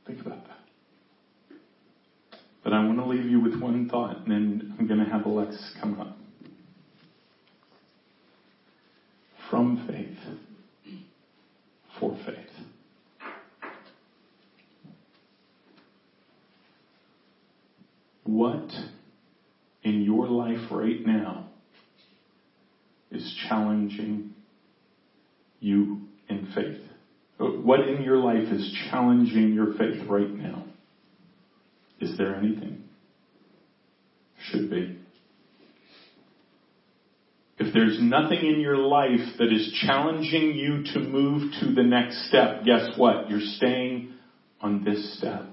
Think 0.05 0.23
about 0.23 0.43
that. 0.45 1.57
But 2.63 2.73
I 2.73 2.85
want 2.85 2.99
to 2.99 3.05
leave 3.05 3.25
you 3.25 3.41
with 3.41 3.59
one 3.59 3.89
thought, 3.89 4.17
and 4.17 4.31
then 4.31 4.75
I'm 4.77 4.85
going 4.85 4.99
to 4.99 5.05
have 5.05 5.25
Alexis 5.25 5.75
come 5.81 5.99
up. 5.99 6.15
From 9.49 9.83
faith, 9.87 10.99
for 11.99 12.15
faith. 12.23 12.44
What 18.25 18.69
in 19.83 20.01
your 20.01 20.27
life 20.27 20.71
right 20.71 21.05
now 21.05 21.47
is 23.11 23.35
challenging 23.47 24.33
you 25.59 26.01
in 26.27 26.51
faith? 26.55 26.81
What 27.37 27.87
in 27.87 28.01
your 28.01 28.17
life 28.17 28.51
is 28.51 28.75
challenging 28.89 29.53
your 29.53 29.73
faith 29.73 30.07
right 30.09 30.33
now? 30.33 30.65
Is 31.99 32.17
there 32.17 32.35
anything? 32.35 32.83
Should 34.49 34.69
be. 34.69 34.99
If 37.57 37.73
there's 37.73 37.99
nothing 38.01 38.39
in 38.39 38.59
your 38.59 38.77
life 38.77 39.37
that 39.37 39.51
is 39.51 39.71
challenging 39.85 40.53
you 40.55 40.83
to 40.93 40.99
move 40.99 41.53
to 41.61 41.73
the 41.73 41.83
next 41.83 42.27
step, 42.27 42.65
guess 42.65 42.97
what? 42.97 43.29
You're 43.29 43.39
staying 43.39 44.13
on 44.59 44.83
this 44.83 45.17
step. 45.17 45.45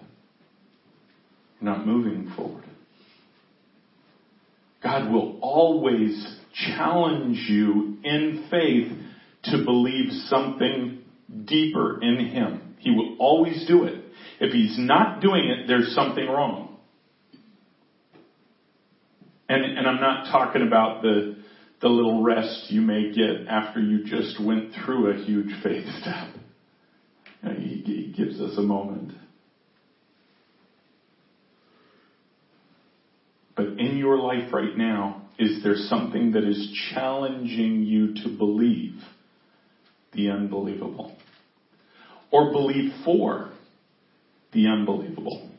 Not 1.62 1.86
moving 1.86 2.32
forward. 2.36 2.64
God 4.82 5.12
will 5.12 5.38
always 5.40 6.40
challenge 6.52 7.38
you 7.48 7.98
in 8.02 8.48
faith 8.50 8.92
to 9.44 9.64
believe 9.64 10.10
something 10.26 11.02
deeper 11.44 12.02
in 12.02 12.26
Him. 12.26 12.74
He 12.78 12.90
will 12.90 13.16
always 13.20 13.64
do 13.68 13.84
it. 13.84 14.02
If 14.40 14.52
He's 14.52 14.76
not 14.76 15.20
doing 15.20 15.48
it, 15.48 15.68
there's 15.68 15.94
something 15.94 16.26
wrong. 16.26 16.76
And, 19.48 19.64
and 19.64 19.86
I'm 19.86 20.00
not 20.00 20.32
talking 20.32 20.66
about 20.66 21.02
the, 21.02 21.36
the 21.80 21.88
little 21.88 22.24
rest 22.24 22.66
you 22.70 22.80
may 22.80 23.12
get 23.12 23.46
after 23.48 23.80
you 23.80 24.04
just 24.04 24.44
went 24.44 24.72
through 24.84 25.12
a 25.12 25.24
huge 25.24 25.52
faith 25.62 25.86
step. 26.00 26.34
You 27.42 27.48
know, 27.48 27.54
he, 27.54 27.82
he 27.84 28.14
gives 28.16 28.40
us 28.40 28.58
a 28.58 28.62
moment. 28.62 29.12
But 33.62 33.78
in 33.78 33.96
your 33.96 34.16
life 34.16 34.52
right 34.52 34.76
now, 34.76 35.22
is 35.38 35.62
there 35.62 35.76
something 35.76 36.32
that 36.32 36.44
is 36.44 36.90
challenging 36.94 37.82
you 37.82 38.14
to 38.22 38.36
believe 38.36 38.94
the 40.12 40.30
unbelievable? 40.30 41.16
Or 42.30 42.50
believe 42.52 42.92
for 43.04 43.50
the 44.52 44.66
unbelievable? 44.66 45.50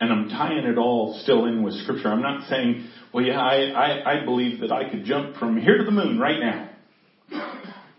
And 0.00 0.12
I'm 0.12 0.28
tying 0.28 0.64
it 0.64 0.76
all 0.76 1.18
still 1.22 1.46
in 1.46 1.62
with 1.62 1.74
scripture. 1.74 2.08
I'm 2.08 2.22
not 2.22 2.48
saying, 2.48 2.86
well, 3.14 3.24
yeah, 3.24 3.40
I, 3.40 3.70
I, 3.70 4.22
I 4.22 4.24
believe 4.24 4.60
that 4.60 4.72
I 4.72 4.90
could 4.90 5.04
jump 5.04 5.36
from 5.36 5.56
here 5.56 5.78
to 5.78 5.84
the 5.84 5.90
moon 5.90 6.18
right 6.18 6.40
now. 6.40 6.70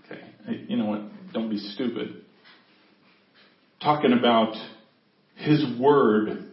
Okay. 0.05 0.65
You 0.67 0.77
know 0.77 0.85
what? 0.85 1.01
Don't 1.33 1.49
be 1.49 1.57
stupid. 1.57 2.23
Talking 3.81 4.13
about 4.13 4.55
his 5.37 5.63
Word 5.79 6.47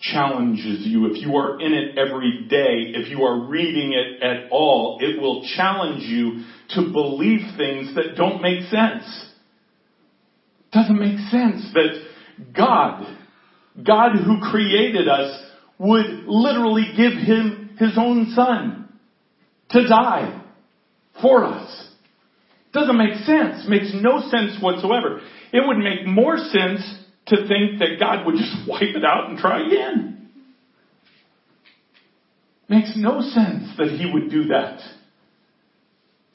challenges 0.00 0.86
you. 0.86 1.06
If 1.06 1.22
you 1.22 1.36
are 1.36 1.60
in 1.60 1.72
it 1.72 1.96
every 1.96 2.46
day, 2.48 2.92
if 2.94 3.08
you 3.10 3.24
are 3.24 3.48
reading 3.48 3.92
it 3.92 4.22
at 4.22 4.50
all, 4.50 4.98
it 5.00 5.20
will 5.20 5.46
challenge 5.56 6.02
you 6.02 6.44
to 6.70 6.92
believe 6.92 7.40
things 7.56 7.94
that 7.94 8.16
don't 8.16 8.42
make 8.42 8.62
sense. 8.64 9.32
Doesn't 10.72 10.98
make 10.98 11.18
sense 11.30 11.72
that 11.74 12.02
God, 12.56 13.06
God 13.82 14.16
who 14.16 14.40
created 14.50 15.08
us 15.08 15.42
would 15.78 16.24
literally 16.26 16.92
give 16.96 17.12
him 17.12 17.76
his 17.78 17.96
own 17.96 18.32
son 18.34 18.88
to 19.70 19.88
die 19.88 20.42
for 21.22 21.44
us. 21.44 21.88
Doesn't 22.72 22.98
make 22.98 23.14
sense. 23.24 23.64
Makes 23.68 23.92
no 23.94 24.20
sense 24.30 24.60
whatsoever. 24.60 25.20
It 25.52 25.62
would 25.64 25.78
make 25.78 26.06
more 26.06 26.36
sense 26.36 27.03
to 27.26 27.36
think 27.48 27.78
that 27.78 27.96
God 27.98 28.26
would 28.26 28.36
just 28.36 28.56
wipe 28.68 28.94
it 28.94 29.04
out 29.04 29.30
and 29.30 29.38
try 29.38 29.66
again. 29.66 30.30
Makes 32.68 32.94
no 32.96 33.20
sense 33.20 33.76
that 33.76 33.88
he 33.88 34.10
would 34.10 34.30
do 34.30 34.44
that. 34.44 34.80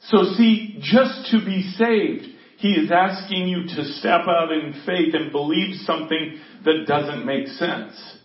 So 0.01 0.23
see, 0.35 0.79
just 0.81 1.31
to 1.31 1.43
be 1.43 1.61
saved, 1.77 2.25
he 2.57 2.69
is 2.69 2.91
asking 2.91 3.47
you 3.47 3.63
to 3.63 3.83
step 3.93 4.21
out 4.27 4.51
in 4.51 4.83
faith 4.85 5.13
and 5.13 5.31
believe 5.31 5.75
something 5.85 6.39
that 6.65 6.85
doesn't 6.87 7.25
make 7.25 7.47
sense. 7.47 8.17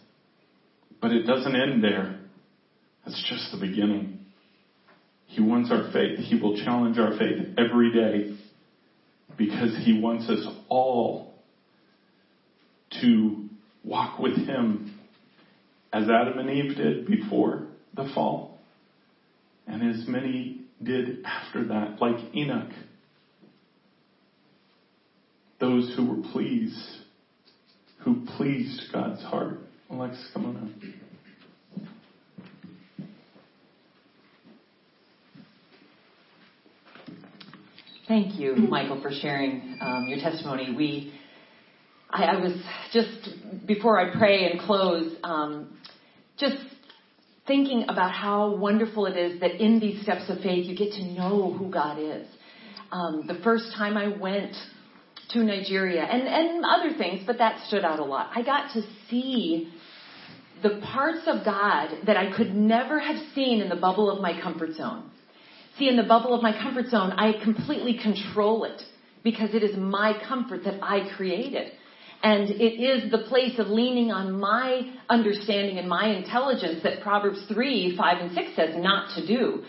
But 1.01 1.13
it 1.13 1.23
doesn't 1.23 1.55
end 1.55 1.83
there. 1.83 2.21
That's 3.05 3.25
just 3.29 3.53
the 3.53 3.61
beginning. 3.61 4.21
He 5.27 5.43
wants 5.43 5.71
our 5.71 5.91
faith. 5.93 6.19
He 6.19 6.41
will 6.41 6.57
challenge 6.65 6.99
our 6.99 7.17
faith 7.19 7.59
every 7.59 7.93
day 7.93 8.37
because 9.37 9.77
he 9.85 10.01
wants 10.01 10.29
us 10.29 10.47
all 10.69 11.34
to 13.01 13.35
walk 13.83 14.19
with 14.19 14.35
him 14.47 14.91
as 15.93 16.09
Adam 16.09 16.39
and 16.39 16.51
Eve 16.51 16.75
did 16.77 17.05
before 17.05 17.63
the 17.95 18.05
fall 18.15 18.55
and 19.67 19.83
as 19.83 20.05
many 20.07 20.55
did 20.83 21.25
after 21.25 21.65
that, 21.65 22.01
like 22.01 22.17
Enoch. 22.35 22.73
Those 25.61 25.93
who 25.97 26.05
were 26.05 26.17
pleased, 26.33 26.99
who 28.01 28.17
pleased 28.37 28.83
God's 28.93 29.23
heart. 29.23 29.57
Alexis, 29.89 30.29
come 30.33 30.47
on 30.47 30.57
up. 30.57 30.69
Thank 38.07 38.39
you, 38.39 38.55
Michael, 38.55 38.99
for 39.01 39.11
sharing 39.11 39.79
um, 39.81 40.07
your 40.07 40.19
testimony. 40.19 40.71
We, 40.71 41.09
I, 42.15 42.25
I, 42.25 42.37
was 42.41 42.53
just 42.93 43.67
before 43.67 43.99
I 43.99 44.17
pray 44.17 44.49
and 44.49 44.61
close, 44.61 45.17
um, 45.25 45.77
just 46.39 46.57
thinking 47.47 47.87
about 47.89 48.13
how 48.13 48.55
wonderful 48.55 49.07
it 49.07 49.17
is 49.17 49.41
that 49.41 49.61
in 49.61 49.81
these 49.81 50.01
steps 50.03 50.23
of 50.29 50.39
faith 50.39 50.67
you 50.67 50.77
get 50.77 50.93
to 50.93 51.05
know 51.05 51.53
who 51.53 51.71
God 51.71 51.99
is. 51.99 52.27
Um, 52.93 53.25
the 53.27 53.41
first 53.43 53.73
time 53.77 53.97
I 53.97 54.17
went 54.17 54.55
to 55.31 55.43
Nigeria 55.43 56.05
and 56.05 56.29
and 56.29 56.65
other 56.65 56.97
things, 56.97 57.23
but 57.27 57.39
that 57.39 57.67
stood 57.67 57.85
out 57.85 57.99
a 57.99 58.05
lot. 58.05 58.31
I 58.35 58.43
got 58.43 58.73
to 58.75 58.83
see 59.11 59.73
the 60.63 60.81
parts 60.93 61.23
of 61.27 61.45
God 61.45 61.91
that 62.07 62.17
I 62.17 62.35
could 62.37 62.55
never 62.55 63.01
have 63.01 63.17
seen 63.35 63.61
in 63.61 63.69
the 63.69 63.77
bubble 63.77 64.09
of 64.09 64.23
my 64.23 64.41
comfort 64.41 64.75
zone. 64.77 65.11
See, 65.79 65.89
in 65.89 65.97
the 65.97 66.05
bubble 66.05 66.33
of 66.33 66.43
my 66.43 66.53
comfort 66.53 66.87
zone, 66.91 67.11
I 67.11 67.43
completely 67.43 67.99
control 67.99 68.63
it 68.65 68.81
because 69.25 69.51
it 69.53 69.65
is 69.65 69.77
my 69.77 70.15
comfort 70.29 70.63
that 70.65 70.79
I 70.81 71.11
created. 71.17 71.73
And 72.25 72.49
it 72.49 72.81
is 72.81 73.11
the 73.11 73.19
place 73.29 73.59
of 73.59 73.67
leaning 73.67 74.11
on 74.11 74.41
my 74.41 74.91
understanding 75.11 75.77
and 75.77 75.87
my 75.87 76.09
intelligence 76.09 76.81
that 76.83 77.03
Proverbs 77.03 77.45
3, 77.53 77.99
5, 77.99 78.19
and 78.19 78.35
6 78.35 78.57
says 78.57 78.71
not 78.77 79.15
to 79.17 79.27
do. 79.27 79.63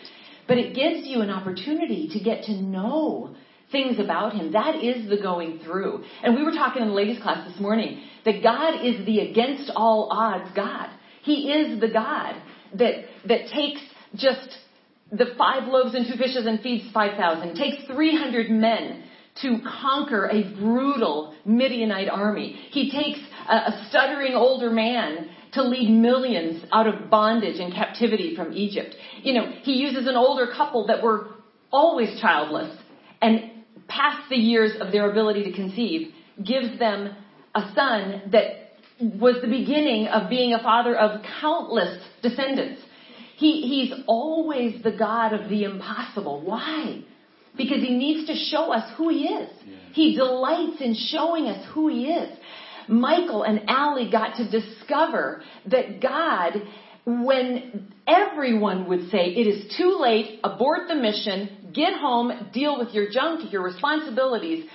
But 0.47 0.57
it 0.57 0.73
gives 0.73 1.05
you 1.05 1.19
an 1.19 1.29
opportunity 1.29 2.07
to 2.13 2.19
get 2.21 2.43
to 2.43 2.53
know 2.53 3.35
things 3.73 3.99
about 3.99 4.33
Him. 4.33 4.53
That 4.53 4.81
is 4.81 5.09
the 5.09 5.17
going 5.21 5.59
through. 5.65 6.05
And 6.23 6.33
we 6.33 6.43
were 6.43 6.53
talking 6.53 6.81
in 6.81 6.87
the 6.87 6.93
ladies' 6.93 7.21
class 7.21 7.45
this 7.45 7.59
morning 7.59 8.01
that 8.23 8.41
God 8.41 8.85
is 8.85 9.05
the 9.05 9.19
against 9.19 9.69
all 9.75 10.07
odds 10.09 10.49
God. 10.55 10.89
He 11.23 11.51
is 11.51 11.81
the 11.81 11.89
God 11.89 12.41
that, 12.75 13.03
that 13.27 13.47
takes 13.53 13.81
just 14.15 14.47
the 15.11 15.35
five 15.37 15.67
loaves 15.67 15.93
and 15.93 16.07
two 16.07 16.17
fishes 16.17 16.45
and 16.45 16.61
feeds 16.61 16.89
5,000, 16.93 17.55
takes 17.55 17.83
300 17.91 18.49
men 18.49 19.03
to 19.41 19.59
conquer 19.81 20.29
a 20.29 20.55
brutal 20.55 21.35
Midianite 21.45 22.09
army. 22.09 22.53
He 22.71 22.89
takes 22.89 23.19
a, 23.49 23.55
a 23.55 23.85
stuttering 23.89 24.33
older 24.33 24.69
man 24.69 25.29
to 25.53 25.63
lead 25.63 25.89
millions 25.89 26.63
out 26.71 26.87
of 26.87 27.09
bondage 27.09 27.59
and 27.59 27.73
captivity 27.73 28.35
from 28.35 28.53
Egypt. 28.53 28.95
You 29.23 29.33
know, 29.33 29.51
he 29.63 29.73
uses 29.73 30.07
an 30.07 30.15
older 30.15 30.47
couple 30.55 30.87
that 30.87 31.01
were 31.01 31.29
always 31.71 32.19
childless 32.21 32.77
and 33.21 33.51
past 33.87 34.29
the 34.29 34.35
years 34.35 34.71
of 34.79 34.91
their 34.91 35.09
ability 35.09 35.43
to 35.45 35.53
conceive, 35.53 36.13
gives 36.43 36.77
them 36.79 37.15
a 37.53 37.71
son 37.73 38.23
that 38.31 38.65
was 38.99 39.35
the 39.41 39.47
beginning 39.47 40.07
of 40.07 40.29
being 40.29 40.53
a 40.53 40.63
father 40.63 40.95
of 40.95 41.21
countless 41.41 42.01
descendants. 42.21 42.81
He, 43.37 43.61
he's 43.61 43.93
always 44.07 44.81
the 44.81 44.91
God 44.91 45.33
of 45.33 45.49
the 45.49 45.63
impossible. 45.63 46.41
Why? 46.41 47.03
Because 47.57 47.81
he 47.81 47.95
needs 47.95 48.27
to 48.27 48.35
show 48.35 48.71
us 48.73 48.91
who 48.97 49.09
he 49.09 49.25
is. 49.25 49.49
Yeah. 49.65 49.75
He 49.93 50.15
delights 50.15 50.81
in 50.81 50.95
showing 50.95 51.47
us 51.47 51.65
who 51.73 51.87
he 51.87 52.07
is. 52.07 52.37
Michael 52.87 53.43
and 53.43 53.61
Allie 53.67 54.09
got 54.11 54.35
to 54.35 54.49
discover 54.49 55.41
that 55.67 56.01
God, 56.01 56.53
when 57.05 57.93
everyone 58.07 58.87
would 58.89 59.09
say, 59.09 59.27
it 59.29 59.47
is 59.47 59.75
too 59.77 59.97
late, 59.99 60.39
abort 60.43 60.87
the 60.87 60.95
mission, 60.95 61.71
get 61.73 61.93
home, 61.93 62.49
deal 62.53 62.77
with 62.77 62.93
your 62.93 63.09
junk, 63.09 63.51
your 63.51 63.63
responsibilities, 63.63 64.65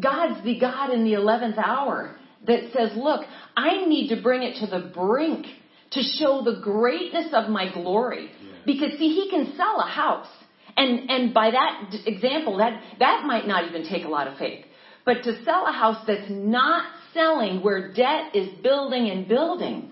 God's 0.00 0.44
the 0.44 0.58
God 0.60 0.90
in 0.90 1.04
the 1.04 1.12
11th 1.12 1.58
hour 1.58 2.16
that 2.46 2.70
says, 2.72 2.90
look, 2.96 3.24
I 3.56 3.86
need 3.86 4.14
to 4.14 4.22
bring 4.22 4.42
it 4.42 4.60
to 4.60 4.66
the 4.66 4.90
brink 4.94 5.46
to 5.92 6.02
show 6.02 6.42
the 6.44 6.60
greatness 6.62 7.32
of 7.32 7.48
my 7.48 7.72
glory. 7.72 8.30
Yeah. 8.42 8.52
Because 8.66 8.90
see, 8.98 9.08
he 9.08 9.30
can 9.30 9.54
sell 9.56 9.80
a 9.80 9.88
house. 9.88 10.28
And, 10.76 11.10
and 11.10 11.34
by 11.34 11.50
that 11.50 11.94
example, 12.06 12.58
that, 12.58 12.82
that 12.98 13.24
might 13.24 13.46
not 13.46 13.66
even 13.68 13.88
take 13.88 14.04
a 14.04 14.08
lot 14.08 14.28
of 14.28 14.36
faith. 14.38 14.64
But 15.04 15.22
to 15.22 15.42
sell 15.44 15.66
a 15.66 15.72
house 15.72 16.04
that's 16.06 16.28
not 16.28 16.84
selling 17.14 17.62
where 17.62 17.92
debt 17.92 18.34
is 18.34 18.48
building 18.62 19.08
and 19.08 19.26
building, 19.26 19.90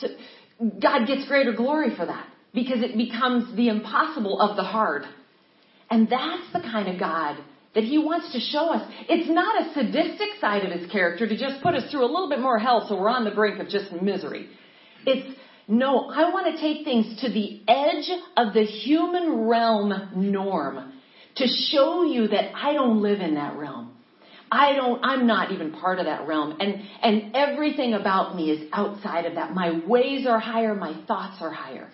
so 0.00 0.08
God 0.60 1.06
gets 1.06 1.26
greater 1.26 1.52
glory 1.52 1.94
for 1.96 2.04
that 2.04 2.26
because 2.52 2.82
it 2.82 2.96
becomes 2.96 3.54
the 3.56 3.68
impossible 3.68 4.40
of 4.40 4.56
the 4.56 4.64
hard. 4.64 5.04
And 5.90 6.08
that's 6.08 6.52
the 6.52 6.60
kind 6.60 6.88
of 6.88 6.98
God 6.98 7.38
that 7.74 7.84
he 7.84 7.98
wants 7.98 8.32
to 8.32 8.40
show 8.40 8.72
us. 8.72 8.90
It's 9.08 9.28
not 9.28 9.62
a 9.62 9.74
sadistic 9.74 10.40
side 10.40 10.64
of 10.64 10.72
his 10.72 10.90
character 10.90 11.28
to 11.28 11.36
just 11.36 11.62
put 11.62 11.74
us 11.74 11.90
through 11.90 12.04
a 12.04 12.10
little 12.10 12.28
bit 12.28 12.40
more 12.40 12.58
hell 12.58 12.86
so 12.88 12.98
we're 12.98 13.10
on 13.10 13.24
the 13.24 13.30
brink 13.30 13.60
of 13.60 13.68
just 13.68 13.92
misery. 13.92 14.48
It's 15.04 15.38
no, 15.68 16.08
I 16.08 16.30
want 16.32 16.54
to 16.54 16.60
take 16.60 16.84
things 16.84 17.20
to 17.22 17.28
the 17.28 17.62
edge 17.66 18.10
of 18.36 18.54
the 18.54 18.64
human 18.64 19.46
realm 19.48 20.10
norm 20.14 20.92
to 21.36 21.46
show 21.70 22.04
you 22.04 22.28
that 22.28 22.54
I 22.54 22.72
don't 22.72 23.02
live 23.02 23.20
in 23.20 23.34
that 23.34 23.56
realm. 23.56 23.92
I 24.50 24.74
don't, 24.74 25.04
I'm 25.04 25.26
not 25.26 25.50
even 25.50 25.72
part 25.72 25.98
of 25.98 26.06
that 26.06 26.26
realm. 26.28 26.56
And, 26.60 26.82
and 27.02 27.34
everything 27.34 27.94
about 27.94 28.36
me 28.36 28.50
is 28.50 28.68
outside 28.72 29.26
of 29.26 29.34
that. 29.34 29.52
My 29.54 29.80
ways 29.86 30.26
are 30.26 30.38
higher, 30.38 30.74
my 30.74 30.94
thoughts 31.06 31.38
are 31.40 31.50
higher. 31.50 31.90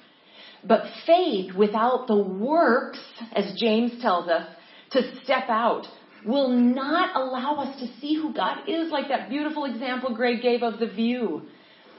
But 0.63 0.83
faith 1.07 1.55
without 1.55 2.07
the 2.07 2.17
works, 2.17 3.01
as 3.33 3.59
James 3.59 4.01
tells 4.03 4.29
us, 4.29 4.47
to 4.93 5.17
step 5.25 5.49
out 5.49 5.87
will 6.25 6.51
not 6.51 7.17
allow 7.17 7.57
us 7.63 7.81
to 7.81 7.87
see 8.01 8.15
who 8.15 8.33
God 8.33 8.69
is, 8.69 8.93
like 8.93 9.09
that 9.09 9.29
beautiful 9.29 9.65
example 9.65 10.15
Greg 10.15 10.43
gave 10.43 10.63
of 10.63 10.79
the 10.79 10.87
view. 10.87 11.43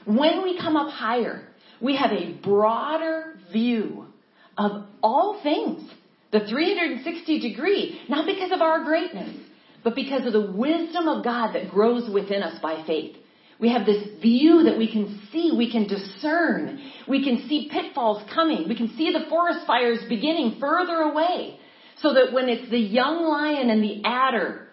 When 0.06 0.42
we 0.42 0.58
come 0.58 0.76
up 0.76 0.90
higher, 0.90 1.48
we 1.84 1.96
have 1.96 2.12
a 2.12 2.32
broader 2.42 3.34
view 3.52 4.06
of 4.56 4.86
all 5.02 5.40
things, 5.42 5.86
the 6.32 6.46
360 6.48 7.40
degree, 7.40 8.00
not 8.08 8.24
because 8.24 8.52
of 8.52 8.62
our 8.62 8.84
greatness, 8.84 9.36
but 9.84 9.94
because 9.94 10.26
of 10.26 10.32
the 10.32 10.50
wisdom 10.50 11.08
of 11.08 11.22
God 11.22 11.52
that 11.52 11.70
grows 11.70 12.10
within 12.10 12.42
us 12.42 12.58
by 12.62 12.84
faith. 12.86 13.16
We 13.60 13.70
have 13.70 13.84
this 13.84 14.02
view 14.22 14.62
that 14.64 14.78
we 14.78 14.90
can 14.90 15.28
see, 15.30 15.52
we 15.56 15.70
can 15.70 15.86
discern, 15.86 16.80
we 17.06 17.22
can 17.22 17.46
see 17.48 17.68
pitfalls 17.70 18.22
coming, 18.34 18.66
we 18.66 18.76
can 18.76 18.96
see 18.96 19.12
the 19.12 19.28
forest 19.28 19.66
fires 19.66 19.98
beginning 20.08 20.56
further 20.58 20.94
away. 20.94 21.60
So 22.00 22.14
that 22.14 22.32
when 22.32 22.48
it's 22.48 22.70
the 22.70 22.78
young 22.78 23.24
lion 23.24 23.68
and 23.68 23.82
the 23.82 24.02
adder, 24.04 24.68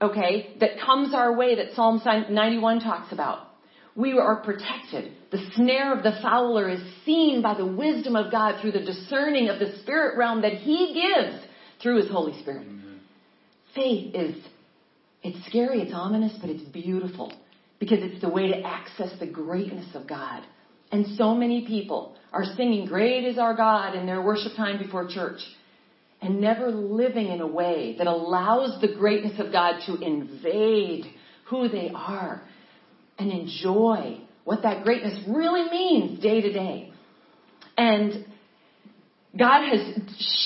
okay, 0.00 0.56
that 0.60 0.80
comes 0.84 1.14
our 1.14 1.36
way 1.36 1.56
that 1.56 1.74
Psalm 1.74 2.00
91 2.04 2.80
talks 2.80 3.12
about, 3.12 3.47
we 3.98 4.12
are 4.12 4.36
protected. 4.36 5.12
The 5.32 5.44
snare 5.56 5.92
of 5.92 6.04
the 6.04 6.16
fowler 6.22 6.68
is 6.68 6.80
seen 7.04 7.42
by 7.42 7.54
the 7.54 7.66
wisdom 7.66 8.14
of 8.14 8.30
God 8.30 8.60
through 8.60 8.70
the 8.70 8.84
discerning 8.84 9.48
of 9.48 9.58
the 9.58 9.76
spirit 9.82 10.16
realm 10.16 10.42
that 10.42 10.52
He 10.52 10.94
gives 10.94 11.44
through 11.82 12.02
His 12.02 12.10
Holy 12.10 12.40
Spirit. 12.40 12.68
Amen. 12.68 13.00
Faith 13.74 14.14
is, 14.14 14.36
it's 15.24 15.44
scary, 15.46 15.80
it's 15.80 15.92
ominous, 15.92 16.32
but 16.40 16.48
it's 16.48 16.62
beautiful 16.62 17.32
because 17.80 17.98
it's 18.00 18.20
the 18.20 18.28
way 18.28 18.46
to 18.52 18.60
access 18.60 19.10
the 19.18 19.26
greatness 19.26 19.92
of 19.94 20.08
God. 20.08 20.44
And 20.92 21.04
so 21.16 21.34
many 21.34 21.66
people 21.66 22.16
are 22.32 22.44
singing, 22.56 22.86
Great 22.86 23.24
is 23.24 23.36
our 23.36 23.56
God 23.56 23.96
in 23.96 24.06
their 24.06 24.22
worship 24.22 24.52
time 24.56 24.78
before 24.78 25.08
church 25.08 25.40
and 26.22 26.40
never 26.40 26.70
living 26.70 27.26
in 27.26 27.40
a 27.40 27.46
way 27.46 27.96
that 27.98 28.06
allows 28.06 28.80
the 28.80 28.94
greatness 28.94 29.40
of 29.40 29.50
God 29.50 29.80
to 29.86 29.96
invade 30.00 31.06
who 31.46 31.68
they 31.68 31.90
are 31.92 32.42
and 33.18 33.30
enjoy 33.30 34.20
what 34.44 34.62
that 34.62 34.84
greatness 34.84 35.18
really 35.28 35.68
means 35.70 36.22
day 36.22 36.40
to 36.40 36.52
day. 36.52 36.92
And 37.76 38.26
God 39.36 39.68
has 39.68 40.02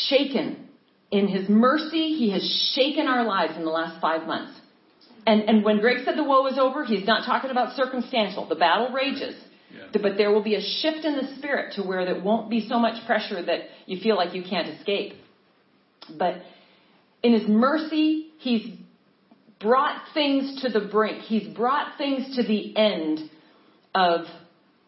shaken, 0.08 0.68
in 1.10 1.28
His 1.28 1.48
mercy, 1.48 2.14
He 2.14 2.30
has 2.32 2.72
shaken 2.74 3.06
our 3.06 3.24
lives 3.24 3.56
in 3.56 3.64
the 3.64 3.70
last 3.70 4.00
five 4.00 4.26
months. 4.26 4.58
And, 5.26 5.42
and 5.42 5.64
when 5.64 5.78
Greg 5.80 5.98
said 6.04 6.16
the 6.16 6.24
woe 6.24 6.46
is 6.46 6.58
over, 6.58 6.84
he's 6.84 7.06
not 7.06 7.24
talking 7.24 7.50
about 7.50 7.76
circumstantial. 7.76 8.48
The 8.48 8.56
battle 8.56 8.90
rages. 8.90 9.36
Yeah. 9.72 10.00
But 10.02 10.16
there 10.16 10.32
will 10.32 10.42
be 10.42 10.56
a 10.56 10.60
shift 10.60 11.04
in 11.04 11.16
the 11.16 11.34
spirit 11.38 11.74
to 11.76 11.82
where 11.82 12.04
there 12.04 12.20
won't 12.20 12.50
be 12.50 12.66
so 12.68 12.78
much 12.78 13.06
pressure 13.06 13.42
that 13.42 13.60
you 13.86 14.00
feel 14.00 14.16
like 14.16 14.34
you 14.34 14.42
can't 14.42 14.68
escape. 14.68 15.14
But 16.18 16.42
in 17.22 17.32
His 17.32 17.48
mercy, 17.48 18.32
He's 18.38 18.76
brought 19.62 20.02
things 20.12 20.62
to 20.62 20.68
the 20.68 20.86
brink. 20.86 21.22
He's 21.22 21.48
brought 21.54 21.96
things 21.96 22.36
to 22.36 22.42
the 22.42 22.76
end 22.76 23.30
of 23.94 24.26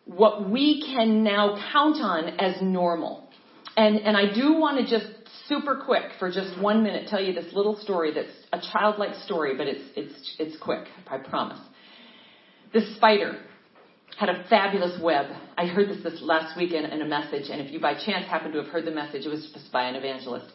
what 0.05 0.51
we 0.51 0.83
can 0.95 1.23
now 1.23 1.59
count 1.73 1.97
on 1.97 2.29
as 2.39 2.61
normal. 2.61 3.29
And, 3.77 3.97
and 3.97 4.17
I 4.17 4.33
do 4.35 4.55
want 4.55 4.87
to 4.87 4.91
just 4.91 5.07
super 5.49 5.83
quick 5.85 6.05
for 6.19 6.31
just 6.31 6.61
one 6.61 6.83
minute 6.83 7.09
tell 7.09 7.23
you 7.23 7.33
this 7.33 7.53
little 7.53 7.77
story 7.77 8.13
that's 8.15 8.29
a 8.53 8.61
childlike 8.73 9.15
story, 9.25 9.57
but 9.57 9.67
it's, 9.67 9.85
it's, 9.97 10.37
it's 10.39 10.57
quick, 10.63 10.87
I 11.09 11.19
promise. 11.19 11.59
This 12.73 12.97
spider 12.97 13.39
had 14.19 14.29
a 14.29 14.45
fabulous 14.49 15.01
web. 15.03 15.27
I 15.57 15.67
heard 15.67 15.89
this 15.89 16.03
this 16.03 16.21
last 16.23 16.57
week 16.57 16.73
in, 16.73 16.85
in 16.85 17.03
a 17.03 17.07
message, 17.07 17.49
and 17.51 17.61
if 17.61 17.73
you 17.73 17.81
by 17.81 17.95
chance 17.95 18.27
happen 18.27 18.53
to 18.53 18.63
have 18.63 18.69
heard 18.69 18.85
the 18.85 18.93
message, 18.93 19.27
it 19.27 19.29
was 19.29 19.51
just 19.53 19.73
by 19.73 19.89
an 19.89 19.97
evangelist. 19.97 20.47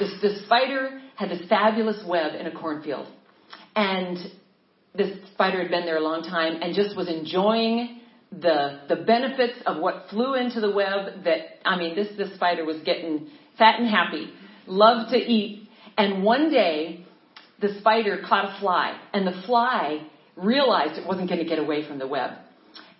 This, 0.00 0.12
this 0.20 0.44
spider 0.46 1.00
had 1.14 1.30
this 1.30 1.48
fabulous 1.48 2.02
web 2.06 2.34
in 2.34 2.46
a 2.46 2.52
cornfield. 2.52 3.06
And 3.74 4.18
this 4.94 5.16
spider 5.32 5.62
had 5.62 5.70
been 5.70 5.86
there 5.86 5.96
a 5.96 6.02
long 6.02 6.22
time 6.22 6.60
and 6.62 6.74
just 6.74 6.96
was 6.96 7.08
enjoying 7.08 8.00
the 8.30 8.80
the 8.88 8.96
benefits 8.96 9.58
of 9.64 9.80
what 9.80 10.06
flew 10.10 10.34
into 10.34 10.60
the 10.60 10.70
web 10.70 11.24
that 11.24 11.66
I 11.66 11.78
mean 11.78 11.94
this 11.94 12.08
this 12.16 12.34
spider 12.34 12.64
was 12.64 12.76
getting 12.84 13.28
fat 13.56 13.80
and 13.80 13.88
happy, 13.88 14.30
loved 14.66 15.10
to 15.12 15.16
eat, 15.16 15.68
and 15.96 16.22
one 16.22 16.50
day 16.50 17.06
the 17.60 17.78
spider 17.80 18.22
caught 18.28 18.56
a 18.56 18.60
fly 18.60 19.00
and 19.12 19.26
the 19.26 19.42
fly 19.46 20.06
realized 20.36 20.98
it 20.98 21.06
wasn't 21.06 21.28
going 21.28 21.42
to 21.42 21.48
get 21.48 21.58
away 21.58 21.86
from 21.86 21.98
the 21.98 22.06
web. 22.06 22.32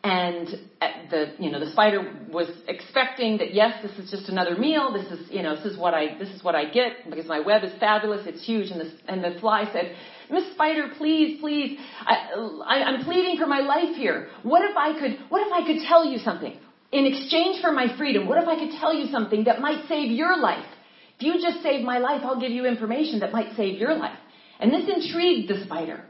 And 0.04 0.48
uh, 0.80 0.86
the 1.10 1.34
you 1.40 1.50
know 1.50 1.58
the 1.58 1.72
spider 1.72 2.14
was 2.30 2.48
expecting 2.68 3.38
that 3.38 3.52
yes 3.52 3.82
this 3.82 3.98
is 3.98 4.10
just 4.10 4.28
another 4.28 4.56
meal 4.56 4.92
this 4.92 5.06
is 5.10 5.28
you 5.28 5.42
know 5.42 5.56
this 5.56 5.64
is 5.64 5.76
what 5.76 5.92
I 5.92 6.16
this 6.18 6.28
is 6.28 6.44
what 6.44 6.54
I 6.54 6.70
get 6.70 7.10
because 7.10 7.26
my 7.26 7.40
web 7.40 7.64
is 7.64 7.72
fabulous 7.80 8.24
it's 8.24 8.46
huge 8.46 8.70
and 8.70 8.80
the 8.80 8.92
and 9.08 9.24
the 9.24 9.40
fly 9.40 9.68
said 9.72 9.96
Miss 10.30 10.52
Spider, 10.52 10.90
please, 10.98 11.40
please, 11.40 11.78
I, 12.00 12.34
I, 12.66 12.82
I'm 12.82 13.04
pleading 13.04 13.38
for 13.38 13.46
my 13.46 13.60
life 13.60 13.96
here. 13.96 14.28
What 14.42 14.62
if 14.62 14.76
I 14.76 14.98
could, 14.98 15.18
what 15.30 15.46
if 15.46 15.52
I 15.52 15.66
could 15.66 15.86
tell 15.88 16.04
you 16.04 16.18
something? 16.18 16.54
In 16.92 17.06
exchange 17.06 17.60
for 17.60 17.72
my 17.72 17.96
freedom, 17.96 18.26
what 18.26 18.42
if 18.42 18.48
I 18.48 18.56
could 18.58 18.78
tell 18.78 18.94
you 18.94 19.06
something 19.10 19.44
that 19.44 19.60
might 19.60 19.88
save 19.88 20.10
your 20.10 20.38
life? 20.38 20.66
If 21.18 21.22
you 21.22 21.34
just 21.40 21.62
save 21.62 21.84
my 21.84 21.98
life, 21.98 22.22
I'll 22.24 22.40
give 22.40 22.52
you 22.52 22.66
information 22.66 23.20
that 23.20 23.32
might 23.32 23.56
save 23.56 23.78
your 23.78 23.94
life. 23.96 24.18
And 24.60 24.72
this 24.72 24.88
intrigued 24.88 25.50
the 25.50 25.64
spider. 25.64 26.04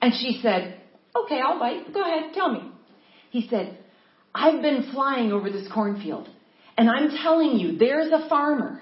And 0.00 0.12
she 0.14 0.40
said, 0.42 0.80
okay, 1.16 1.40
I'll 1.40 1.58
bite. 1.58 1.92
Go 1.92 2.02
ahead, 2.02 2.34
tell 2.34 2.52
me. 2.52 2.70
He 3.34 3.48
said, 3.48 3.76
I've 4.32 4.62
been 4.62 4.92
flying 4.92 5.32
over 5.32 5.50
this 5.50 5.66
cornfield 5.74 6.28
and 6.78 6.88
I'm 6.88 7.10
telling 7.20 7.58
you, 7.58 7.76
there's 7.76 8.12
a 8.12 8.28
farmer 8.28 8.80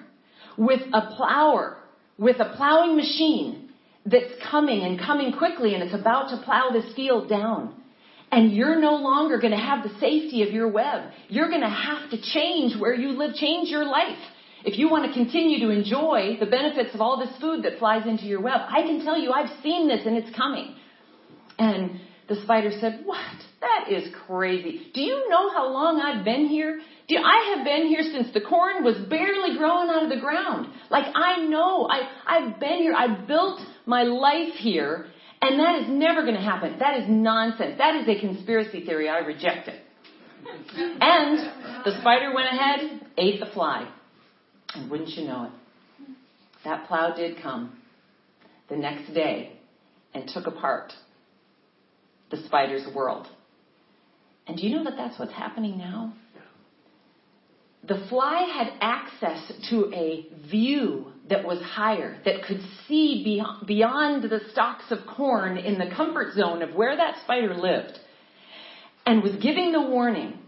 with 0.59 0.83
a 0.93 1.15
plower, 1.17 1.79
with 2.19 2.37
a 2.39 2.53
plowing 2.55 2.95
machine 2.95 3.71
that's 4.05 4.35
coming 4.51 4.83
and 4.83 4.99
coming 4.99 5.33
quickly 5.39 5.73
and 5.73 5.83
it's 5.83 5.99
about 5.99 6.29
to 6.33 6.45
plow 6.45 6.69
this 6.71 6.95
field 6.95 7.31
down. 7.31 7.75
And 8.31 8.53
you're 8.53 8.79
no 8.79 8.97
longer 8.97 9.39
going 9.39 9.55
to 9.55 9.65
have 9.71 9.85
the 9.85 9.99
safety 9.99 10.43
of 10.47 10.53
your 10.53 10.69
web. 10.69 11.11
You're 11.31 11.49
going 11.49 11.63
to 11.63 11.71
have 11.71 12.11
to 12.11 12.21
change 12.21 12.79
where 12.79 12.95
you 12.95 13.13
live, 13.13 13.35
change 13.37 13.71
your 13.71 13.87
life. 13.87 14.23
If 14.67 14.79
you 14.79 14.91
want 14.91 15.07
to 15.07 15.15
continue 15.15 15.67
to 15.67 15.71
enjoy 15.73 16.37
the 16.39 16.47
benefits 16.59 16.95
of 16.95 17.01
all 17.01 17.19
this 17.19 17.35
food 17.41 17.65
that 17.65 17.79
flies 17.79 18.07
into 18.07 18.25
your 18.25 18.43
web, 18.43 18.61
I 18.69 18.83
can 18.83 19.03
tell 19.03 19.19
you 19.19 19.33
I've 19.33 19.63
seen 19.63 19.89
this 19.89 20.03
and 20.05 20.19
it's 20.19 20.37
coming. 20.37 20.75
And 21.59 22.01
the 22.29 22.37
spider 22.43 22.71
said, 22.79 23.01
What? 23.07 23.39
That 23.63 23.93
is 23.93 24.13
crazy. 24.27 24.91
Do 24.93 25.01
you 25.01 25.29
know 25.29 25.53
how 25.53 25.73
long 25.73 26.01
I've 26.01 26.25
been 26.25 26.47
here? 26.49 26.81
Do 27.09 27.17
I 27.17 27.55
have 27.55 27.65
been 27.65 27.87
here 27.87 28.03
since 28.03 28.35
the 28.35 28.41
corn 28.41 28.83
was 28.83 28.97
barely 29.09 29.57
growing 29.57 29.89
out 29.89 30.03
of 30.03 30.09
the 30.09 30.19
ground. 30.19 30.67
Like 30.91 31.07
I 31.15 31.47
know, 31.47 31.89
I, 31.89 32.01
I've 32.27 32.59
been 32.59 32.79
here. 32.79 32.93
I 32.93 33.25
built 33.25 33.61
my 33.87 34.03
life 34.03 34.55
here, 34.55 35.07
and 35.41 35.61
that 35.61 35.83
is 35.83 35.89
never 35.89 36.23
going 36.23 36.35
to 36.35 36.41
happen. 36.41 36.77
That 36.81 36.99
is 36.99 37.05
nonsense. 37.09 37.79
That 37.79 37.95
is 37.97 38.09
a 38.09 38.19
conspiracy 38.19 38.85
theory. 38.85 39.09
I 39.09 39.19
reject 39.19 39.69
it. 39.69 39.81
And 41.01 41.85
the 41.85 42.01
spider 42.01 42.35
went 42.35 42.49
ahead, 42.49 43.01
ate 43.17 43.39
the 43.39 43.47
fly. 43.47 43.89
And 44.75 44.91
wouldn't 44.91 45.11
you 45.11 45.25
know 45.27 45.45
it, 45.45 46.15
that 46.65 46.89
plow 46.89 47.15
did 47.15 47.41
come 47.41 47.79
the 48.69 48.77
next 48.77 49.15
day 49.15 49.53
and 50.15 50.29
took 50.29 50.49
apart 50.49 50.93
the 52.33 52.39
spider's 52.39 52.93
world. 52.93 53.29
And 54.47 54.57
do 54.57 54.67
you 54.67 54.77
know 54.77 54.85
that 54.85 54.97
that's 54.97 55.19
what's 55.19 55.33
happening 55.33 55.79
now? 55.79 56.15
The 57.85 58.07
fly 58.09 58.43
had 58.55 58.73
access 58.81 59.53
to 59.71 59.93
a 59.93 60.27
view 60.49 61.07
that 61.29 61.45
was 61.45 61.61
higher, 61.63 62.21
that 62.25 62.45
could 62.45 62.61
see 62.87 63.25
beyond 63.67 64.23
the 64.23 64.41
stalks 64.53 64.85
of 64.91 64.99
corn 65.07 65.57
in 65.57 65.79
the 65.79 65.91
comfort 65.95 66.35
zone 66.35 66.63
of 66.63 66.75
where 66.75 66.97
that 66.97 67.23
spider 67.25 67.55
lived, 67.55 67.99
and 69.07 69.23
was 69.23 69.35
giving 69.37 69.73
the 69.73 69.83
warning. 69.83 70.39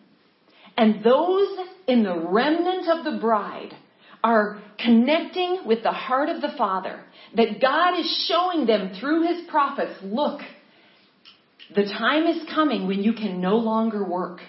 And 0.76 1.02
those 1.02 1.48
in 1.86 2.02
the 2.02 2.18
remnant 2.18 2.88
of 2.88 3.04
the 3.04 3.18
bride 3.20 3.74
are 4.22 4.58
connecting 4.78 5.60
with 5.66 5.82
the 5.82 5.92
heart 5.92 6.28
of 6.28 6.40
the 6.40 6.54
Father, 6.56 7.00
that 7.36 7.60
God 7.60 7.98
is 7.98 8.26
showing 8.28 8.66
them 8.66 8.92
through 8.98 9.26
his 9.26 9.46
prophets, 9.48 9.98
look, 10.02 10.40
the 11.74 11.84
time 11.84 12.26
is 12.26 12.42
coming 12.54 12.86
when 12.86 13.02
you 13.02 13.12
can 13.12 13.40
no 13.40 13.56
longer 13.56 14.04
work. 14.04 14.40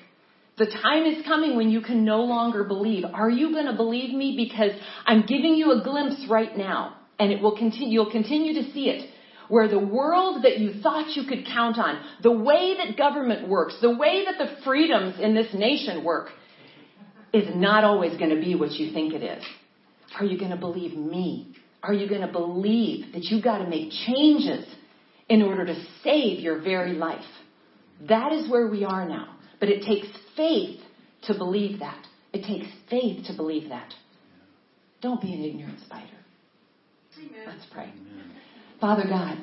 The 0.57 0.65
time 0.67 1.05
is 1.05 1.25
coming 1.25 1.57
when 1.57 1.69
you 1.69 1.81
can 1.81 2.05
no 2.05 2.21
longer 2.21 2.63
believe. 2.63 3.03
Are 3.05 3.29
you 3.29 3.51
going 3.51 3.65
to 3.65 3.73
believe 3.73 4.13
me? 4.13 4.35
Because 4.37 4.71
I'm 5.05 5.21
giving 5.21 5.55
you 5.55 5.71
a 5.71 5.83
glimpse 5.83 6.25
right 6.29 6.55
now, 6.57 6.95
and 7.19 7.31
it 7.31 7.41
will 7.41 7.57
continue, 7.57 7.89
you'll 7.89 8.11
continue 8.11 8.53
to 8.61 8.71
see 8.71 8.89
it. 8.89 9.09
Where 9.47 9.67
the 9.67 9.79
world 9.79 10.43
that 10.43 10.57
you 10.59 10.81
thought 10.81 11.15
you 11.15 11.23
could 11.27 11.45
count 11.45 11.77
on, 11.77 12.03
the 12.23 12.31
way 12.31 12.75
that 12.77 12.97
government 12.97 13.47
works, 13.47 13.77
the 13.79 13.95
way 13.95 14.25
that 14.25 14.37
the 14.39 14.63
freedoms 14.63 15.19
in 15.19 15.35
this 15.35 15.53
nation 15.53 16.03
work, 16.03 16.29
is 17.31 17.49
not 17.53 17.83
always 17.83 18.17
going 18.17 18.33
to 18.33 18.41
be 18.41 18.55
what 18.55 18.71
you 18.71 18.91
think 18.91 19.13
it 19.13 19.21
is. 19.21 19.43
Are 20.17 20.25
you 20.25 20.39
going 20.39 20.51
to 20.51 20.57
believe 20.57 20.97
me? 20.97 21.53
Are 21.83 21.93
you 21.93 22.07
going 22.09 22.21
to 22.21 22.31
believe 22.31 23.13
that 23.13 23.25
you've 23.25 23.43
got 23.43 23.59
to 23.59 23.69
make 23.69 23.91
changes 24.07 24.65
in 25.29 25.41
order 25.41 25.65
to 25.65 25.75
save 26.03 26.39
your 26.39 26.61
very 26.61 26.93
life? 26.93 27.25
That 28.07 28.31
is 28.31 28.49
where 28.49 28.67
we 28.67 28.83
are 28.83 29.07
now. 29.07 29.35
But 29.59 29.69
it 29.69 29.83
takes 29.83 30.07
faith 30.35 30.79
to 31.23 31.37
believe 31.37 31.79
that. 31.79 32.05
It 32.33 32.43
takes 32.43 32.67
faith 32.89 33.25
to 33.27 33.33
believe 33.33 33.69
that. 33.69 33.93
Don't 35.01 35.21
be 35.21 35.33
an 35.33 35.43
ignorant 35.43 35.79
spider. 35.85 36.07
Amen. 37.17 37.45
Let's 37.47 37.65
pray. 37.71 37.85
Amen. 37.85 38.31
Father 38.81 39.05
God, 39.07 39.37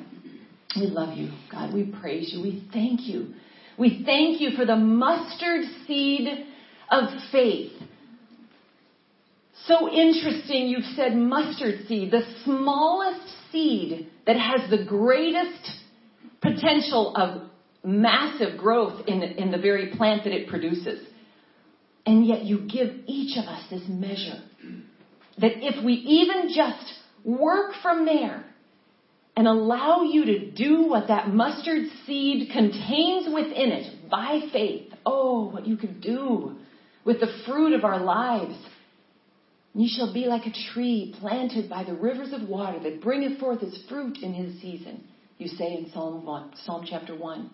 we 0.75 0.87
love 0.87 1.17
you. 1.17 1.31
God, 1.51 1.73
we 1.73 1.85
praise 1.99 2.31
you. 2.33 2.41
We 2.41 2.67
thank 2.71 3.01
you. 3.01 3.33
We 3.77 4.03
thank 4.05 4.39
you 4.39 4.51
for 4.55 4.65
the 4.65 4.75
mustard 4.75 5.65
seed 5.87 6.27
of 6.91 7.05
faith. 7.31 7.71
So 9.65 9.89
interesting, 9.89 10.67
you've 10.67 10.95
said 10.95 11.15
mustard 11.15 11.87
seed, 11.87 12.11
the 12.11 12.23
smallest 12.43 13.33
seed 13.53 14.09
that 14.27 14.35
has 14.35 14.69
the 14.69 14.83
greatest 14.83 15.71
potential 16.41 17.15
of 17.15 17.49
massive 17.85 18.57
growth 18.57 19.07
in, 19.07 19.23
in 19.23 19.51
the 19.51 19.57
very 19.57 19.95
plant 19.95 20.25
that 20.25 20.33
it 20.33 20.49
produces. 20.49 21.05
And 22.05 22.25
yet 22.25 22.43
you 22.43 22.67
give 22.67 22.89
each 23.07 23.37
of 23.37 23.45
us 23.45 23.63
this 23.69 23.83
measure 23.87 24.41
that 25.37 25.51
if 25.55 25.83
we 25.83 25.93
even 25.93 26.53
just 26.53 26.93
work 27.23 27.73
from 27.81 28.05
there 28.05 28.45
and 29.35 29.47
allow 29.47 30.03
you 30.03 30.25
to 30.25 30.51
do 30.51 30.87
what 30.87 31.07
that 31.07 31.29
mustard 31.29 31.85
seed 32.05 32.51
contains 32.51 33.27
within 33.33 33.71
it 33.71 34.09
by 34.09 34.41
faith, 34.51 34.93
oh, 35.05 35.49
what 35.49 35.65
you 35.65 35.77
could 35.77 36.01
do 36.01 36.55
with 37.03 37.19
the 37.19 37.27
fruit 37.45 37.73
of 37.73 37.83
our 37.83 37.99
lives. 37.99 38.55
Ye 39.73 39.89
shall 39.89 40.13
be 40.13 40.25
like 40.25 40.45
a 40.45 40.73
tree 40.73 41.15
planted 41.19 41.69
by 41.69 41.83
the 41.83 41.93
rivers 41.93 42.31
of 42.31 42.47
water 42.47 42.79
that 42.79 43.01
bringeth 43.01 43.39
forth 43.39 43.63
its 43.63 43.77
fruit 43.89 44.19
in 44.21 44.33
his 44.33 44.61
season. 44.61 45.03
You 45.39 45.47
say 45.47 45.73
in 45.73 45.89
Psalm 45.91 46.25
1, 46.25 46.53
Psalm 46.63 46.85
chapter 46.87 47.15
1. 47.15 47.49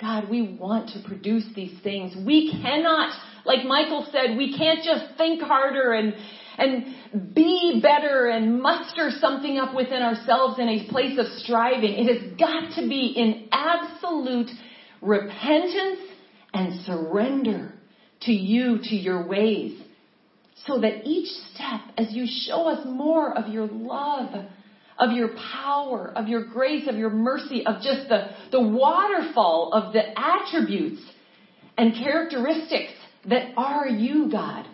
God, 0.00 0.28
we 0.28 0.56
want 0.56 0.90
to 0.90 1.08
produce 1.08 1.44
these 1.54 1.78
things. 1.84 2.12
We 2.26 2.50
cannot, 2.50 3.16
like 3.44 3.64
Michael 3.64 4.04
said, 4.10 4.36
we 4.36 4.58
can't 4.58 4.80
just 4.82 5.16
think 5.16 5.40
harder 5.40 5.92
and, 5.92 6.14
and 6.58 7.34
be 7.34 7.78
better 7.80 8.26
and 8.26 8.60
muster 8.60 9.10
something 9.20 9.58
up 9.58 9.76
within 9.76 10.02
ourselves 10.02 10.58
in 10.58 10.68
a 10.68 10.88
place 10.88 11.20
of 11.20 11.26
striving. 11.38 11.92
It 11.92 12.20
has 12.20 12.36
got 12.36 12.74
to 12.80 12.88
be 12.88 13.14
in 13.16 13.48
absolute 13.52 14.50
repentance 15.00 16.00
and 16.52 16.84
surrender 16.84 17.72
to 18.22 18.32
you, 18.32 18.78
to 18.82 18.96
your 18.96 19.28
ways. 19.28 19.80
So 20.66 20.80
that 20.80 21.04
each 21.04 21.28
step, 21.54 21.80
as 21.98 22.12
you 22.12 22.26
show 22.46 22.68
us 22.68 22.86
more 22.86 23.36
of 23.36 23.52
your 23.52 23.66
love, 23.66 24.46
of 24.98 25.12
your 25.12 25.30
power, 25.52 26.12
of 26.14 26.28
your 26.28 26.44
grace, 26.44 26.88
of 26.88 26.96
your 26.96 27.10
mercy, 27.10 27.66
of 27.66 27.82
just 27.82 28.08
the, 28.08 28.30
the 28.52 28.60
waterfall 28.60 29.72
of 29.72 29.92
the 29.92 30.02
attributes 30.16 31.02
and 31.76 31.94
characteristics 31.94 32.92
that 33.28 33.54
are 33.56 33.88
you, 33.88 34.30
God. 34.30 34.66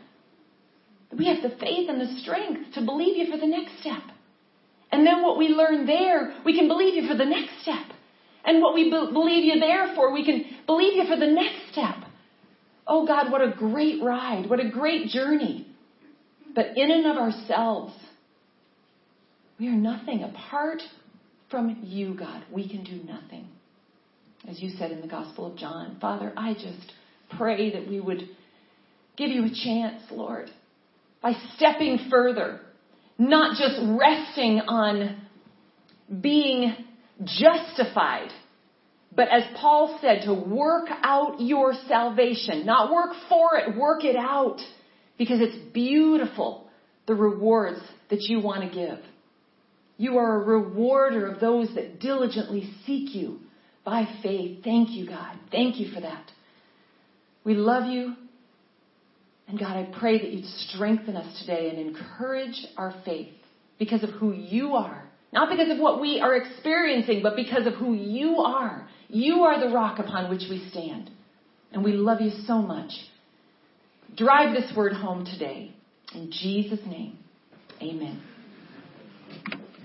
We 1.16 1.26
have 1.28 1.42
the 1.42 1.56
faith 1.56 1.88
and 1.88 2.00
the 2.00 2.20
strength 2.20 2.74
to 2.74 2.84
believe 2.84 3.16
you 3.16 3.32
for 3.32 3.38
the 3.38 3.46
next 3.46 3.80
step. 3.80 4.02
And 4.90 5.06
then 5.06 5.22
what 5.22 5.38
we 5.38 5.48
learn 5.48 5.86
there, 5.86 6.34
we 6.44 6.58
can 6.58 6.68
believe 6.68 6.94
you 6.94 7.08
for 7.08 7.16
the 7.16 7.24
next 7.24 7.62
step. 7.62 7.86
And 8.44 8.62
what 8.62 8.74
we 8.74 8.84
be- 8.84 9.12
believe 9.12 9.44
you 9.44 9.60
there 9.60 9.94
for, 9.94 10.12
we 10.12 10.24
can 10.24 10.44
believe 10.66 10.94
you 10.94 11.04
for 11.04 11.16
the 11.16 11.26
next 11.26 11.72
step. 11.72 11.96
Oh 12.86 13.06
God, 13.06 13.30
what 13.30 13.42
a 13.42 13.52
great 13.56 14.02
ride. 14.02 14.48
What 14.48 14.60
a 14.60 14.70
great 14.70 15.08
journey. 15.08 15.67
But 16.54 16.76
in 16.76 16.90
and 16.90 17.06
of 17.06 17.16
ourselves, 17.16 17.94
we 19.58 19.68
are 19.68 19.72
nothing. 19.72 20.22
Apart 20.22 20.82
from 21.50 21.78
you, 21.82 22.14
God, 22.14 22.44
we 22.52 22.68
can 22.68 22.84
do 22.84 23.02
nothing. 23.04 23.48
As 24.48 24.60
you 24.60 24.70
said 24.70 24.90
in 24.92 25.00
the 25.00 25.08
Gospel 25.08 25.46
of 25.46 25.56
John, 25.56 25.98
Father, 26.00 26.32
I 26.36 26.54
just 26.54 26.92
pray 27.36 27.72
that 27.72 27.88
we 27.88 28.00
would 28.00 28.22
give 29.16 29.30
you 29.30 29.44
a 29.44 29.50
chance, 29.50 30.02
Lord, 30.10 30.50
by 31.20 31.32
stepping 31.56 32.08
further, 32.10 32.60
not 33.18 33.56
just 33.58 33.80
resting 33.98 34.60
on 34.60 35.20
being 36.20 36.74
justified, 37.24 38.30
but 39.14 39.28
as 39.28 39.42
Paul 39.56 39.98
said, 40.00 40.22
to 40.26 40.34
work 40.34 40.86
out 41.02 41.40
your 41.40 41.72
salvation, 41.88 42.64
not 42.64 42.92
work 42.92 43.14
for 43.28 43.56
it, 43.56 43.76
work 43.76 44.04
it 44.04 44.16
out, 44.16 44.60
because 45.18 45.40
it's 45.40 45.72
beautiful, 45.72 46.68
the 47.06 47.14
rewards 47.14 47.80
that 48.10 48.22
you 48.22 48.40
want 48.40 48.62
to 48.62 48.74
give. 48.74 48.98
You 49.96 50.18
are 50.18 50.40
a 50.40 50.44
rewarder 50.44 51.26
of 51.26 51.40
those 51.40 51.74
that 51.74 52.00
diligently 52.00 52.70
seek 52.86 53.14
you 53.14 53.40
by 53.84 54.06
faith. 54.22 54.62
Thank 54.62 54.90
you, 54.90 55.08
God. 55.08 55.36
Thank 55.50 55.80
you 55.80 55.92
for 55.92 56.00
that. 56.00 56.30
We 57.44 57.54
love 57.54 57.90
you. 57.90 58.14
And 59.48 59.58
God, 59.58 59.76
I 59.76 59.88
pray 59.98 60.18
that 60.18 60.30
you'd 60.30 60.44
strengthen 60.44 61.16
us 61.16 61.40
today 61.40 61.70
and 61.70 61.78
encourage 61.78 62.66
our 62.76 62.94
faith 63.04 63.32
because 63.78 64.02
of 64.02 64.10
who 64.10 64.32
you 64.32 64.74
are. 64.74 65.04
Not 65.32 65.50
because 65.50 65.70
of 65.70 65.78
what 65.78 66.00
we 66.00 66.20
are 66.20 66.36
experiencing, 66.36 67.22
but 67.22 67.34
because 67.34 67.66
of 67.66 67.74
who 67.74 67.94
you 67.94 68.38
are. 68.38 68.88
You 69.08 69.42
are 69.44 69.58
the 69.58 69.74
rock 69.74 69.98
upon 69.98 70.30
which 70.30 70.42
we 70.48 70.68
stand. 70.70 71.10
And 71.72 71.82
we 71.82 71.92
love 71.92 72.20
you 72.20 72.30
so 72.46 72.58
much 72.58 72.92
drive 74.14 74.54
this 74.54 74.74
word 74.76 74.92
home 74.92 75.24
today. 75.24 75.72
In 76.14 76.30
Jesus' 76.30 76.80
name, 76.86 77.18
amen. 77.82 78.22